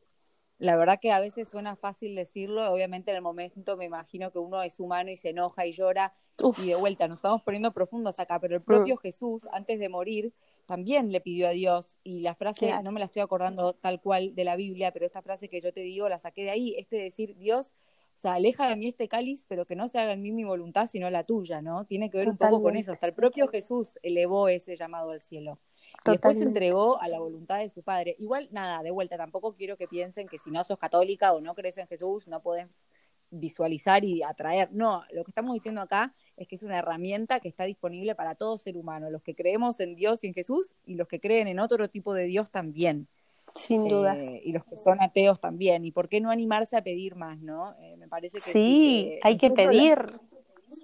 La 0.59 0.75
verdad 0.75 0.99
que 0.99 1.11
a 1.11 1.19
veces 1.19 1.49
suena 1.49 1.75
fácil 1.75 2.15
decirlo, 2.15 2.71
obviamente 2.71 3.11
en 3.11 3.17
el 3.17 3.21
momento 3.21 3.77
me 3.77 3.85
imagino 3.85 4.31
que 4.31 4.39
uno 4.39 4.63
es 4.63 4.79
humano 4.79 5.11
y 5.11 5.15
se 5.15 5.29
enoja 5.29 5.67
y 5.67 5.71
llora 5.71 6.13
Uf. 6.41 6.59
y 6.63 6.69
de 6.69 6.75
vuelta 6.75 7.07
nos 7.07 7.19
estamos 7.19 7.43
poniendo 7.43 7.71
profundos 7.71 8.19
acá, 8.19 8.39
pero 8.39 8.55
el 8.55 8.63
propio 8.63 8.95
mm. 8.95 8.97
Jesús 8.97 9.47
antes 9.51 9.79
de 9.79 9.87
morir 9.87 10.33
también 10.65 11.11
le 11.11 11.21
pidió 11.21 11.47
a 11.47 11.51
Dios 11.51 11.99
y 12.03 12.23
la 12.23 12.33
frase, 12.33 12.67
claro. 12.67 12.81
no 12.81 12.91
me 12.91 12.99
la 12.99 13.05
estoy 13.05 13.21
acordando 13.21 13.73
tal 13.73 14.01
cual 14.01 14.33
de 14.33 14.43
la 14.45 14.55
Biblia, 14.55 14.91
pero 14.91 15.05
esta 15.05 15.21
frase 15.21 15.47
que 15.47 15.61
yo 15.61 15.71
te 15.71 15.81
digo 15.81 16.09
la 16.09 16.17
saqué 16.17 16.43
de 16.43 16.49
ahí, 16.49 16.73
este 16.75 16.95
decir, 16.95 17.35
Dios, 17.37 17.75
o 18.17 18.19
sea, 18.19 18.33
aleja 18.33 18.67
de 18.67 18.75
mí 18.75 18.87
este 18.87 19.07
cáliz, 19.07 19.45
pero 19.47 19.67
que 19.67 19.75
no 19.75 19.87
se 19.87 19.99
haga 19.99 20.13
en 20.13 20.23
mí 20.23 20.31
mi 20.31 20.43
voluntad, 20.43 20.87
sino 20.87 21.07
la 21.11 21.23
tuya, 21.23 21.61
¿no? 21.61 21.85
Tiene 21.85 22.09
que 22.09 22.17
ver 22.17 22.25
Totalmente. 22.25 22.45
un 22.45 22.49
poco 22.49 22.63
con 22.63 22.75
eso, 22.75 22.91
hasta 22.91 23.05
el 23.05 23.13
propio 23.13 23.47
Jesús 23.47 23.99
elevó 24.01 24.49
ese 24.49 24.75
llamado 24.75 25.11
al 25.11 25.21
cielo. 25.21 25.59
Y 26.03 26.09
después 26.09 26.39
se 26.39 26.43
entregó 26.43 26.99
a 26.99 27.07
la 27.09 27.19
voluntad 27.19 27.59
de 27.59 27.69
su 27.69 27.83
padre. 27.83 28.15
Igual, 28.17 28.49
nada, 28.49 28.81
de 28.81 28.89
vuelta, 28.89 29.17
tampoco 29.17 29.53
quiero 29.53 29.77
que 29.77 29.87
piensen 29.87 30.27
que 30.27 30.39
si 30.39 30.49
no 30.49 30.63
sos 30.63 30.79
católica 30.79 31.31
o 31.31 31.41
no 31.41 31.53
crees 31.53 31.77
en 31.77 31.85
Jesús, 31.85 32.27
no 32.27 32.41
podés 32.41 32.87
visualizar 33.29 34.03
y 34.03 34.23
atraer. 34.23 34.69
No, 34.71 35.03
lo 35.11 35.23
que 35.23 35.29
estamos 35.29 35.53
diciendo 35.53 35.81
acá 35.81 36.15
es 36.37 36.47
que 36.47 36.55
es 36.55 36.63
una 36.63 36.79
herramienta 36.79 37.39
que 37.39 37.49
está 37.49 37.65
disponible 37.65 38.15
para 38.15 38.33
todo 38.33 38.57
ser 38.57 38.77
humano, 38.77 39.11
los 39.11 39.21
que 39.21 39.35
creemos 39.35 39.79
en 39.79 39.93
Dios 39.93 40.23
y 40.23 40.27
en 40.27 40.33
Jesús 40.33 40.73
y 40.85 40.95
los 40.95 41.07
que 41.07 41.19
creen 41.19 41.47
en 41.47 41.59
otro 41.59 41.87
tipo 41.87 42.15
de 42.15 42.23
Dios 42.23 42.49
también. 42.49 43.09
Sin 43.57 43.87
dudas. 43.87 44.23
Eh, 44.23 44.41
y 44.45 44.51
los 44.51 44.63
que 44.65 44.77
son 44.77 45.01
ateos 45.01 45.39
también. 45.39 45.85
¿Y 45.85 45.91
por 45.91 46.09
qué 46.09 46.21
no 46.21 46.29
animarse 46.29 46.77
a 46.77 46.83
pedir 46.83 47.15
más, 47.15 47.39
no? 47.39 47.75
Eh, 47.79 47.97
me 47.97 48.07
parece 48.07 48.37
que 48.37 48.43
sí, 48.43 48.51
sí 48.51 49.09
que 49.15 49.19
hay 49.23 49.37
que 49.37 49.51
pedir. 49.51 49.97
La... 49.97 50.21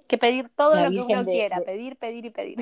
Que 0.07 0.17
pedir 0.17 0.49
todo 0.49 0.75
lo 0.75 0.89
que 1.05 1.13
uno 1.13 1.23
de, 1.23 1.31
quiera, 1.31 1.59
de... 1.59 1.65
pedir, 1.65 1.97
pedir 1.97 2.25
y 2.25 2.29
pedir. 2.29 2.57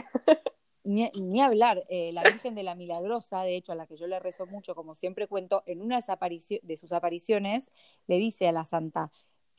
Ni, 0.84 1.12
ni, 1.22 1.40
hablar, 1.42 1.84
eh, 1.90 2.12
la 2.12 2.24
Virgen 2.24 2.56
de 2.56 2.64
la 2.64 2.74
Milagrosa, 2.74 3.44
de 3.44 3.56
hecho, 3.56 3.72
a 3.72 3.76
la 3.76 3.86
que 3.86 3.96
yo 3.96 4.08
le 4.08 4.20
rezo 4.20 4.48
mucho, 4.48 4.74
como 4.74 4.96
siempre 4.96 5.28
cuento, 5.28 5.62
en 5.68 5.80
una 5.80 5.98
de 6.00 6.78
sus 6.78 6.92
apariciones, 6.92 7.70
le 8.08 8.18
dice 8.18 8.48
a 8.48 8.52
la 8.52 8.66
santa, 8.66 9.12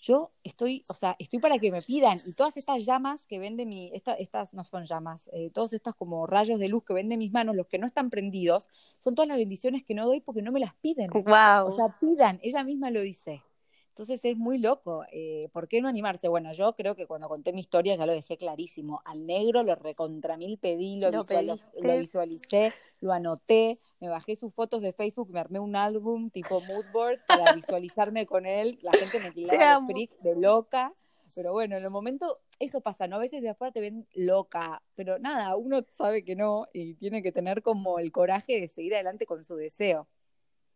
yo 0.02 0.30
estoy, 0.42 0.84
o 0.88 0.94
sea, 0.94 1.14
estoy 1.20 1.38
para 1.38 1.58
que 1.58 1.70
me 1.70 1.80
pidan, 1.80 2.18
y 2.26 2.32
todas 2.32 2.56
estas 2.56 2.84
llamas 2.84 3.24
que 3.26 3.38
vende 3.38 3.64
mi, 3.64 3.90
esta, 3.94 4.14
estas 4.14 4.52
no 4.52 4.64
son 4.64 4.84
llamas, 4.84 5.30
eh, 5.32 5.50
todos 5.54 5.72
estos 5.72 5.94
como 5.94 6.26
rayos 6.26 6.58
de 6.58 6.68
luz 6.68 6.82
que 6.84 6.92
vende 6.92 7.16
mis 7.16 7.32
manos, 7.32 7.54
los 7.54 7.68
que 7.68 7.78
no 7.78 7.86
están 7.86 8.10
prendidos, 8.10 8.68
son 8.98 9.14
todas 9.14 9.28
las 9.28 9.38
bendiciones 9.38 9.84
que 9.84 9.94
no 9.94 10.04
doy 10.04 10.20
porque 10.20 10.42
no 10.42 10.50
me 10.50 10.58
las 10.58 10.74
piden. 10.74 11.08
Wow. 11.10 11.66
O 11.66 11.72
sea, 11.72 11.86
pidan, 12.00 12.40
ella 12.42 12.64
misma 12.64 12.90
lo 12.90 13.00
dice. 13.00 13.42
Entonces 13.90 14.24
es 14.24 14.38
muy 14.38 14.58
loco. 14.58 15.04
Eh, 15.12 15.50
¿Por 15.52 15.68
qué 15.68 15.82
no 15.82 15.88
animarse? 15.88 16.26
Bueno, 16.26 16.52
yo 16.52 16.72
creo 16.74 16.96
que 16.96 17.06
cuando 17.06 17.28
conté 17.28 17.52
mi 17.52 17.60
historia 17.60 17.94
ya 17.94 18.06
lo 18.06 18.12
dejé 18.12 18.38
clarísimo. 18.38 19.02
Al 19.04 19.26
negro 19.26 19.62
lo 19.62 19.74
recontra 19.74 20.38
mil 20.38 20.58
pedí, 20.58 20.96
lo, 20.96 21.10
lo, 21.10 21.22
lo, 21.22 21.98
visualicé, 21.98 22.72
lo 23.00 23.12
anoté, 23.12 23.78
me 24.02 24.08
bajé 24.08 24.34
sus 24.34 24.52
fotos 24.52 24.82
de 24.82 24.92
Facebook, 24.92 25.30
me 25.30 25.38
armé 25.38 25.60
un 25.60 25.76
álbum 25.76 26.28
tipo 26.28 26.60
moodboard 26.62 27.24
para 27.24 27.52
visualizarme 27.52 28.26
con 28.26 28.46
él. 28.46 28.76
La 28.82 28.90
gente 28.90 29.20
me 29.20 29.30
tiraba 29.30 29.80
de 29.80 29.92
freak, 29.92 30.18
de 30.18 30.34
loca. 30.34 30.92
Pero 31.36 31.52
bueno, 31.52 31.76
en 31.76 31.84
el 31.84 31.90
momento 31.90 32.40
eso 32.58 32.80
pasa, 32.80 33.06
¿no? 33.06 33.14
A 33.14 33.20
veces 33.20 33.42
de 33.42 33.50
afuera 33.50 33.70
te 33.70 33.80
ven 33.80 34.04
loca, 34.14 34.82
pero 34.96 35.20
nada, 35.20 35.54
uno 35.54 35.84
sabe 35.88 36.24
que 36.24 36.34
no 36.34 36.66
y 36.72 36.94
tiene 36.94 37.22
que 37.22 37.30
tener 37.30 37.62
como 37.62 38.00
el 38.00 38.10
coraje 38.10 38.60
de 38.60 38.66
seguir 38.66 38.92
adelante 38.94 39.24
con 39.24 39.44
su 39.44 39.54
deseo. 39.54 40.08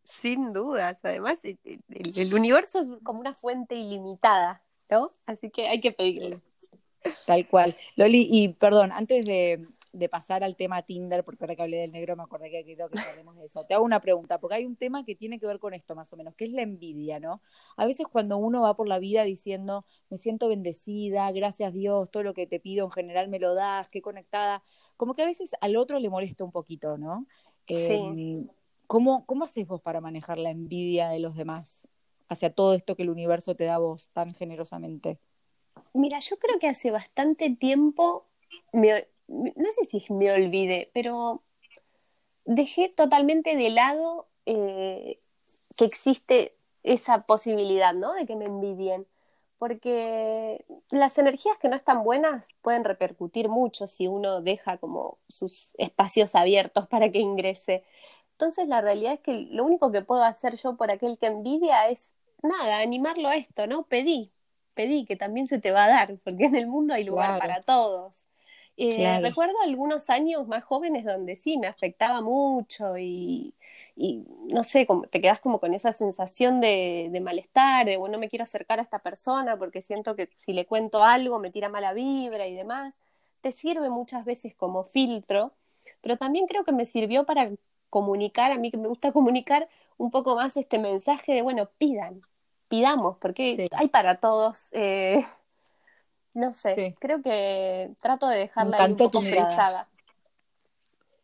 Sin 0.04 0.52
dudas, 0.52 1.04
además 1.04 1.38
el, 1.42 1.58
el, 1.88 2.32
universo 2.32 2.78
es 2.78 3.02
como 3.02 3.18
una 3.18 3.34
fuente 3.34 3.74
ilimitada, 3.74 4.62
¿no? 4.88 5.10
Así 5.26 5.50
que 5.50 5.66
hay 5.66 5.80
que 5.80 5.90
pedirle. 5.90 6.38
Tal 7.26 7.48
cual. 7.48 7.76
Loli, 7.96 8.28
y 8.30 8.50
perdón, 8.50 8.92
antes 8.92 9.26
de, 9.26 9.66
de, 9.98 10.08
pasar 10.08 10.44
al 10.44 10.56
tema 10.56 10.82
Tinder, 10.82 11.24
porque 11.24 11.44
ahora 11.44 11.56
que 11.56 11.62
hablé 11.62 11.78
del 11.78 11.92
negro 11.92 12.16
me 12.16 12.22
acordé 12.22 12.50
que 12.50 12.64
quiero 12.64 12.88
que 12.88 13.00
hablemos 13.00 13.36
de 13.36 13.44
eso. 13.46 13.64
Te 13.64 13.74
hago 13.74 13.84
una 13.84 14.00
pregunta, 14.00 14.38
porque 14.38 14.56
hay 14.56 14.64
un 14.64 14.76
tema 14.76 15.04
que 15.04 15.14
tiene 15.14 15.38
que 15.38 15.46
ver 15.46 15.58
con 15.58 15.74
esto 15.74 15.94
más 15.94 16.12
o 16.12 16.16
menos, 16.16 16.34
que 16.34 16.44
es 16.44 16.52
la 16.52 16.62
envidia, 16.62 17.20
¿no? 17.20 17.40
A 17.76 17.86
veces 17.86 18.06
cuando 18.10 18.36
uno 18.36 18.62
va 18.62 18.74
por 18.74 18.88
la 18.88 18.98
vida 18.98 19.24
diciendo, 19.24 19.84
me 20.10 20.18
siento 20.18 20.48
bendecida, 20.48 21.30
gracias 21.32 21.72
Dios, 21.72 22.10
todo 22.10 22.22
lo 22.22 22.34
que 22.34 22.46
te 22.46 22.60
pido 22.60 22.86
en 22.86 22.92
general 22.92 23.28
me 23.28 23.38
lo 23.38 23.54
das, 23.54 23.90
qué 23.90 24.02
conectada, 24.02 24.62
como 24.96 25.14
que 25.14 25.22
a 25.22 25.26
veces 25.26 25.52
al 25.60 25.76
otro 25.76 25.98
le 25.98 26.10
molesta 26.10 26.44
un 26.44 26.52
poquito, 26.52 26.98
¿no? 26.98 27.26
Sí. 27.66 27.74
Eh, 27.74 28.46
¿Cómo, 28.86 29.26
¿Cómo 29.26 29.44
haces 29.44 29.66
vos 29.66 29.80
para 29.80 30.00
manejar 30.00 30.38
la 30.38 30.50
envidia 30.50 31.08
de 31.08 31.18
los 31.18 31.34
demás 31.34 31.88
hacia 32.28 32.52
todo 32.52 32.74
esto 32.74 32.96
que 32.96 33.02
el 33.02 33.10
universo 33.10 33.54
te 33.54 33.64
da 33.64 33.76
a 33.76 33.78
vos 33.78 34.10
tan 34.12 34.32
generosamente? 34.32 35.18
Mira, 35.92 36.20
yo 36.20 36.38
creo 36.38 36.58
que 36.58 36.68
hace 36.68 36.90
bastante 36.90 37.50
tiempo, 37.50 38.26
me, 38.72 39.08
no 39.28 39.72
sé 39.72 39.86
si 39.86 40.12
me 40.12 40.30
olvidé, 40.32 40.90
pero 40.94 41.42
dejé 42.44 42.88
totalmente 42.88 43.56
de 43.56 43.70
lado 43.70 44.28
eh, 44.46 45.20
que 45.76 45.84
existe 45.84 46.56
esa 46.82 47.22
posibilidad, 47.22 47.92
¿no? 47.94 48.14
De 48.14 48.26
que 48.26 48.36
me 48.36 48.46
envidien. 48.46 49.06
Porque 49.58 50.64
las 50.90 51.16
energías 51.18 51.58
que 51.58 51.68
no 51.68 51.76
están 51.76 52.04
buenas 52.04 52.48
pueden 52.62 52.84
repercutir 52.84 53.48
mucho 53.48 53.86
si 53.86 54.06
uno 54.06 54.42
deja 54.42 54.76
como 54.76 55.18
sus 55.28 55.74
espacios 55.78 56.34
abiertos 56.34 56.86
para 56.88 57.10
que 57.10 57.18
ingrese. 57.18 57.84
Entonces 58.32 58.68
la 58.68 58.80
realidad 58.80 59.14
es 59.14 59.20
que 59.20 59.34
lo 59.34 59.64
único 59.64 59.90
que 59.90 60.02
puedo 60.02 60.22
hacer 60.22 60.56
yo 60.56 60.76
por 60.76 60.90
aquel 60.90 61.18
que 61.18 61.26
envidia 61.26 61.88
es 61.88 62.12
nada, 62.42 62.78
animarlo 62.78 63.28
a 63.28 63.36
esto, 63.36 63.66
¿no? 63.66 63.84
Pedí, 63.84 64.30
pedí 64.74 65.06
que 65.06 65.16
también 65.16 65.46
se 65.48 65.58
te 65.58 65.70
va 65.70 65.84
a 65.84 65.88
dar, 65.88 66.18
porque 66.22 66.44
en 66.44 66.54
el 66.54 66.66
mundo 66.66 66.92
hay 66.94 67.04
lugar 67.04 67.38
claro. 67.38 67.40
para 67.40 67.60
todos. 67.62 68.26
Eh, 68.76 68.96
claro. 68.96 69.26
Recuerdo 69.26 69.54
algunos 69.62 70.10
años 70.10 70.46
más 70.46 70.64
jóvenes 70.64 71.04
donde 71.04 71.36
sí, 71.36 71.58
me 71.58 71.66
afectaba 71.66 72.20
mucho 72.20 72.98
y, 72.98 73.54
y 73.96 74.24
no 74.52 74.64
sé, 74.64 74.86
como, 74.86 75.06
te 75.06 75.20
quedas 75.20 75.40
como 75.40 75.60
con 75.60 75.72
esa 75.72 75.92
sensación 75.92 76.60
de, 76.60 77.08
de, 77.10 77.20
malestar, 77.20 77.86
de 77.86 77.96
bueno, 77.96 78.18
me 78.18 78.28
quiero 78.28 78.42
acercar 78.42 78.78
a 78.78 78.82
esta 78.82 78.98
persona 78.98 79.56
porque 79.58 79.80
siento 79.80 80.14
que 80.14 80.28
si 80.36 80.52
le 80.52 80.66
cuento 80.66 81.02
algo 81.02 81.38
me 81.38 81.50
tira 81.50 81.68
mala 81.68 81.94
vibra 81.94 82.46
y 82.46 82.54
demás. 82.54 82.94
Te 83.40 83.52
sirve 83.52 83.90
muchas 83.90 84.24
veces 84.24 84.54
como 84.54 84.82
filtro, 84.82 85.52
pero 86.02 86.16
también 86.16 86.46
creo 86.46 86.64
que 86.64 86.72
me 86.72 86.84
sirvió 86.84 87.24
para 87.24 87.50
comunicar, 87.90 88.52
a 88.52 88.58
mí 88.58 88.70
que 88.70 88.76
me 88.76 88.88
gusta 88.88 89.12
comunicar 89.12 89.68
un 89.96 90.10
poco 90.10 90.34
más 90.34 90.56
este 90.56 90.78
mensaje 90.78 91.32
de, 91.32 91.42
bueno, 91.42 91.70
pidan, 91.78 92.20
pidamos, 92.68 93.16
porque 93.18 93.56
sí. 93.56 93.66
hay 93.72 93.88
para 93.88 94.16
todos. 94.16 94.68
Eh, 94.72 95.24
no 96.36 96.52
sé, 96.52 96.74
sí. 96.74 96.94
creo 96.98 97.22
que 97.22 97.90
trato 98.02 98.28
de 98.28 98.36
dejarla 98.36 98.76
ahí 98.76 98.90
un 98.90 98.98
poco 98.98 99.20
pensada. 99.20 99.88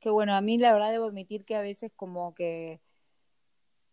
Que 0.01 0.09
bueno, 0.09 0.35
a 0.35 0.40
mí 0.40 0.57
la 0.57 0.72
verdad 0.72 0.90
debo 0.90 1.05
admitir 1.05 1.44
que 1.44 1.55
a 1.55 1.61
veces 1.61 1.92
como 1.94 2.35
que 2.35 2.81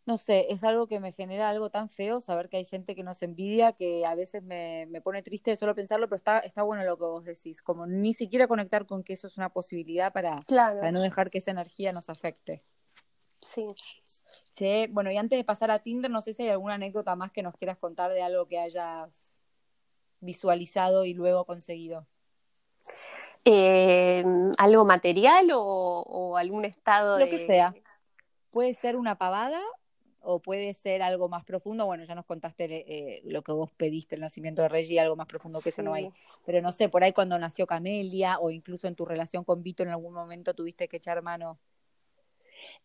no 0.05 0.17
sé, 0.17 0.47
es 0.49 0.63
algo 0.63 0.87
que 0.87 1.01
me 1.01 1.11
genera 1.11 1.49
algo 1.49 1.69
tan 1.69 1.89
feo 1.89 2.21
saber 2.21 2.47
que 2.47 2.55
hay 2.55 2.63
gente 2.63 2.95
que 2.95 3.03
nos 3.03 3.21
envidia 3.21 3.73
que 3.73 4.05
a 4.05 4.15
veces 4.15 4.41
me, 4.41 4.87
me 4.89 5.01
pone 5.01 5.21
triste 5.21 5.57
solo 5.57 5.75
pensarlo, 5.75 6.07
pero 6.07 6.15
está, 6.15 6.39
está 6.39 6.63
bueno 6.63 6.83
lo 6.83 6.97
que 6.97 7.03
vos 7.03 7.25
decís, 7.25 7.61
como 7.61 7.85
ni 7.85 8.13
siquiera 8.13 8.47
conectar 8.47 8.85
con 8.85 9.03
que 9.03 9.13
eso 9.13 9.27
es 9.27 9.37
una 9.37 9.49
posibilidad 9.49 10.13
para, 10.13 10.41
para 10.47 10.91
no 10.93 11.01
dejar 11.01 11.29
que 11.29 11.39
esa 11.39 11.51
energía 11.51 11.91
nos 11.91 12.09
afecte. 12.09 12.61
Sí. 13.41 13.67
sí. 14.55 14.87
Bueno, 14.89 15.11
y 15.11 15.17
antes 15.17 15.37
de 15.37 15.43
pasar 15.43 15.69
a 15.69 15.79
Tinder, 15.79 16.09
no 16.09 16.21
sé 16.21 16.31
si 16.31 16.43
hay 16.43 16.49
alguna 16.49 16.75
anécdota 16.75 17.15
más 17.17 17.31
que 17.31 17.43
nos 17.43 17.55
quieras 17.57 17.77
contar 17.77 18.11
de 18.11 18.23
algo 18.23 18.47
que 18.47 18.57
hayas 18.57 19.28
visualizado 20.19 21.05
y 21.05 21.13
luego 21.13 21.45
conseguido. 21.45 22.07
Eh, 23.45 24.23
¿Algo 24.57 24.85
material 24.85 25.51
o, 25.53 25.61
o, 25.61 26.37
algún 26.37 26.65
estado 26.65 27.17
Lo 27.19 27.29
que 27.29 27.45
sea. 27.45 27.73
Puede 28.51 28.73
ser 28.73 28.95
una 28.95 29.15
pavada 29.15 29.61
o 30.21 30.39
puede 30.39 30.73
ser 30.73 31.01
algo 31.01 31.29
más 31.29 31.43
profundo. 31.43 31.85
Bueno, 31.85 32.03
ya 32.03 32.15
nos 32.15 32.25
contaste 32.25 32.65
eh, 32.65 33.21
lo 33.25 33.41
que 33.41 33.51
vos 33.51 33.71
pediste, 33.71 34.15
el 34.15 34.21
nacimiento 34.21 34.61
de 34.61 34.69
Reggie, 34.69 34.99
algo 34.99 35.15
más 35.15 35.27
profundo 35.27 35.61
que 35.61 35.69
eso 35.69 35.81
no 35.81 35.93
hay. 35.93 36.11
Pero 36.45 36.61
no 36.61 36.71
sé, 36.71 36.89
por 36.89 37.03
ahí 37.03 37.13
cuando 37.13 37.37
nació 37.39 37.65
Camelia 37.65 38.39
o 38.39 38.51
incluso 38.51 38.87
en 38.87 38.95
tu 38.95 39.05
relación 39.05 39.43
con 39.43 39.63
Vito 39.63 39.83
en 39.83 39.89
algún 39.89 40.13
momento 40.13 40.53
tuviste 40.53 40.87
que 40.87 40.97
echar 40.97 41.21
mano. 41.21 41.59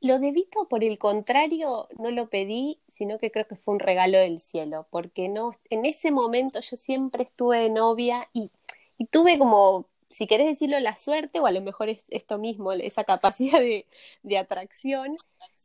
Lo 0.00 0.18
de 0.18 0.30
Vito, 0.30 0.68
por 0.68 0.84
el 0.84 0.98
contrario, 0.98 1.88
no 1.98 2.10
lo 2.10 2.28
pedí, 2.28 2.80
sino 2.94 3.18
que 3.18 3.30
creo 3.30 3.46
que 3.46 3.56
fue 3.56 3.74
un 3.74 3.80
regalo 3.80 4.18
del 4.18 4.40
cielo, 4.40 4.86
porque 4.90 5.28
no, 5.28 5.52
en 5.70 5.84
ese 5.84 6.10
momento 6.10 6.60
yo 6.60 6.76
siempre 6.76 7.24
estuve 7.24 7.58
de 7.58 7.70
novia 7.70 8.28
y, 8.32 8.50
y 8.98 9.06
tuve 9.06 9.36
como 9.36 9.86
si 10.14 10.28
querés 10.28 10.46
decirlo, 10.46 10.78
la 10.78 10.94
suerte, 10.94 11.40
o 11.40 11.46
a 11.46 11.50
lo 11.50 11.60
mejor 11.60 11.88
es 11.88 12.06
esto 12.10 12.38
mismo, 12.38 12.70
esa 12.72 13.02
capacidad 13.02 13.58
de, 13.58 13.84
de 14.22 14.38
atracción, 14.38 15.16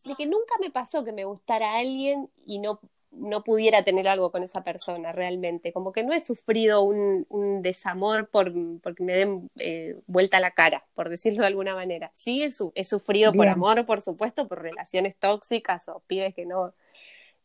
de 0.06 0.16
que 0.16 0.26
nunca 0.26 0.56
me 0.60 0.72
pasó 0.72 1.04
que 1.04 1.12
me 1.12 1.24
gustara 1.26 1.78
alguien 1.78 2.32
y 2.48 2.58
no, 2.58 2.80
no 3.12 3.44
pudiera 3.44 3.84
tener 3.84 4.08
algo 4.08 4.32
con 4.32 4.42
esa 4.42 4.64
persona 4.64 5.12
realmente. 5.12 5.72
Como 5.72 5.92
que 5.92 6.04
no 6.04 6.14
he 6.14 6.20
sufrido 6.20 6.82
un, 6.82 7.28
un 7.30 7.62
desamor 7.62 8.28
por 8.30 8.52
porque 8.82 9.04
me 9.04 9.14
den 9.14 9.50
eh, 9.58 10.00
vuelta 10.08 10.38
a 10.38 10.42
la 10.42 10.52
cara, 10.52 10.84
por 10.96 11.10
decirlo 11.10 11.42
de 11.42 11.48
alguna 11.48 11.76
manera. 11.76 12.10
Sí, 12.14 12.42
he, 12.42 12.50
su, 12.50 12.72
he 12.74 12.86
sufrido 12.86 13.32
por 13.34 13.48
amor, 13.48 13.86
por 13.86 14.02
supuesto, 14.02 14.48
por 14.48 14.64
relaciones 14.64 15.16
tóxicas 15.16 15.88
o 15.90 16.02
pibes 16.08 16.34
que 16.34 16.46
no, 16.48 16.74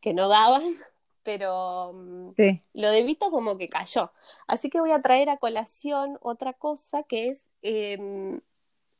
que 0.05 0.12
no 0.12 0.29
daban, 0.29 0.62
pero 1.23 1.95
mm, 1.95 2.33
lo 2.75 2.90
de 2.90 3.03
Vito 3.05 3.31
como 3.31 3.57
que 3.57 3.71
cayó. 3.71 4.12
Así 4.47 4.69
que 4.69 4.79
voy 4.79 4.90
a 4.90 5.01
traer 5.01 5.31
a 5.31 5.38
colación 5.38 6.19
otra 6.21 6.53
cosa 6.53 7.05
que 7.05 7.31
es 7.31 7.47
em, 7.62 8.38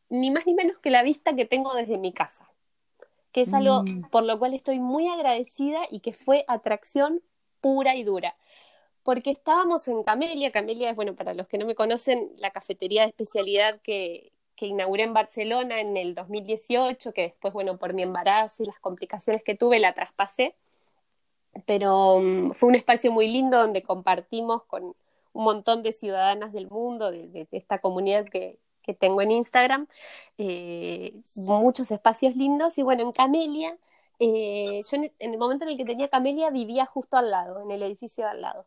ni 0.09 0.31
más 0.31 0.47
ni 0.47 0.55
menos 0.55 0.79
que 0.79 0.88
la 0.88 1.03
vista 1.03 1.37
que 1.37 1.45
tengo 1.45 1.75
desde 1.75 1.99
mi 1.99 2.14
casa, 2.14 2.49
que 3.33 3.43
es 3.43 3.53
algo 3.53 3.83
mm. 3.83 4.09
por 4.11 4.25
lo 4.25 4.38
cual 4.38 4.55
estoy 4.55 4.81
muy 4.81 5.07
agradecida 5.07 5.81
y 5.90 6.01
que 6.01 6.14
fue 6.14 6.47
atracción 6.49 7.21
pura 7.61 7.95
y 7.97 8.03
dura. 8.03 8.35
Porque 9.03 9.31
estábamos 9.31 9.87
en 9.88 10.05
Camelia, 10.05 10.53
Camelia 10.53 10.88
es, 10.88 10.97
bueno, 10.97 11.14
para 11.14 11.35
los 11.35 11.47
que 11.49 11.59
no 11.59 11.67
me 11.67 11.75
conocen, 11.75 12.33
la 12.38 12.51
cafetería 12.51 13.03
de 13.03 13.09
especialidad 13.09 13.79
que, 13.83 14.33
que 14.57 14.69
inauguré 14.69 15.03
en 15.03 15.12
Barcelona 15.12 15.81
en 15.81 15.99
el 15.99 16.14
2018, 16.14 17.12
que 17.12 17.23
después, 17.23 17.53
bueno, 17.53 17.77
por 17.77 17.93
mi 17.93 18.03
embarazo 18.03 18.62
y 18.62 18.67
las 18.67 18.79
complicaciones 18.79 19.43
que 19.43 19.55
tuve, 19.55 19.79
la 19.79 19.93
traspasé 19.93 20.57
pero 21.67 22.21
mm, 22.21 22.53
fue 22.53 22.69
un 22.69 22.75
espacio 22.75 23.12
muy 23.12 23.29
lindo 23.29 23.59
donde 23.59 23.83
compartimos 23.83 24.64
con 24.64 24.95
un 25.33 25.45
montón 25.45 25.83
de 25.83 25.93
ciudadanas 25.93 26.53
del 26.53 26.69
mundo, 26.69 27.11
de, 27.11 27.49
esta 27.53 27.81
comunidad 27.81 28.27
que, 28.27 28.59
que, 28.83 28.95
tengo 28.95 29.21
en 29.23 29.33
Instagram, 29.33 29.88
eh, 30.38 31.14
muchos 31.37 31.90
espacios 31.90 32.37
lindos. 32.37 32.79
Y 32.79 32.83
bueno, 32.83 33.03
en 33.03 33.12
Camelia, 33.12 33.77
eh, 34.19 34.83
yo 34.90 34.97
en, 34.97 35.12
el 35.19 35.38
momento 35.38 35.64
en 35.64 35.71
el 35.73 35.77
que 35.77 35.85
tenía 35.85 36.09
Camelia 36.09 36.51
vivía 36.51 36.87
justo 36.87 37.17
al 37.17 37.31
lado, 37.31 37.61
en 37.62 37.71
el 37.71 37.83
edificio 37.83 38.25
de 38.25 38.31
al 38.31 38.43
lado. 38.43 38.67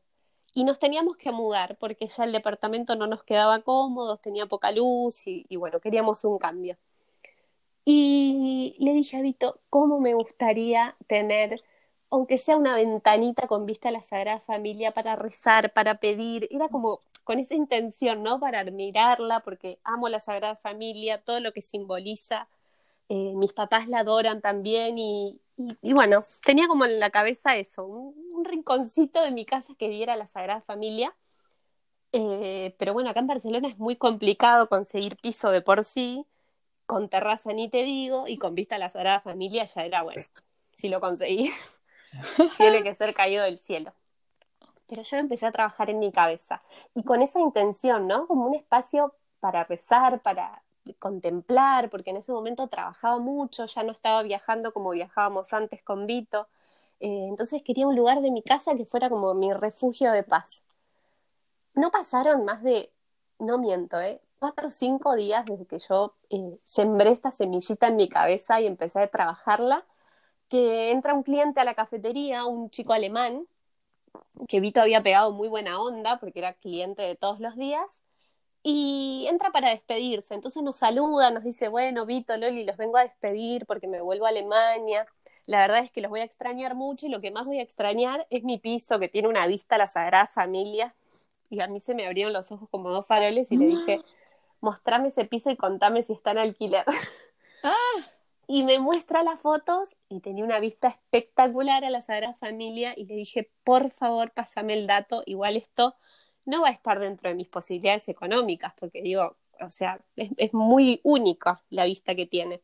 Y 0.53 0.63
nos 0.63 0.79
teníamos 0.79 1.17
que 1.17 1.31
mudar 1.31 1.77
porque 1.77 2.07
ya 2.07 2.23
el 2.23 2.31
departamento 2.31 2.95
no 2.95 3.07
nos 3.07 3.23
quedaba 3.23 3.61
cómodo, 3.61 4.17
tenía 4.17 4.47
poca 4.47 4.71
luz 4.71 5.27
y, 5.27 5.45
y 5.49 5.55
bueno, 5.57 5.79
queríamos 5.79 6.25
un 6.25 6.37
cambio. 6.39 6.77
Y 7.85 8.75
le 8.79 8.93
dije 8.93 9.17
a 9.17 9.21
Vito, 9.21 9.61
¿cómo 9.69 9.99
me 9.99 10.13
gustaría 10.13 10.97
tener 11.07 11.61
aunque 12.09 12.37
sea 12.37 12.57
una 12.57 12.75
ventanita 12.75 13.47
con 13.47 13.65
vista 13.65 13.89
a 13.89 13.91
la 13.91 14.01
Sagrada 14.01 14.39
Familia 14.39 14.91
para 14.91 15.15
rezar, 15.15 15.73
para 15.73 15.95
pedir, 15.99 16.47
era 16.51 16.67
como 16.69 16.99
con 17.23 17.39
esa 17.39 17.55
intención, 17.55 18.23
¿no? 18.23 18.39
Para 18.39 18.61
admirarla, 18.61 19.41
porque 19.41 19.79
amo 19.83 20.07
la 20.09 20.19
Sagrada 20.19 20.55
Familia, 20.55 21.21
todo 21.21 21.39
lo 21.41 21.51
que 21.51 21.61
simboliza, 21.61 22.47
eh, 23.09 23.33
mis 23.35 23.53
papás 23.53 23.87
la 23.87 23.99
adoran 23.99 24.41
también 24.41 24.97
y, 24.97 25.41
y, 25.81 25.93
bueno, 25.93 26.21
tenía 26.45 26.67
como 26.67 26.85
en 26.85 26.99
la 26.99 27.09
cabeza 27.09 27.57
eso, 27.57 27.85
un, 27.85 28.45
rinconcito 28.45 29.21
de 29.21 29.31
mi 29.31 29.45
casa 29.45 29.73
que 29.77 29.89
diera 29.89 30.15
la 30.15 30.27
Sagrada 30.27 30.61
Familia. 30.61 31.13
Eh, 32.13 32.75
pero 32.79 32.93
bueno, 32.93 33.09
acá 33.09 33.19
en 33.19 33.27
Barcelona 33.27 33.67
es 33.67 33.77
muy 33.77 33.97
complicado 33.97 34.69
conseguir 34.69 35.17
piso 35.17 35.49
de 35.51 35.61
por 35.61 35.83
sí, 35.83 36.25
con 36.85 37.09
terraza 37.09 37.53
ni 37.53 37.69
te 37.69 37.83
digo, 37.83 38.27
y 38.27 38.37
con 38.37 38.55
vista 38.55 38.75
a 38.75 38.79
la 38.79 38.89
Sagrada 38.89 39.21
Familia 39.21 39.65
ya 39.65 39.85
era 39.85 40.03
bueno, 40.03 40.23
si 40.77 40.89
lo 40.89 41.01
conseguí. 41.01 41.51
tiene 42.57 42.83
que 42.83 42.93
ser 42.95 43.13
caído 43.13 43.43
del 43.43 43.59
cielo. 43.59 43.93
Pero 44.87 45.03
yo 45.03 45.17
empecé 45.17 45.45
a 45.45 45.51
trabajar 45.51 45.89
en 45.89 45.99
mi 45.99 46.11
cabeza 46.11 46.61
y 46.95 47.03
con 47.03 47.21
esa 47.21 47.39
intención, 47.39 48.07
¿no? 48.07 48.27
Como 48.27 48.45
un 48.45 48.55
espacio 48.55 49.13
para 49.39 49.63
rezar, 49.65 50.21
para 50.21 50.63
contemplar, 50.99 51.89
porque 51.89 52.11
en 52.11 52.17
ese 52.17 52.31
momento 52.31 52.67
trabajaba 52.67 53.19
mucho, 53.19 53.65
ya 53.65 53.83
no 53.83 53.91
estaba 53.91 54.23
viajando 54.23 54.71
como 54.71 54.91
viajábamos 54.91 55.51
antes 55.53 55.83
con 55.83 56.07
Vito. 56.07 56.47
Eh, 56.99 57.27
entonces 57.27 57.61
quería 57.63 57.87
un 57.87 57.95
lugar 57.95 58.21
de 58.21 58.31
mi 58.31 58.41
casa 58.41 58.75
que 58.75 58.85
fuera 58.85 59.09
como 59.09 59.33
mi 59.33 59.51
refugio 59.53 60.11
de 60.11 60.23
paz. 60.23 60.63
No 61.73 61.91
pasaron 61.91 62.45
más 62.45 62.63
de, 62.63 62.91
no 63.39 63.57
miento, 63.57 63.99
¿eh? 63.99 64.21
cuatro 64.39 64.67
o 64.67 64.71
cinco 64.71 65.15
días 65.15 65.45
desde 65.45 65.65
que 65.65 65.79
yo 65.79 66.15
eh, 66.29 66.59
sembré 66.63 67.11
esta 67.11 67.31
semillita 67.31 67.87
en 67.87 67.95
mi 67.95 68.09
cabeza 68.09 68.59
y 68.61 68.67
empecé 68.67 69.01
a 69.01 69.07
trabajarla 69.07 69.85
que 70.49 70.91
entra 70.91 71.13
un 71.13 71.23
cliente 71.23 71.59
a 71.59 71.65
la 71.65 71.75
cafetería, 71.75 72.45
un 72.45 72.69
chico 72.69 72.93
alemán, 72.93 73.47
que 74.47 74.59
Vito 74.59 74.81
había 74.81 75.03
pegado 75.03 75.33
muy 75.33 75.47
buena 75.47 75.81
onda 75.81 76.19
porque 76.19 76.39
era 76.39 76.53
cliente 76.53 77.01
de 77.01 77.15
todos 77.15 77.39
los 77.39 77.55
días, 77.55 78.01
y 78.63 79.25
entra 79.29 79.51
para 79.51 79.69
despedirse. 79.69 80.33
Entonces 80.33 80.61
nos 80.63 80.77
saluda, 80.77 81.31
nos 81.31 81.43
dice, 81.43 81.69
bueno, 81.69 82.05
Vito, 82.05 82.35
Loli, 82.35 82.65
los 82.65 82.77
vengo 82.77 82.97
a 82.97 83.03
despedir 83.03 83.65
porque 83.65 83.87
me 83.87 84.01
vuelvo 84.01 84.25
a 84.25 84.29
Alemania. 84.29 85.07
La 85.45 85.59
verdad 85.59 85.79
es 85.79 85.91
que 85.91 86.01
los 86.01 86.09
voy 86.09 86.19
a 86.19 86.25
extrañar 86.25 86.75
mucho 86.75 87.05
y 87.05 87.09
lo 87.09 87.21
que 87.21 87.31
más 87.31 87.45
voy 87.45 87.59
a 87.59 87.63
extrañar 87.63 88.27
es 88.29 88.43
mi 88.43 88.57
piso 88.57 88.99
que 88.99 89.07
tiene 89.07 89.29
una 89.29 89.47
vista 89.47 89.75
a 89.75 89.77
la 89.77 89.87
Sagrada 89.87 90.27
Familia. 90.27 90.93
Y 91.49 91.61
a 91.61 91.67
mí 91.67 91.79
se 91.79 91.95
me 91.95 92.05
abrieron 92.05 92.33
los 92.33 92.51
ojos 92.51 92.67
como 92.69 92.89
dos 92.89 93.05
faroles 93.05 93.51
y 93.51 93.57
le 93.57 93.67
dije, 93.67 94.01
mostrame 94.59 95.09
ese 95.09 95.23
piso 95.23 95.49
y 95.49 95.55
contame 95.55 96.01
si 96.01 96.11
está 96.11 96.31
en 96.31 96.39
alquiler. 96.39 96.83
Ah 97.63 97.73
y 98.47 98.63
me 98.63 98.79
muestra 98.79 99.23
las 99.23 99.41
fotos 99.41 99.97
y 100.07 100.21
tenía 100.21 100.45
una 100.45 100.59
vista 100.59 100.87
espectacular 100.87 101.83
a 101.83 101.89
la 101.89 102.01
Sagrada 102.01 102.33
Familia 102.33 102.93
y 102.95 103.05
le 103.05 103.15
dije, 103.15 103.51
por 103.65 103.89
favor, 103.89 104.31
pásame 104.31 104.73
el 104.73 104.87
dato, 104.87 105.21
igual 105.25 105.57
esto 105.57 105.95
no 106.45 106.61
va 106.61 106.69
a 106.69 106.71
estar 106.71 106.99
dentro 106.99 107.29
de 107.29 107.35
mis 107.35 107.49
posibilidades 107.49 108.07
económicas, 108.07 108.73
porque 108.79 109.01
digo, 109.01 109.35
o 109.59 109.69
sea, 109.69 109.99
es, 110.15 110.53
muy 110.53 111.01
única 111.03 111.61
la 111.69 111.83
vista 111.83 112.15
que 112.15 112.25
tiene. 112.25 112.61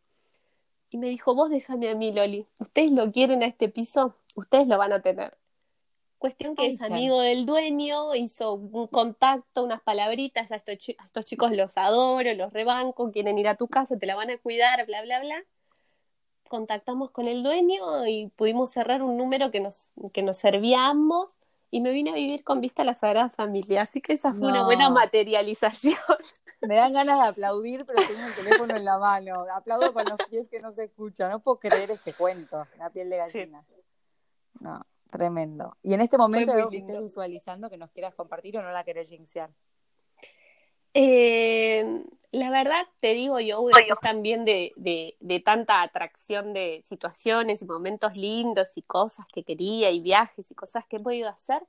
Y 0.89 0.97
me 0.97 1.09
dijo, 1.09 1.35
vos 1.35 1.49
déjame 1.49 1.89
a 1.89 1.95
mí, 1.95 2.13
Loli, 2.13 2.47
ustedes 2.59 2.91
lo 2.91 3.11
quieren 3.11 3.43
a 3.43 3.47
este 3.47 3.67
piso, 3.67 4.15
ustedes 4.35 4.67
lo 4.67 4.77
van 4.77 4.93
a 4.93 5.01
tener. 5.01 5.37
Cuestión 6.17 6.55
que 6.55 6.67
es 6.67 6.81
amigo 6.81 7.19
del 7.19 7.45
dueño, 7.45 8.15
hizo 8.15 8.53
un 8.53 8.87
contacto, 8.87 9.65
unas 9.65 9.81
palabritas, 9.81 10.53
a 10.53 10.55
estos, 10.55 10.95
a 10.97 11.03
estos 11.03 11.25
chicos 11.25 11.51
los 11.51 11.77
adoro, 11.77 12.33
los 12.35 12.53
rebanco, 12.53 13.11
quieren 13.11 13.37
ir 13.37 13.49
a 13.49 13.55
tu 13.55 13.67
casa, 13.67 13.99
te 13.99 14.05
la 14.05 14.15
van 14.15 14.29
a 14.29 14.37
cuidar, 14.37 14.85
bla, 14.85 15.01
bla, 15.01 15.19
bla 15.19 15.43
contactamos 16.49 17.11
con 17.11 17.27
el 17.27 17.43
dueño 17.43 18.07
y 18.07 18.27
pudimos 18.35 18.71
cerrar 18.71 19.01
un 19.01 19.17
número 19.17 19.51
que 19.51 19.59
nos, 19.59 19.91
que 20.13 20.23
nos 20.23 20.37
servía 20.37 20.81
a 20.81 20.89
ambos 20.89 21.35
y 21.73 21.81
me 21.81 21.91
vine 21.91 22.11
a 22.11 22.13
vivir 22.13 22.43
con 22.43 22.61
vista 22.61 22.83
a 22.83 22.85
la 22.85 22.93
Sagrada 22.93 23.29
Familia. 23.29 23.81
Así 23.81 23.99
que 23.99 24.13
esa 24.13 24.31
fue 24.33 24.47
una 24.47 24.63
buena 24.63 24.91
materialización. 24.91 25.97
Me 26.61 26.75
dan 26.75 26.93
ganas 26.93 27.19
de 27.19 27.27
aplaudir, 27.27 27.83
pero 27.85 27.99
tengo 28.07 28.25
el 28.27 28.35
teléfono 28.35 28.75
en 28.75 28.85
la 28.85 28.99
mano. 28.99 29.45
Aplaudo 29.53 29.91
con 29.91 30.05
los 30.05 30.17
pies 30.29 30.47
que 30.47 30.61
no 30.61 30.71
se 30.71 30.83
escuchan. 30.83 31.31
No 31.31 31.41
puedo 31.41 31.59
creer 31.59 31.89
este 31.89 32.13
cuento, 32.13 32.67
la 32.77 32.91
piel 32.91 33.09
de 33.09 33.17
gallina. 33.17 33.65
No, 34.59 34.85
tremendo. 35.09 35.75
Y 35.81 35.95
en 35.95 36.01
este 36.01 36.17
momento, 36.17 36.53
que 36.69 36.77
estés 36.77 36.99
visualizando 36.99 37.69
que 37.69 37.77
nos 37.77 37.89
quieras 37.89 38.13
compartir 38.13 38.55
o 38.57 38.61
no 38.61 38.71
la 38.71 38.83
querés 38.83 39.09
jinxear. 39.09 39.49
Eh, 40.93 42.03
la 42.31 42.49
verdad, 42.49 42.85
te 42.99 43.13
digo 43.13 43.39
yo, 43.39 43.63
también 44.01 44.43
de, 44.45 44.73
de, 44.75 45.15
de, 45.19 45.39
tanta 45.39 45.81
atracción 45.81 46.53
de 46.53 46.79
situaciones 46.81 47.61
y 47.61 47.65
momentos 47.65 48.15
lindos 48.15 48.69
y 48.75 48.81
cosas 48.81 49.27
que 49.31 49.43
quería 49.43 49.91
y 49.91 49.99
viajes 50.01 50.49
y 50.49 50.55
cosas 50.55 50.85
que 50.87 50.97
he 50.97 50.99
podido 50.99 51.29
hacer, 51.29 51.61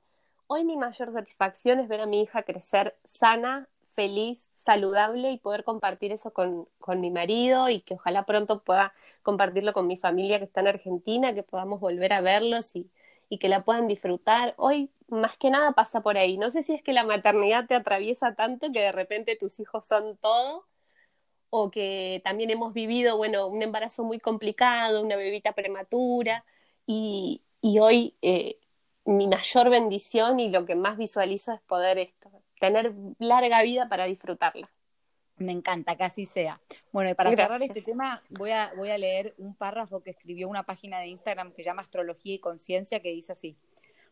hoy 0.47 0.63
mi 0.63 0.75
mayor 0.75 1.13
satisfacción 1.13 1.79
es 1.79 1.87
ver 1.87 2.01
a 2.01 2.05
mi 2.07 2.21
hija 2.21 2.43
crecer 2.43 2.95
sana, 3.03 3.67
feliz, 3.93 4.49
saludable 4.55 5.31
y 5.31 5.37
poder 5.37 5.63
compartir 5.63 6.11
eso 6.11 6.31
con, 6.33 6.67
con 6.79 6.99
mi 6.99 7.11
marido 7.11 7.69
y 7.69 7.81
que 7.81 7.93
ojalá 7.93 8.25
pronto 8.25 8.63
pueda 8.63 8.93
compartirlo 9.23 9.73
con 9.73 9.87
mi 9.87 9.97
familia 9.97 10.39
que 10.39 10.45
está 10.45 10.61
en 10.61 10.67
Argentina, 10.67 11.33
que 11.33 11.43
podamos 11.43 11.79
volver 11.79 12.11
a 12.13 12.21
verlos 12.21 12.75
y, 12.75 12.89
y 13.29 13.37
que 13.39 13.49
la 13.49 13.63
puedan 13.63 13.87
disfrutar. 13.87 14.53
Hoy 14.57 14.91
más 15.07 15.37
que 15.37 15.49
nada 15.49 15.73
pasa 15.73 16.01
por 16.01 16.17
ahí. 16.17 16.37
No 16.37 16.51
sé 16.51 16.63
si 16.63 16.73
es 16.73 16.83
que 16.83 16.93
la 16.93 17.03
maternidad 17.03 17.67
te 17.67 17.75
atraviesa 17.75 18.35
tanto 18.35 18.71
que 18.71 18.81
de 18.81 18.91
repente 18.91 19.35
tus 19.35 19.59
hijos 19.59 19.85
son 19.85 20.17
todo 20.17 20.65
o 21.49 21.71
que 21.71 22.21
también 22.25 22.49
hemos 22.49 22.73
vivido, 22.73 23.17
bueno, 23.17 23.47
un 23.47 23.61
embarazo 23.61 24.03
muy 24.03 24.19
complicado, 24.19 25.01
una 25.01 25.15
bebita 25.15 25.53
prematura 25.53 26.45
y, 26.85 27.43
y 27.61 27.79
hoy 27.79 28.15
eh, 28.21 28.59
mi 29.05 29.27
mayor 29.27 29.69
bendición 29.69 30.39
y 30.39 30.49
lo 30.49 30.65
que 30.65 30.75
más 30.75 30.97
visualizo 30.97 31.53
es 31.53 31.61
poder 31.61 31.97
esto, 31.99 32.29
tener 32.59 32.93
larga 33.19 33.61
vida 33.63 33.87
para 33.89 34.05
disfrutarla. 34.05 34.69
Me 35.37 35.51
encanta, 35.51 35.97
que 35.97 36.03
así 36.03 36.25
sea. 36.25 36.61
Bueno, 36.93 37.09
y 37.09 37.13
para 37.13 37.31
cerrar 37.31 37.61
este 37.61 37.81
tema, 37.81 38.23
voy 38.29 38.51
a, 38.51 38.71
voy 38.77 38.89
a 38.89 38.97
leer 38.97 39.35
un 39.37 39.53
párrafo 39.53 40.01
que 40.01 40.11
escribió 40.11 40.47
una 40.47 40.63
página 40.63 40.99
de 40.99 41.07
Instagram 41.07 41.51
que 41.51 41.63
llama 41.63 41.81
Astrología 41.81 42.35
y 42.35 42.39
Conciencia, 42.39 43.01
que 43.01 43.09
dice 43.09 43.33
así. 43.33 43.57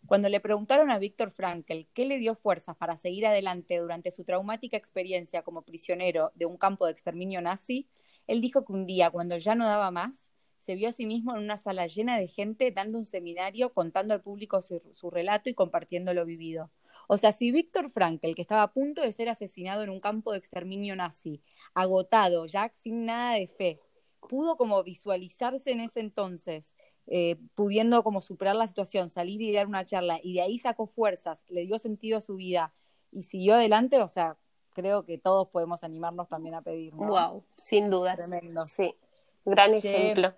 Cuando 0.05 0.27
le 0.27 0.41
preguntaron 0.41 0.91
a 0.91 0.99
Víctor 0.99 1.31
Frankl 1.31 1.85
qué 1.93 2.05
le 2.05 2.17
dio 2.17 2.35
fuerzas 2.35 2.75
para 2.75 2.97
seguir 2.97 3.25
adelante 3.25 3.77
durante 3.77 4.11
su 4.11 4.25
traumática 4.25 4.75
experiencia 4.75 5.43
como 5.43 5.61
prisionero 5.61 6.33
de 6.35 6.45
un 6.45 6.57
campo 6.57 6.85
de 6.85 6.91
exterminio 6.91 7.41
nazi, 7.41 7.87
él 8.27 8.41
dijo 8.41 8.65
que 8.65 8.73
un 8.73 8.85
día, 8.85 9.09
cuando 9.09 9.37
ya 9.37 9.55
no 9.55 9.65
daba 9.65 9.91
más, 9.91 10.32
se 10.63 10.75
vio 10.75 10.87
a 10.87 10.91
sí 10.93 11.05
mismo 11.05 11.35
en 11.35 11.43
una 11.43 11.57
sala 11.57 11.87
llena 11.87 12.17
de 12.17 12.25
gente 12.25 12.71
dando 12.71 12.97
un 12.97 13.05
seminario, 13.05 13.73
contando 13.73 14.13
al 14.13 14.21
público 14.21 14.61
su, 14.61 15.09
relato 15.09 15.49
y 15.49 15.53
compartiendo 15.53 16.13
lo 16.13 16.23
vivido. 16.23 16.71
O 17.09 17.17
sea, 17.17 17.33
si 17.33 17.51
Víctor 17.51 17.89
Frankl, 17.89 18.33
que 18.33 18.41
estaba 18.41 18.63
a 18.63 18.71
punto 18.71 19.01
de 19.01 19.11
ser 19.11 19.27
asesinado 19.27 19.83
en 19.83 19.89
un 19.89 19.99
campo 19.99 20.31
de 20.31 20.37
exterminio 20.37 20.95
nazi, 20.95 21.41
agotado, 21.73 22.45
ya 22.45 22.71
sin 22.73 23.05
nada 23.05 23.35
de 23.35 23.47
fe, 23.47 23.81
pudo 24.21 24.55
como 24.55 24.81
visualizarse 24.83 25.71
en 25.71 25.81
ese 25.81 25.99
entonces, 25.99 26.75
eh, 27.07 27.35
pudiendo 27.55 28.01
como 28.01 28.21
superar 28.21 28.55
la 28.55 28.67
situación, 28.67 29.09
salir 29.09 29.41
y 29.41 29.51
dar 29.51 29.67
una 29.67 29.85
charla, 29.85 30.21
y 30.23 30.35
de 30.35 30.43
ahí 30.43 30.57
sacó 30.57 30.87
fuerzas, 30.87 31.43
le 31.49 31.65
dio 31.65 31.77
sentido 31.77 32.19
a 32.19 32.21
su 32.21 32.37
vida 32.37 32.73
y 33.11 33.23
siguió 33.23 33.55
adelante, 33.55 34.01
o 34.01 34.07
sea, 34.07 34.37
creo 34.71 35.03
que 35.03 35.17
todos 35.17 35.49
podemos 35.49 35.83
animarnos 35.83 36.29
también 36.29 36.55
a 36.55 36.61
pedir. 36.61 36.93
Wow, 36.93 37.43
sin 37.57 37.89
duda. 37.89 38.15
Tremendo. 38.15 38.63
Sí, 38.63 38.95
gran 39.43 39.73
ejemplo. 39.73 40.33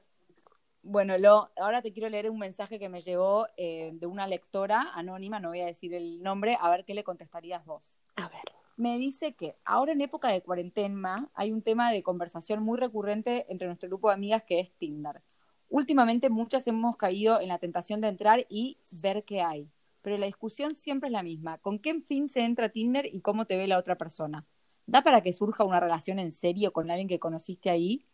Bueno, 0.88 1.18
lo, 1.18 1.50
ahora 1.58 1.82
te 1.82 1.92
quiero 1.92 2.10
leer 2.10 2.30
un 2.30 2.38
mensaje 2.38 2.78
que 2.78 2.90
me 2.90 3.02
llegó 3.02 3.48
eh, 3.58 3.90
de 3.96 4.06
una 4.06 4.28
lectora 4.28 4.92
anónima, 4.94 5.40
no 5.40 5.50
voy 5.50 5.62
a 5.62 5.66
decir 5.66 5.96
el 5.96 6.22
nombre, 6.22 6.60
a 6.62 6.70
ver 6.70 6.86
qué 6.86 6.94
le 6.94 7.04
contestarías 7.04 7.66
vos. 7.66 8.04
A 8.18 8.30
ver. 8.30 8.44
Me 8.78 9.00
dice 9.00 9.34
que 9.34 9.56
ahora 9.66 9.94
en 9.94 10.02
época 10.02 10.28
de 10.28 10.44
cuarentena 10.44 11.32
hay 11.34 11.52
un 11.52 11.64
tema 11.64 11.92
de 11.92 12.04
conversación 12.04 12.62
muy 12.62 12.78
recurrente 12.78 13.48
entre 13.50 13.66
nuestro 13.66 13.90
grupo 13.90 14.10
de 14.10 14.14
amigas 14.14 14.44
que 14.44 14.60
es 14.60 14.72
Tinder. 14.74 15.24
Últimamente 15.70 16.30
muchas 16.30 16.68
hemos 16.68 16.98
caído 16.98 17.42
en 17.42 17.48
la 17.48 17.58
tentación 17.58 18.00
de 18.00 18.10
entrar 18.10 18.46
y 18.48 18.78
ver 19.02 19.24
qué 19.24 19.42
hay, 19.42 19.68
pero 20.04 20.20
la 20.20 20.28
discusión 20.28 20.76
siempre 20.76 21.08
es 21.08 21.14
la 21.14 21.24
misma. 21.24 21.58
¿Con 21.58 21.80
qué 21.80 22.00
fin 22.02 22.30
se 22.30 22.42
entra 22.42 22.68
a 22.68 22.70
Tinder 22.70 23.08
y 23.08 23.22
cómo 23.22 23.48
te 23.48 23.58
ve 23.58 23.66
la 23.66 23.80
otra 23.80 23.98
persona? 23.98 24.46
¿Da 24.86 25.02
para 25.02 25.22
que 25.22 25.34
surja 25.34 25.64
una 25.64 25.80
relación 25.80 26.20
en 26.20 26.32
serio 26.32 26.72
con 26.74 26.92
alguien 26.92 27.08
que 27.08 27.18
conociste 27.18 27.72
ahí? 27.72 28.06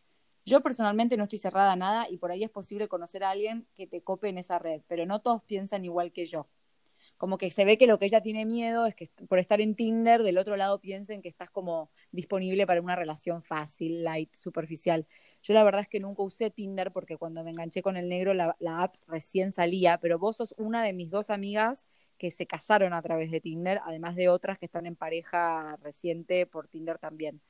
Yo 0.45 0.61
personalmente 0.61 1.17
no 1.17 1.23
estoy 1.23 1.39
cerrada 1.39 1.73
a 1.73 1.75
nada 1.75 2.09
y 2.09 2.17
por 2.17 2.31
ahí 2.31 2.43
es 2.43 2.49
posible 2.49 2.87
conocer 2.87 3.23
a 3.23 3.29
alguien 3.31 3.67
que 3.75 3.87
te 3.87 4.01
cope 4.01 4.29
en 4.29 4.37
esa 4.37 4.59
red, 4.59 4.81
pero 4.87 5.05
no 5.05 5.21
todos 5.21 5.43
piensan 5.43 5.85
igual 5.85 6.11
que 6.11 6.25
yo. 6.25 6.47
Como 7.17 7.37
que 7.37 7.51
se 7.51 7.65
ve 7.65 7.77
que 7.77 7.87
lo 7.87 7.99
que 7.99 8.05
ella 8.05 8.21
tiene 8.21 8.45
miedo 8.45 8.85
es 8.87 8.95
que 8.95 9.11
por 9.29 9.37
estar 9.39 9.61
en 9.61 9.75
Tinder, 9.75 10.23
del 10.23 10.37
otro 10.39 10.57
lado 10.57 10.79
piensen 10.81 11.21
que 11.21 11.29
estás 11.29 11.51
como 11.51 11.91
disponible 12.11 12.65
para 12.65 12.81
una 12.81 12.95
relación 12.95 13.43
fácil, 13.43 14.03
light, 14.03 14.33
superficial. 14.35 15.07
Yo 15.43 15.53
la 15.53 15.63
verdad 15.63 15.81
es 15.81 15.87
que 15.87 15.99
nunca 15.99 16.23
usé 16.23 16.49
Tinder 16.49 16.91
porque 16.91 17.17
cuando 17.17 17.43
me 17.43 17.51
enganché 17.51 17.81
con 17.83 17.97
el 17.97 18.09
negro 18.09 18.33
la, 18.33 18.55
la 18.59 18.83
app 18.83 18.95
recién 19.07 19.51
salía, 19.51 19.99
pero 19.99 20.17
vos 20.19 20.37
sos 20.37 20.55
una 20.57 20.83
de 20.83 20.93
mis 20.93 21.09
dos 21.11 21.29
amigas 21.29 21.87
que 22.17 22.31
se 22.31 22.47
casaron 22.47 22.93
a 22.93 23.01
través 23.01 23.31
de 23.31 23.41
Tinder, 23.41 23.81
además 23.85 24.15
de 24.15 24.29
otras 24.29 24.57
que 24.59 24.65
están 24.65 24.85
en 24.85 24.95
pareja 24.95 25.77
reciente 25.81 26.45
por 26.47 26.67
Tinder 26.67 26.97
también. 26.99 27.41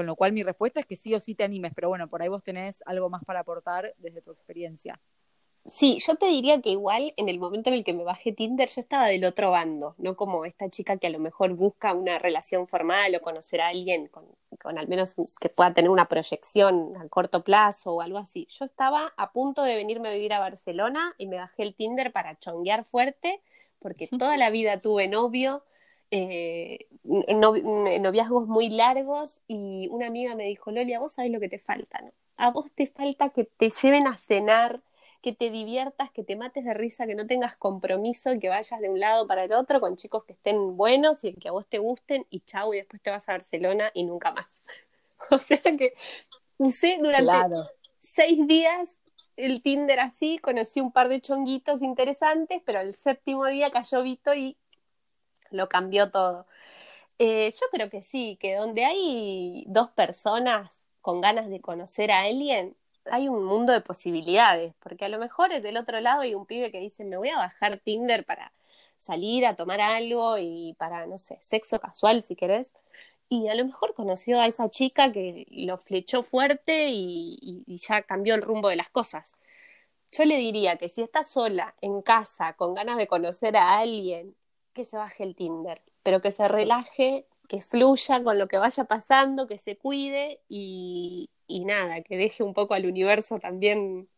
Con 0.00 0.06
lo 0.06 0.16
cual 0.16 0.32
mi 0.32 0.42
respuesta 0.42 0.80
es 0.80 0.86
que 0.86 0.96
sí 0.96 1.14
o 1.14 1.20
sí 1.20 1.34
te 1.34 1.44
animes, 1.44 1.74
pero 1.74 1.90
bueno, 1.90 2.08
por 2.08 2.22
ahí 2.22 2.28
vos 2.28 2.42
tenés 2.42 2.82
algo 2.86 3.10
más 3.10 3.22
para 3.22 3.40
aportar 3.40 3.92
desde 3.98 4.22
tu 4.22 4.30
experiencia. 4.30 4.98
Sí, 5.66 5.98
yo 5.98 6.14
te 6.14 6.24
diría 6.24 6.62
que 6.62 6.70
igual 6.70 7.12
en 7.18 7.28
el 7.28 7.38
momento 7.38 7.68
en 7.68 7.74
el 7.74 7.84
que 7.84 7.92
me 7.92 8.02
bajé 8.02 8.32
Tinder 8.32 8.66
yo 8.66 8.80
estaba 8.80 9.08
del 9.08 9.26
otro 9.26 9.50
bando, 9.50 9.94
no 9.98 10.16
como 10.16 10.46
esta 10.46 10.70
chica 10.70 10.96
que 10.96 11.08
a 11.08 11.10
lo 11.10 11.18
mejor 11.18 11.52
busca 11.52 11.92
una 11.92 12.18
relación 12.18 12.66
formal 12.66 13.14
o 13.14 13.20
conocer 13.20 13.60
a 13.60 13.68
alguien 13.68 14.06
con, 14.06 14.24
con 14.58 14.78
al 14.78 14.88
menos 14.88 15.14
que 15.38 15.50
pueda 15.50 15.74
tener 15.74 15.90
una 15.90 16.08
proyección 16.08 16.96
a 16.96 17.06
corto 17.10 17.44
plazo 17.44 17.96
o 17.96 18.00
algo 18.00 18.16
así. 18.16 18.48
Yo 18.58 18.64
estaba 18.64 19.12
a 19.18 19.32
punto 19.32 19.62
de 19.64 19.76
venirme 19.76 20.08
a 20.08 20.12
vivir 20.12 20.32
a 20.32 20.38
Barcelona 20.38 21.14
y 21.18 21.26
me 21.26 21.36
bajé 21.36 21.62
el 21.62 21.74
Tinder 21.74 22.10
para 22.10 22.38
chonguear 22.38 22.86
fuerte 22.86 23.42
porque 23.80 24.08
toda 24.18 24.38
la 24.38 24.48
vida 24.48 24.80
tuve 24.80 25.08
novio, 25.08 25.62
eh, 26.10 26.86
noviazgos 27.04 28.46
muy 28.46 28.68
largos 28.68 29.40
y 29.46 29.88
una 29.90 30.06
amiga 30.06 30.34
me 30.34 30.44
dijo, 30.44 30.70
Lolia, 30.70 30.98
vos 30.98 31.12
sabés 31.12 31.30
lo 31.30 31.40
que 31.40 31.48
te 31.48 31.58
falta, 31.58 32.00
¿no? 32.00 32.12
A 32.36 32.50
vos 32.50 32.70
te 32.72 32.86
falta 32.86 33.30
que 33.30 33.44
te 33.44 33.70
lleven 33.70 34.06
a 34.06 34.16
cenar, 34.16 34.80
que 35.22 35.32
te 35.32 35.50
diviertas, 35.50 36.10
que 36.10 36.24
te 36.24 36.36
mates 36.36 36.64
de 36.64 36.74
risa, 36.74 37.06
que 37.06 37.14
no 37.14 37.26
tengas 37.26 37.54
compromiso, 37.56 38.30
que 38.40 38.48
vayas 38.48 38.80
de 38.80 38.88
un 38.88 38.98
lado 38.98 39.26
para 39.26 39.44
el 39.44 39.52
otro 39.52 39.80
con 39.80 39.96
chicos 39.96 40.24
que 40.24 40.32
estén 40.32 40.76
buenos 40.76 41.22
y 41.24 41.34
que 41.34 41.48
a 41.48 41.52
vos 41.52 41.66
te 41.66 41.78
gusten 41.78 42.26
y 42.30 42.40
chau 42.40 42.72
y 42.72 42.78
después 42.78 43.02
te 43.02 43.10
vas 43.10 43.28
a 43.28 43.32
Barcelona 43.32 43.90
y 43.94 44.04
nunca 44.04 44.32
más. 44.32 44.50
o 45.30 45.38
sea 45.38 45.60
que 45.60 45.94
usé 46.58 46.98
durante 47.00 47.56
seis 48.00 48.46
días 48.46 48.96
el 49.36 49.62
Tinder 49.62 50.00
así, 50.00 50.38
conocí 50.38 50.80
un 50.80 50.92
par 50.92 51.08
de 51.08 51.20
chonguitos 51.20 51.82
interesantes, 51.82 52.62
pero 52.64 52.80
el 52.80 52.94
séptimo 52.94 53.46
día 53.46 53.70
cayó 53.70 54.02
Vito 54.02 54.34
y 54.34 54.56
lo 55.50 55.68
cambió 55.68 56.10
todo. 56.10 56.46
Eh, 57.18 57.52
yo 57.52 57.66
creo 57.72 57.90
que 57.90 58.02
sí, 58.02 58.36
que 58.40 58.56
donde 58.56 58.84
hay 58.84 59.64
dos 59.68 59.90
personas 59.90 60.80
con 61.02 61.20
ganas 61.20 61.50
de 61.50 61.60
conocer 61.60 62.10
a 62.10 62.22
alguien, 62.22 62.76
hay 63.06 63.28
un 63.28 63.44
mundo 63.44 63.72
de 63.72 63.80
posibilidades, 63.80 64.74
porque 64.80 65.04
a 65.06 65.08
lo 65.08 65.18
mejor 65.18 65.60
del 65.60 65.76
otro 65.76 66.00
lado 66.00 66.22
hay 66.22 66.34
un 66.34 66.46
pibe 66.46 66.70
que 66.72 66.80
dice, 66.80 67.04
me 67.04 67.16
voy 67.16 67.28
a 67.30 67.36
bajar 67.38 67.78
Tinder 67.78 68.24
para 68.24 68.52
salir 68.98 69.46
a 69.46 69.56
tomar 69.56 69.80
algo 69.80 70.38
y 70.38 70.74
para, 70.78 71.06
no 71.06 71.18
sé, 71.18 71.38
sexo 71.42 71.80
casual 71.80 72.22
si 72.22 72.36
querés. 72.36 72.72
Y 73.28 73.48
a 73.48 73.54
lo 73.54 73.64
mejor 73.64 73.94
conoció 73.94 74.40
a 74.40 74.46
esa 74.46 74.70
chica 74.70 75.12
que 75.12 75.46
lo 75.50 75.78
flechó 75.78 76.22
fuerte 76.22 76.88
y 76.90 77.64
ya 77.88 78.02
cambió 78.02 78.34
el 78.34 78.42
rumbo 78.42 78.68
de 78.68 78.76
las 78.76 78.90
cosas. 78.90 79.36
Yo 80.12 80.24
le 80.24 80.36
diría 80.36 80.76
que 80.76 80.88
si 80.88 81.02
está 81.02 81.22
sola, 81.24 81.74
en 81.80 82.02
casa, 82.02 82.54
con 82.54 82.74
ganas 82.74 82.96
de 82.98 83.06
conocer 83.06 83.56
a 83.56 83.78
alguien 83.78 84.34
que 84.80 84.86
se 84.86 84.96
baje 84.96 85.24
el 85.24 85.36
Tinder, 85.36 85.82
pero 86.02 86.22
que 86.22 86.30
se 86.30 86.48
relaje, 86.48 87.26
que 87.48 87.60
fluya 87.60 88.24
con 88.24 88.38
lo 88.38 88.48
que 88.48 88.56
vaya 88.56 88.84
pasando, 88.84 89.46
que 89.46 89.58
se 89.58 89.76
cuide 89.76 90.40
y, 90.48 91.28
y 91.46 91.66
nada, 91.66 92.00
que 92.02 92.16
deje 92.16 92.42
un 92.42 92.54
poco 92.54 92.72
al 92.72 92.86
universo 92.86 93.38
también 93.38 94.08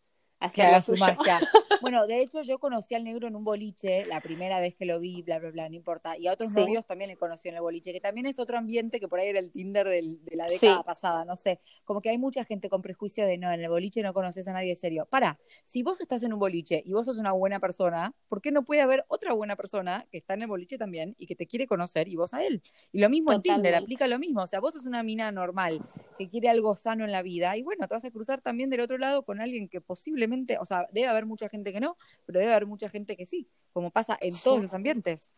su. 0.80 0.94
Bueno, 1.82 2.06
de 2.06 2.20
hecho 2.20 2.42
yo 2.42 2.60
conocí 2.60 2.94
al 2.94 3.02
negro 3.02 3.26
en 3.26 3.34
un 3.34 3.42
boliche, 3.42 4.06
la 4.06 4.20
primera 4.20 4.60
vez 4.60 4.76
que 4.76 4.84
lo 4.84 5.00
vi, 5.00 5.22
bla, 5.22 5.40
bla, 5.40 5.50
bla, 5.50 5.68
no 5.68 5.74
importa. 5.74 6.16
Y 6.16 6.28
a 6.28 6.32
otros 6.32 6.52
novios 6.52 6.86
también 6.86 7.10
le 7.10 7.16
conocí 7.16 7.48
en 7.48 7.56
el 7.56 7.60
boliche, 7.60 7.92
que 7.92 8.00
también 8.00 8.26
es 8.26 8.38
otro 8.38 8.56
ambiente 8.56 9.00
que 9.00 9.08
por 9.08 9.18
ahí 9.18 9.28
era 9.28 9.40
el 9.40 9.50
Tinder 9.50 9.88
de 9.88 10.18
la 10.36 10.46
década 10.46 10.84
pasada, 10.84 11.24
no 11.24 11.34
sé. 11.34 11.60
Como 11.84 12.00
que 12.00 12.10
hay 12.10 12.18
mucha 12.18 12.44
gente 12.44 12.68
con 12.68 12.82
prejuicio 12.82 13.26
de 13.26 13.36
no, 13.36 13.50
en 13.50 13.60
el 13.60 13.68
boliche 13.68 14.00
no 14.02 14.14
conoces 14.14 14.46
a 14.46 14.52
nadie 14.52 14.76
serio. 14.76 15.06
Para, 15.10 15.40
si 15.64 15.82
vos 15.82 16.00
estás 16.00 16.22
en 16.22 16.32
un 16.32 16.38
boliche 16.38 16.82
y 16.86 16.92
vos 16.92 17.06
sos 17.06 17.18
una 17.18 17.32
buena 17.32 17.58
persona, 17.58 18.14
¿por 18.28 18.40
qué 18.40 18.52
no 18.52 18.64
puede 18.64 18.80
haber 18.80 19.04
otra 19.08 19.32
buena 19.32 19.56
persona 19.56 20.06
que 20.10 20.18
está 20.18 20.34
en 20.34 20.42
el 20.42 20.48
boliche 20.48 20.78
también 20.78 21.16
y 21.18 21.26
que 21.26 21.34
te 21.34 21.48
quiere 21.48 21.66
conocer 21.66 22.06
y 22.06 22.14
vos 22.14 22.32
a 22.32 22.44
él? 22.44 22.62
Y 22.92 23.00
lo 23.00 23.10
mismo 23.10 23.32
en 23.32 23.42
Tinder, 23.42 23.74
aplica 23.74 24.06
lo 24.06 24.18
mismo. 24.18 24.42
O 24.42 24.46
sea, 24.46 24.60
vos 24.60 24.74
sos 24.74 24.86
una 24.86 25.02
mina 25.02 25.32
normal 25.32 25.80
que 26.16 26.28
quiere 26.28 26.48
algo 26.48 26.76
sano 26.76 27.04
en 27.04 27.12
la 27.12 27.22
vida 27.22 27.56
y 27.56 27.62
bueno, 27.62 27.88
te 27.88 27.94
vas 27.94 28.04
a 28.04 28.10
cruzar 28.10 28.40
también 28.40 28.70
del 28.70 28.80
otro 28.80 28.98
lado 28.98 29.24
con 29.24 29.40
alguien 29.40 29.68
que 29.68 29.80
posiblemente, 29.80 30.31
o 30.60 30.64
sea, 30.64 30.88
debe 30.92 31.08
haber 31.08 31.26
mucha 31.26 31.48
gente 31.48 31.72
que 31.72 31.80
no, 31.80 31.96
pero 32.26 32.40
debe 32.40 32.52
haber 32.52 32.66
mucha 32.66 32.88
gente 32.88 33.16
que 33.16 33.26
sí, 33.26 33.48
como 33.72 33.90
pasa 33.90 34.18
en 34.20 34.34
todos 34.42 34.62
los 34.62 34.72
ambientes. 34.74 35.30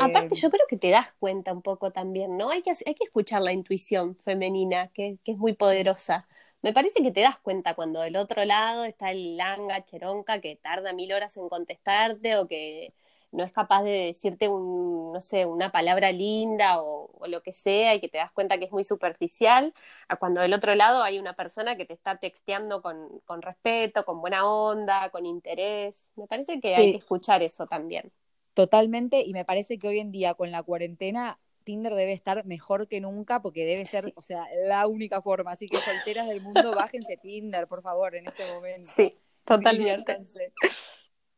Aparte, 0.00 0.34
yo 0.34 0.50
creo 0.50 0.66
que 0.68 0.76
te 0.76 0.90
das 0.90 1.14
cuenta 1.18 1.52
un 1.52 1.62
poco 1.62 1.90
también, 1.92 2.36
¿no? 2.36 2.50
Hay 2.50 2.62
que, 2.62 2.70
hay 2.70 2.94
que 2.94 3.04
escuchar 3.04 3.42
la 3.42 3.52
intuición 3.52 4.16
femenina, 4.16 4.88
que, 4.88 5.18
que 5.24 5.32
es 5.32 5.38
muy 5.38 5.54
poderosa. 5.54 6.26
Me 6.62 6.72
parece 6.72 7.02
que 7.02 7.10
te 7.10 7.20
das 7.20 7.38
cuenta 7.38 7.74
cuando 7.74 8.00
del 8.00 8.16
otro 8.16 8.44
lado 8.44 8.84
está 8.84 9.10
el 9.10 9.36
langa, 9.36 9.84
cheronca, 9.84 10.40
que 10.40 10.56
tarda 10.56 10.92
mil 10.92 11.12
horas 11.12 11.36
en 11.36 11.48
contestarte 11.48 12.36
o 12.36 12.46
que 12.46 12.92
no 13.32 13.44
es 13.44 13.52
capaz 13.52 13.82
de 13.82 13.90
decirte 13.90 14.48
un, 14.48 15.12
no 15.12 15.20
sé, 15.20 15.46
una 15.46 15.72
palabra 15.72 16.12
linda 16.12 16.80
o, 16.80 17.10
lo 17.26 17.42
que 17.42 17.52
sea 17.52 17.94
y 17.94 18.00
que 18.00 18.08
te 18.08 18.18
das 18.18 18.32
cuenta 18.32 18.58
que 18.58 18.64
es 18.64 18.72
muy 18.72 18.82
superficial, 18.82 19.72
a 20.08 20.16
cuando 20.16 20.40
del 20.40 20.52
otro 20.52 20.74
lado 20.74 21.02
hay 21.04 21.20
una 21.20 21.34
persona 21.34 21.76
que 21.76 21.86
te 21.86 21.94
está 21.94 22.18
texteando 22.18 22.82
con, 22.82 23.20
con 23.24 23.42
respeto, 23.42 24.04
con 24.04 24.20
buena 24.20 24.44
onda, 24.44 25.08
con 25.10 25.24
interés. 25.24 26.08
Me 26.16 26.26
parece 26.26 26.60
que 26.60 26.74
hay 26.74 26.92
que 26.92 26.98
escuchar 26.98 27.42
eso 27.42 27.66
también. 27.66 28.10
Totalmente, 28.54 29.22
y 29.22 29.32
me 29.32 29.44
parece 29.44 29.78
que 29.78 29.88
hoy 29.88 30.00
en 30.00 30.10
día 30.10 30.34
con 30.34 30.50
la 30.50 30.62
cuarentena 30.62 31.38
Tinder 31.62 31.94
debe 31.94 32.12
estar 32.12 32.44
mejor 32.44 32.88
que 32.88 33.00
nunca 33.00 33.40
porque 33.40 33.64
debe 33.64 33.86
ser, 33.86 34.12
o 34.16 34.22
sea, 34.22 34.46
la 34.66 34.86
única 34.86 35.22
forma. 35.22 35.52
Así 35.52 35.68
que 35.68 35.78
solteras 35.78 36.26
del 36.28 36.40
mundo, 36.40 36.72
bájense 36.76 37.16
Tinder, 37.16 37.66
por 37.66 37.82
favor, 37.82 38.14
en 38.14 38.26
este 38.26 38.46
momento. 38.52 38.90
Sí, 38.92 39.16
totalmente. 39.44 40.18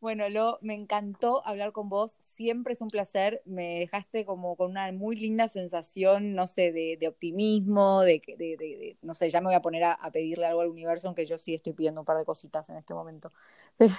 Bueno, 0.04 0.28
Lo, 0.28 0.58
me 0.60 0.74
encantó 0.74 1.42
hablar 1.46 1.72
con 1.72 1.88
vos, 1.88 2.12
siempre 2.20 2.74
es 2.74 2.82
un 2.82 2.88
placer, 2.88 3.40
me 3.46 3.78
dejaste 3.78 4.26
como 4.26 4.54
con 4.54 4.70
una 4.70 4.92
muy 4.92 5.16
linda 5.16 5.48
sensación, 5.48 6.34
no 6.34 6.46
sé, 6.46 6.72
de, 6.72 7.08
optimismo, 7.08 8.02
de, 8.02 8.20
de, 8.36 8.98
no 9.00 9.14
sé, 9.14 9.30
ya 9.30 9.40
me 9.40 9.46
voy 9.46 9.54
a 9.54 9.62
poner 9.62 9.82
a, 9.84 9.98
pedirle 10.12 10.44
algo 10.44 10.60
al 10.60 10.68
universo, 10.68 11.08
aunque 11.08 11.24
yo 11.24 11.38
sí 11.38 11.54
estoy 11.54 11.72
pidiendo 11.72 12.02
un 12.02 12.04
par 12.04 12.18
de 12.18 12.26
cositas 12.26 12.68
en 12.68 12.76
este 12.76 12.92
momento. 12.92 13.32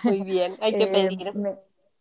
Muy 0.04 0.22
bien, 0.22 0.54
hay 0.62 0.74
que 0.74 0.84
eh, 0.84 0.88
pedir. 0.88 1.34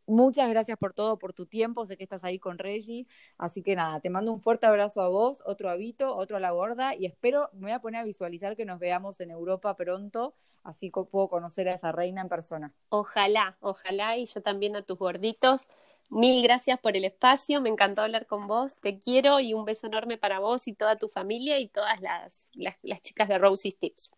Muchas 0.07 0.51
gracias 0.51 0.79
por 0.79 0.93
todo, 0.93 1.19
por 1.19 1.33
tu 1.33 1.47
tiempo. 1.47 1.87
Sé 1.87 1.97
que 1.97 2.05
estás 2.05 2.25
ahí 2.25 2.39
con 2.39 2.59
Reggie. 2.59 3.07
Así 3.39 3.63
que 3.63 3.75
nada, 3.75 4.01
te 4.01 4.11
mando 4.11 4.33
un 4.33 4.41
fuerte 4.41 4.67
abrazo 4.67 5.01
a 5.01 5.09
vos, 5.09 5.43
otro 5.47 5.71
a 5.71 5.77
Vito, 5.77 6.15
otro 6.17 6.37
a 6.37 6.41
la 6.41 6.51
gorda. 6.51 6.95
Y 6.95 7.07
espero, 7.07 7.49
me 7.53 7.63
voy 7.63 7.73
a 7.73 7.81
poner 7.81 8.03
a 8.03 8.05
visualizar 8.05 8.57
que 8.57 8.65
nos 8.65 8.79
veamos 8.79 9.21
en 9.21 9.31
Europa 9.31 9.75
pronto. 9.77 10.35
Así 10.63 10.91
que 10.91 11.05
puedo 11.05 11.29
conocer 11.29 11.69
a 11.69 11.75
esa 11.75 11.93
reina 11.93 12.21
en 12.21 12.29
persona. 12.29 12.73
Ojalá, 12.91 13.57
ojalá. 13.61 14.17
Y 14.17 14.27
yo 14.27 14.43
también 14.43 14.77
a 14.77 14.83
tus 14.83 14.99
gorditos. 14.99 15.69
Mil 16.11 16.43
gracias 16.43 16.79
por 16.79 16.97
el 16.97 17.05
espacio, 17.05 17.61
me 17.61 17.71
encantó 17.71 18.03
hablar 18.03 18.27
con 18.27 18.47
vos, 18.47 18.75
te 18.81 18.99
quiero 18.99 19.41
y 19.41 19.55
un 19.55 19.65
beso 19.65 19.87
enorme 19.87 20.19
para 20.19 20.39
vos 20.39 20.69
y 20.69 20.75
toda 20.75 20.97
tu 20.97 21.09
familia 21.09 21.59
y 21.59 21.69
todas 21.69 22.01
las, 22.03 22.45
las, 22.53 22.77
chicas 23.03 23.27
de 23.29 23.39
Rosie's 23.39 23.79
Tips. 23.79 24.13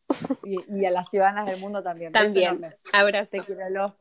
Y, 0.44 0.84
a 0.84 0.90
las 0.90 1.08
ciudadanas 1.08 1.46
del 1.46 1.60
mundo 1.60 1.82
también. 1.82 2.12
También, 2.12 2.60
abrazo. 2.92 3.30
Te 3.30 3.40
quiero, 3.40 3.96